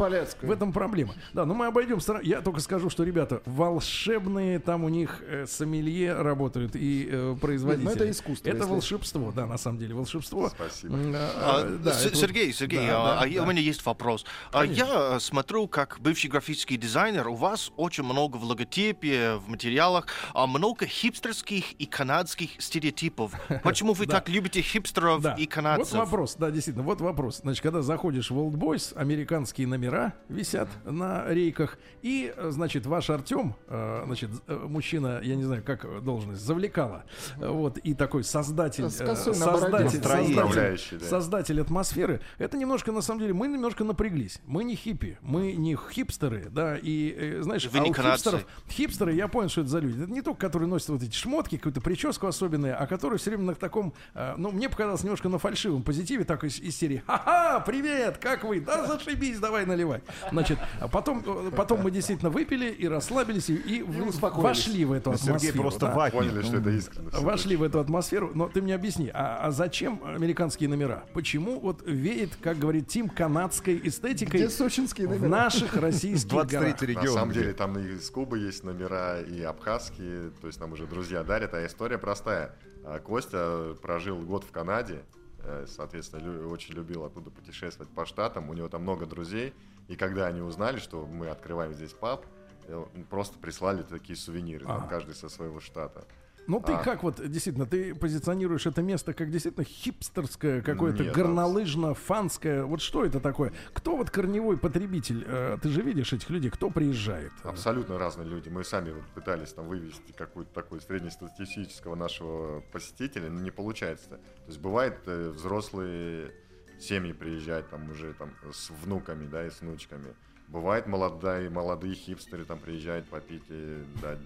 в 0.41 0.51
этом 0.51 0.71
проблема. 0.71 1.13
Да, 1.33 1.43
но 1.45 1.53
мы 1.53 1.65
обойдем 1.65 1.99
стороной. 1.99 2.25
Я 2.25 2.39
только 2.39 2.61
скажу, 2.61 2.89
что 2.89 3.03
ребята 3.03 3.41
волшебные, 3.45 4.59
там 4.59 4.85
у 4.85 4.89
них 4.89 5.21
э, 5.27 5.45
сомелье 5.45 6.13
работают 6.13 6.75
и 6.75 7.09
э, 7.11 7.35
производители. 7.41 7.85
Нет, 7.85 7.95
ну 7.97 8.01
это 8.03 8.11
искусство, 8.11 8.47
Это 8.47 8.57
если- 8.59 8.69
волшебство, 8.69 9.33
да, 9.35 9.45
на 9.45 9.57
самом 9.57 9.79
деле, 9.79 9.93
волшебство. 9.93 10.49
Спасибо. 10.49 10.95
А, 11.15 11.48
а, 11.57 11.77
да, 11.83 11.93
С- 11.93 12.05
это 12.05 12.15
Сергей, 12.15 12.53
Сергей, 12.53 12.87
Да, 12.87 13.01
а, 13.01 13.15
да, 13.15 13.21
а 13.21 13.27
я- 13.27 13.39
да. 13.41 13.45
у 13.47 13.49
меня 13.51 13.61
есть 13.61 13.85
вопрос. 13.85 14.25
А 14.51 14.65
Я 14.65 15.15
э, 15.15 15.19
смотрю, 15.19 15.67
как 15.67 15.97
бывший 15.99 16.29
графический 16.29 16.77
дизайнер, 16.77 17.27
у 17.27 17.35
вас 17.35 17.71
очень 17.77 18.03
много 18.03 18.37
в 18.37 18.43
логотипе, 18.43 19.35
в 19.35 19.49
материалах, 19.49 20.07
а 20.33 20.47
много 20.47 20.85
хипстерских 20.85 21.73
и 21.73 21.85
канадских 21.85 22.61
стереотипов. 22.61 23.33
Почему 23.63 23.93
вы 23.93 24.05
так 24.05 24.29
любите 24.29 24.61
хипстеров 24.61 25.23
и 25.37 25.45
канадцев? 25.45 25.91
Вот 25.93 25.99
вопрос, 25.99 26.35
да, 26.35 26.51
действительно, 26.51 26.85
вот 26.85 27.01
вопрос. 27.01 27.39
Значит, 27.43 27.63
когда 27.63 27.81
заходишь 27.81 28.31
в 28.31 28.37
Old 28.37 28.53
Boys, 28.53 28.95
американские 28.95 29.67
номера 29.67 30.13
висят 30.27 30.69
на 30.85 31.27
рейках, 31.27 31.77
и, 32.01 32.33
э, 32.35 32.49
значит, 32.51 32.85
ваш 32.85 33.09
Артем, 33.09 33.55
э, 33.67 34.03
значит, 34.05 34.29
э, 34.47 34.55
мужчина, 34.67 35.19
я 35.23 35.35
не 35.35 35.43
знаю, 35.43 35.63
как 35.63 36.03
должность, 36.03 36.41
завлекала, 36.41 37.03
э, 37.39 37.47
вот, 37.47 37.77
и 37.79 37.93
такой 37.93 38.23
создатель, 38.23 38.85
э, 38.85 38.89
создатель, 38.89 39.33
создатель, 39.33 39.99
Управляющий, 40.33 40.97
да. 40.97 41.05
Создатель 41.39 41.61
атмосферы, 41.61 42.21
это 42.37 42.57
немножко, 42.57 42.91
на 42.91 43.01
самом 43.01 43.21
деле, 43.21 43.33
мы 43.33 43.47
немножко 43.47 43.83
напряглись. 43.83 44.39
Мы 44.45 44.63
не 44.63 44.75
хиппи, 44.75 45.17
мы 45.21 45.53
не 45.53 45.75
хипстеры, 45.75 46.47
да, 46.49 46.77
и, 46.77 47.15
э, 47.17 47.41
знаешь, 47.41 47.65
Вы 47.67 47.79
а 47.79 47.81
не 47.83 47.91
у 47.91 47.93
хипстеров, 47.93 48.45
хипстеры, 48.69 49.13
я 49.13 49.27
понял, 49.27 49.49
что 49.49 49.61
это 49.61 49.69
за 49.69 49.79
люди. 49.79 50.03
Это 50.03 50.11
не 50.11 50.21
только, 50.21 50.41
которые 50.41 50.67
носят 50.67 50.89
вот 50.89 51.03
эти 51.03 51.15
шмотки, 51.15 51.57
какую-то 51.57 51.81
прическу 51.81 52.27
особенную, 52.27 52.81
а 52.81 52.87
которые 52.87 53.19
все 53.19 53.31
время 53.31 53.43
на 53.43 53.55
таком, 53.55 53.93
э, 54.13 54.35
ну, 54.37 54.51
мне 54.51 54.69
показалось 54.69 55.03
немножко 55.03 55.29
на 55.29 55.39
фальшивом 55.39 55.83
позитиве, 55.83 56.25
так 56.25 56.43
из, 56.43 56.59
из 56.59 56.75
серии 56.75 57.03
«Ха-ха, 57.07 57.61
привет, 57.61 58.17
как 58.17 58.43
вы? 58.43 58.59
Да 58.59 58.85
зашибись, 58.85 59.39
давай 59.39 59.65
наливай». 59.65 60.01
Значит, 60.31 60.59
а 60.79 60.87
потом, 60.87 61.23
э, 61.25 61.51
потом 61.55 61.81
мы 61.81 61.91
действительно 61.91 62.29
выпили 62.29 62.69
и 62.69 62.87
расслабились, 62.87 63.49
и, 63.49 63.55
и 63.55 63.81
вошли 63.83 64.85
в 64.85 64.91
эту 64.91 65.11
атмосферу. 65.11 65.39
Сергей 65.39 65.61
просто 65.61 65.87
да. 65.87 65.93
ватник. 65.93 66.19
Поняли, 66.19 66.41
что 66.41 66.57
это 66.57 66.69
искренне. 66.69 67.09
всё 67.09 67.21
Вошли 67.21 67.55
в 67.55 67.63
эту 67.63 67.79
атмосферу, 67.79 68.31
но 68.33 68.49
ты 68.49 68.61
мне 68.61 68.75
объясни, 68.75 69.09
а, 69.13 69.39
а 69.43 69.51
зачем 69.51 70.01
американские 70.03 70.69
номера? 70.69 71.03
Почему 71.13 71.28
вот 71.37 71.81
веет, 71.85 72.35
как 72.41 72.57
говорит 72.57 72.87
Тим, 72.87 73.09
канадской 73.09 73.79
эстетикой 73.83 74.39
Где 74.41 74.49
сочинские 74.49 75.07
в 75.07 75.11
номера? 75.11 75.27
наших 75.29 75.75
российских 75.75 76.31
горах? 76.31 76.47
23 76.49 76.95
На 76.95 76.99
регион. 77.01 77.13
самом 77.15 77.29
где- 77.31 77.41
деле 77.41 77.53
там 77.53 77.77
и 77.77 77.83
из 77.93 78.09
Кубы 78.09 78.39
есть 78.39 78.63
номера, 78.63 79.21
и 79.21 79.41
абхазские, 79.41 80.31
то 80.41 80.47
есть 80.47 80.59
нам 80.59 80.73
уже 80.73 80.87
друзья 80.87 81.23
дарят, 81.23 81.53
а 81.53 81.65
история 81.65 81.97
простая. 81.97 82.55
А, 82.85 82.99
Костя 82.99 83.75
прожил 83.81 84.19
год 84.21 84.43
в 84.43 84.51
Канаде, 84.51 85.03
э, 85.43 85.65
соответственно, 85.67 86.47
очень 86.47 86.73
любил 86.73 87.03
оттуда 87.03 87.29
путешествовать 87.29 87.89
по 87.93 88.05
штатам, 88.05 88.49
у 88.49 88.53
него 88.53 88.67
там 88.69 88.81
много 88.83 89.05
друзей, 89.05 89.53
и 89.87 89.95
когда 89.95 90.27
они 90.27 90.41
узнали, 90.41 90.79
что 90.79 91.05
мы 91.05 91.27
открываем 91.27 91.73
здесь 91.73 91.91
паб, 91.93 92.25
э, 92.67 92.83
просто 93.09 93.37
прислали 93.39 93.83
такие 93.83 94.15
сувениры, 94.15 94.65
там, 94.65 94.77
Ага. 94.77 94.87
каждый 94.87 95.15
со 95.15 95.27
своего 95.29 95.59
штата. 95.59 96.05
Ну 96.49 96.59
ты 96.59 96.73
А. 96.73 96.77
как 96.83 97.03
вот, 97.03 97.21
действительно, 97.29 97.67
ты 97.67 97.93
позиционируешь 97.93 98.65
это 98.65 98.81
место 98.81 99.13
как 99.13 99.29
действительно 99.29 99.63
хипстерское, 99.63 100.63
какое-то 100.63 101.03
горнолыжно-фанское. 101.03 102.63
Вот 102.63 102.81
что 102.81 103.05
это 103.05 103.19
такое? 103.19 103.53
Кто 103.73 103.95
вот 103.95 104.09
корневой 104.09 104.57
потребитель? 104.57 105.23
Э, 105.27 105.57
Ты 105.61 105.69
же 105.69 105.83
видишь 105.83 106.11
этих 106.11 106.27
людей, 106.31 106.49
кто 106.49 106.71
приезжает? 106.71 107.31
Абсолютно 107.43 107.99
разные 107.99 108.27
люди. 108.27 108.49
Мы 108.49 108.63
сами 108.63 108.91
вот 108.91 109.05
пытались 109.13 109.53
там 109.53 109.67
вывести 109.67 110.11
какую-то 110.11 110.51
такую 110.51 110.81
среднестатистического 110.81 111.93
нашего 111.93 112.61
посетителя, 112.73 113.29
но 113.29 113.39
не 113.41 113.51
получается. 113.51 114.09
То 114.09 114.47
есть 114.47 114.59
бывает 114.59 114.97
э, 115.05 115.29
взрослые 115.29 116.31
семьи 116.79 117.13
приезжают 117.13 117.69
там 117.69 117.91
уже 117.91 118.13
там 118.13 118.31
с 118.51 118.71
внуками, 118.71 119.27
да, 119.27 119.45
и 119.45 119.51
с 119.51 119.61
внучками. 119.61 120.15
Бывает 120.47 120.87
молодые, 120.87 121.51
молодые 121.51 121.93
хипстеры 121.93 122.43
там 122.43 122.57
приезжают 122.57 123.07
попить 123.07 123.43
и 123.49 123.83
да, 124.01 124.17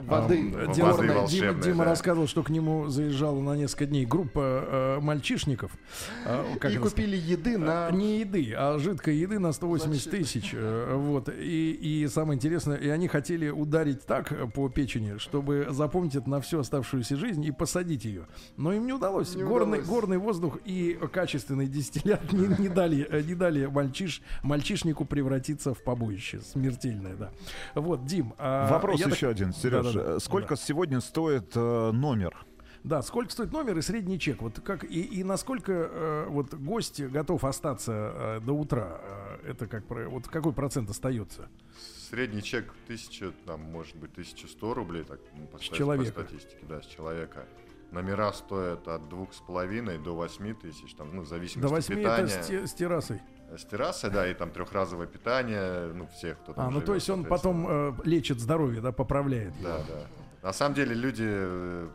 Воды. 0.00 0.52
А, 0.54 0.66
воды 0.66 0.74
Дима, 0.74 0.88
волшебные, 0.92 1.28
Дима, 1.28 1.62
Дима 1.62 1.84
да. 1.84 1.90
рассказывал, 1.90 2.26
что 2.26 2.42
к 2.42 2.50
нему 2.50 2.88
заезжала 2.88 3.40
на 3.40 3.56
несколько 3.56 3.86
дней 3.86 4.04
группа 4.06 4.40
э, 4.40 5.00
мальчишников. 5.00 5.72
Э, 6.24 6.44
как 6.60 6.70
И 6.72 6.74
это 6.74 6.82
купили 6.88 7.16
еды 7.16 7.58
на... 7.58 7.90
Не 7.90 8.20
еды, 8.20 8.52
а 8.56 8.78
жидкой 8.78 9.16
еды 9.16 9.38
на 9.38 9.52
180 9.52 10.10
тысяч. 10.10 10.50
э, 10.52 10.94
Вот. 10.96 11.28
И, 11.28 11.72
и 11.72 12.08
самое 12.08 12.36
интересное, 12.36 12.76
и 12.76 12.88
они 12.88 13.08
хотели 13.08 13.48
ударить 13.48 14.04
так 14.06 14.32
э, 14.32 14.46
по 14.46 14.68
печени, 14.68 15.18
чтобы 15.18 15.68
запомнить 15.70 16.14
это 16.16 16.28
на 16.28 16.40
всю 16.40 16.58
оставшуюся 16.58 17.16
жизнь 17.16 17.44
и 17.44 17.50
посадить 17.52 18.04
ее. 18.04 18.26
Но 18.56 18.72
им 18.72 18.86
не 18.86 18.92
удалось. 18.92 19.34
Не 19.34 19.44
горный, 19.44 19.78
удалось. 19.80 19.88
горный 19.88 20.18
воздух 20.18 20.58
и 20.64 20.98
качественный 21.12 21.66
дистиллят 21.66 22.32
не, 22.32 22.46
не 22.62 22.68
дали, 22.68 23.06
э, 23.08 23.22
не 23.22 23.34
дали 23.34 23.66
мальчиш, 23.66 24.22
мальчишнику 24.42 25.04
превратиться 25.04 25.74
в 25.74 25.82
побоище. 25.82 26.40
Смертельное, 26.40 27.14
да. 27.14 27.30
Вот, 27.74 28.04
Дим. 28.06 28.34
а, 28.38 28.68
Вопрос 28.70 28.98
я 29.00 29.06
так- 29.06 29.14
еще 29.14 29.28
один, 29.28 29.52
Сереж. 29.80 29.94
Да-да-да. 29.94 30.20
Сколько 30.20 30.56
сегодня 30.56 31.00
стоит 31.00 31.52
э, 31.54 31.90
номер? 31.92 32.36
Да, 32.84 33.00
сколько 33.02 33.30
стоит 33.30 33.52
номер 33.52 33.78
и 33.78 33.82
средний 33.82 34.18
чек? 34.18 34.42
Вот 34.42 34.58
как 34.60 34.82
и, 34.84 35.02
и 35.02 35.22
насколько 35.22 35.72
э, 35.72 36.26
вот 36.28 36.52
гость 36.54 37.00
готов 37.00 37.44
остаться 37.44 37.92
э, 37.92 38.40
до 38.40 38.52
утра? 38.52 39.00
Э, 39.44 39.50
это 39.50 39.66
как 39.68 39.84
вот 39.88 40.26
какой 40.26 40.52
процент 40.52 40.90
остается? 40.90 41.48
Средний 42.10 42.42
чек 42.42 42.74
1000, 42.86 43.32
там, 43.46 43.60
может 43.60 43.96
быть, 43.96 44.10
1100 44.12 44.74
рублей, 44.74 45.04
так, 45.04 45.20
ну, 45.36 45.46
по, 45.46 45.58
ста- 45.58 45.76
человека. 45.76 46.12
по 46.12 46.26
статистике, 46.26 46.66
да, 46.68 46.82
с 46.82 46.86
человека. 46.86 47.46
Номера 47.92 48.32
стоят 48.32 48.88
от 48.88 49.08
двух 49.08 49.32
с 49.32 49.40
половиной 49.40 49.98
до 49.98 50.14
8 50.14 50.54
тысяч, 50.54 50.94
там, 50.94 51.14
ну, 51.14 51.22
в 51.22 51.26
зависимости 51.26 51.60
До 51.60 51.74
от 51.74 51.88
8 51.88 51.94
питания. 51.96 52.24
это 52.34 52.66
с, 52.66 52.70
с 52.70 52.74
террасой. 52.74 53.20
С 53.56 53.64
террасы, 53.64 54.10
да, 54.10 54.26
и 54.28 54.34
там 54.34 54.50
трехразовое 54.50 55.06
питание, 55.06 55.92
ну, 55.92 56.06
всех, 56.06 56.38
кто 56.38 56.52
там 56.54 56.64
А, 56.64 56.66
ну 56.68 56.74
живет, 56.74 56.86
то 56.86 56.94
есть 56.94 57.10
он 57.10 57.24
потом 57.24 57.66
э, 57.68 57.92
лечит 58.04 58.40
здоровье, 58.40 58.80
да, 58.80 58.92
поправляет. 58.92 59.52
Да, 59.62 59.78
да. 59.88 60.06
На 60.42 60.52
самом 60.52 60.74
деле 60.74 60.94
люди, 60.94 61.26
э, 61.26 61.88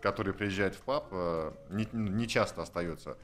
которые 0.00 0.34
приезжают 0.34 0.74
в 0.74 0.80
паб, 0.82 1.08
э, 1.10 1.52
не, 1.70 1.88
не 1.92 2.28
часто 2.28 2.62
остаются. 2.62 3.16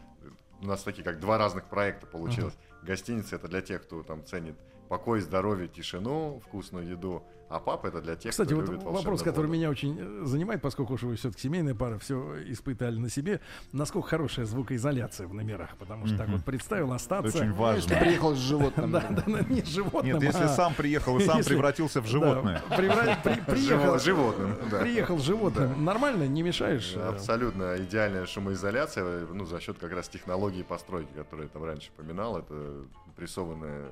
У 0.61 0.67
нас 0.67 0.83
такие 0.83 1.05
как 1.05 1.21
два 1.21 1.39
разных 1.39 1.65
проекта 1.65 2.07
получилось. 2.07 2.55
Гостиница 2.83 3.37
это 3.37 3.49
для 3.49 3.61
тех, 3.61 3.83
кто 3.83 4.03
там 4.03 4.25
ценит 4.25 4.57
покой, 4.89 5.21
здоровье, 5.21 5.69
тишину, 5.69 6.41
вкусную 6.47 6.89
еду, 6.89 7.23
а 7.49 7.61
паб 7.61 7.85
это 7.85 8.01
для 8.01 8.17
тех, 8.17 8.33
Кстати, 8.33 8.49
кто 8.49 8.57
вот 8.57 8.69
любит 8.69 8.83
вопрос, 8.83 9.23
который 9.23 9.47
воду. 9.47 9.53
меня 9.57 9.71
очень 9.71 9.97
э, 10.01 10.25
занимает, 10.25 10.61
поскольку 10.61 10.95
уж 10.95 11.03
вы 11.05 11.15
все-таки 11.15 11.43
семейная 11.43 11.77
пара, 11.77 11.97
все 11.97 12.43
испытали 12.51 12.99
на 12.99 13.09
себе, 13.09 13.41
насколько 13.71 14.09
хорошая 14.09 14.47
звукоизоляция 14.47 15.29
в 15.29 15.35
номерах, 15.35 15.77
потому 15.79 16.09
что 16.09 16.19
так 16.19 16.29
вот 16.29 16.45
представил 16.45 16.87
Это 16.87 16.97
остаться. 16.97 17.29
очень 17.39 17.51
Если 17.51 17.61
важно. 17.61 17.97
приехал 18.01 18.35
с 18.35 18.39
животным. 18.41 18.91
Да, 18.91 19.07
да, 19.11 19.23
да, 19.25 19.41
не 19.43 19.61
с 19.63 19.67
животным. 19.69 20.05
Нет, 20.15 20.23
если 20.25 20.43
а 20.43 20.49
сам 20.49 20.75
приехал 20.75 21.17
и 21.19 21.25
сам 21.25 21.37
если- 21.39 21.51
превратился 21.51 22.01
в 22.01 22.07
животное. 22.07 22.63
приехал, 22.77 23.95
Живо- 23.95 23.99
животным, 24.01 24.57
да. 24.69 24.81
приехал 24.81 25.19
животным. 25.19 25.85
Нормально, 25.85 26.27
не 26.27 26.43
мешаешь? 26.43 26.97
Абсолютно 26.97 27.77
идеальная 27.79 28.27
шумоизоляция, 28.27 29.25
ну, 29.33 29.45
за 29.45 29.61
счет 29.61 29.79
как 29.79 29.93
раз 29.93 30.09
технологии 30.09 30.63
постройки, 30.65 31.13
которые 31.15 31.45
я 31.47 31.51
там 31.51 31.63
раньше 31.63 31.91
упоминал, 31.97 32.39
это 32.39 32.83
прессованная 33.15 33.87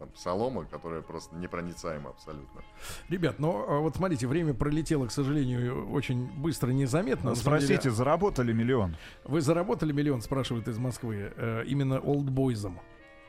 там 0.00 0.08
солома, 0.16 0.64
которая 0.64 1.02
просто 1.02 1.36
непроницаема 1.36 2.10
абсолютно. 2.10 2.62
Ребят, 3.10 3.38
ну 3.38 3.64
а 3.68 3.78
вот 3.80 3.94
смотрите, 3.96 4.26
время 4.26 4.54
пролетело, 4.54 5.06
к 5.06 5.12
сожалению, 5.12 5.90
очень 5.92 6.26
быстро, 6.26 6.70
незаметно. 6.70 7.30
На 7.30 7.36
самом 7.36 7.58
деле, 7.60 7.66
Спросите, 7.76 7.90
заработали 7.94 8.52
миллион? 8.52 8.96
вы 9.24 9.40
заработали 9.42 9.92
миллион, 9.92 10.22
спрашивают 10.22 10.66
из 10.68 10.78
Москвы, 10.78 11.32
э, 11.36 11.64
именно 11.66 12.00
олдбойзом 12.00 12.80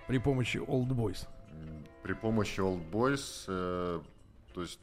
при 0.07 0.17
помощи 0.17 0.57
Old 0.57 0.87
Boys. 0.89 1.27
М, 1.51 1.85
При 2.03 2.13
помощи 2.13 2.61
Old 2.61 2.89
Boys, 2.89 3.43
э, 3.49 3.99
то 4.53 4.61
есть 4.61 4.79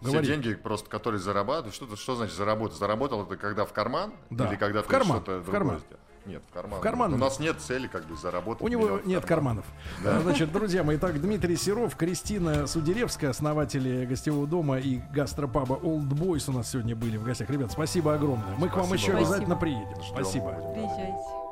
Говори. 0.00 0.24
все 0.24 0.32
деньги, 0.36 0.54
просто 0.54 0.88
которые 0.88 1.20
зарабатывают, 1.20 1.74
что, 1.74 1.94
что 1.94 2.16
значит 2.16 2.34
заработать? 2.34 2.78
Заработал 2.78 3.22
это 3.24 3.36
когда 3.36 3.66
в 3.66 3.72
карман? 3.74 4.14
Да, 4.30 4.48
Или 4.48 4.56
когда 4.56 4.80
в 4.82 4.86
ты 4.86 4.90
карман, 4.90 5.18
что-то 5.18 5.38
в 5.40 5.44
другое 5.44 5.52
карман. 5.60 5.78
сделал? 5.80 6.00
Нет, 6.26 6.42
в 6.48 6.52
карман. 6.52 6.78
В 6.78 6.82
карман. 6.82 7.14
У 7.14 7.16
нас 7.16 7.38
нет 7.40 7.60
цели 7.60 7.86
как 7.86 8.06
бы 8.06 8.16
заработать. 8.16 8.62
У 8.62 8.68
него 8.68 9.00
нет 9.04 9.24
карман. 9.24 9.62
карманов. 10.02 10.22
Значит, 10.22 10.52
друзья 10.52 10.82
мои, 10.84 10.98
так, 10.98 11.20
Дмитрий 11.20 11.56
Серов, 11.56 11.96
Кристина 11.96 12.66
Судеревская, 12.66 13.30
основатели 13.30 14.04
гостевого 14.04 14.46
дома 14.46 14.78
и 14.78 15.00
гастропаба 15.12 15.74
Old 15.82 16.10
Boys 16.10 16.44
у 16.48 16.52
нас 16.52 16.70
сегодня 16.70 16.94
были 16.94 17.16
в 17.16 17.24
гостях. 17.24 17.50
Ребят, 17.50 17.72
спасибо 17.72 18.14
огромное. 18.14 18.54
Мы 18.56 18.68
к 18.68 18.76
вам 18.76 18.86
Спасибо 18.86 18.94
еще 19.02 19.12
вам. 19.12 19.22
обязательно 19.22 19.56
Спасибо. 19.56 19.60
приедем. 19.60 20.02
Ждем. 20.02 20.14
Спасибо. 20.14 20.50
Приезжайте. 20.74 21.42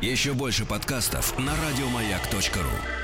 Еще 0.00 0.32
больше 0.34 0.66
подкастов 0.66 1.38
на 1.38 1.52
радиомаяк.ру. 1.56 3.03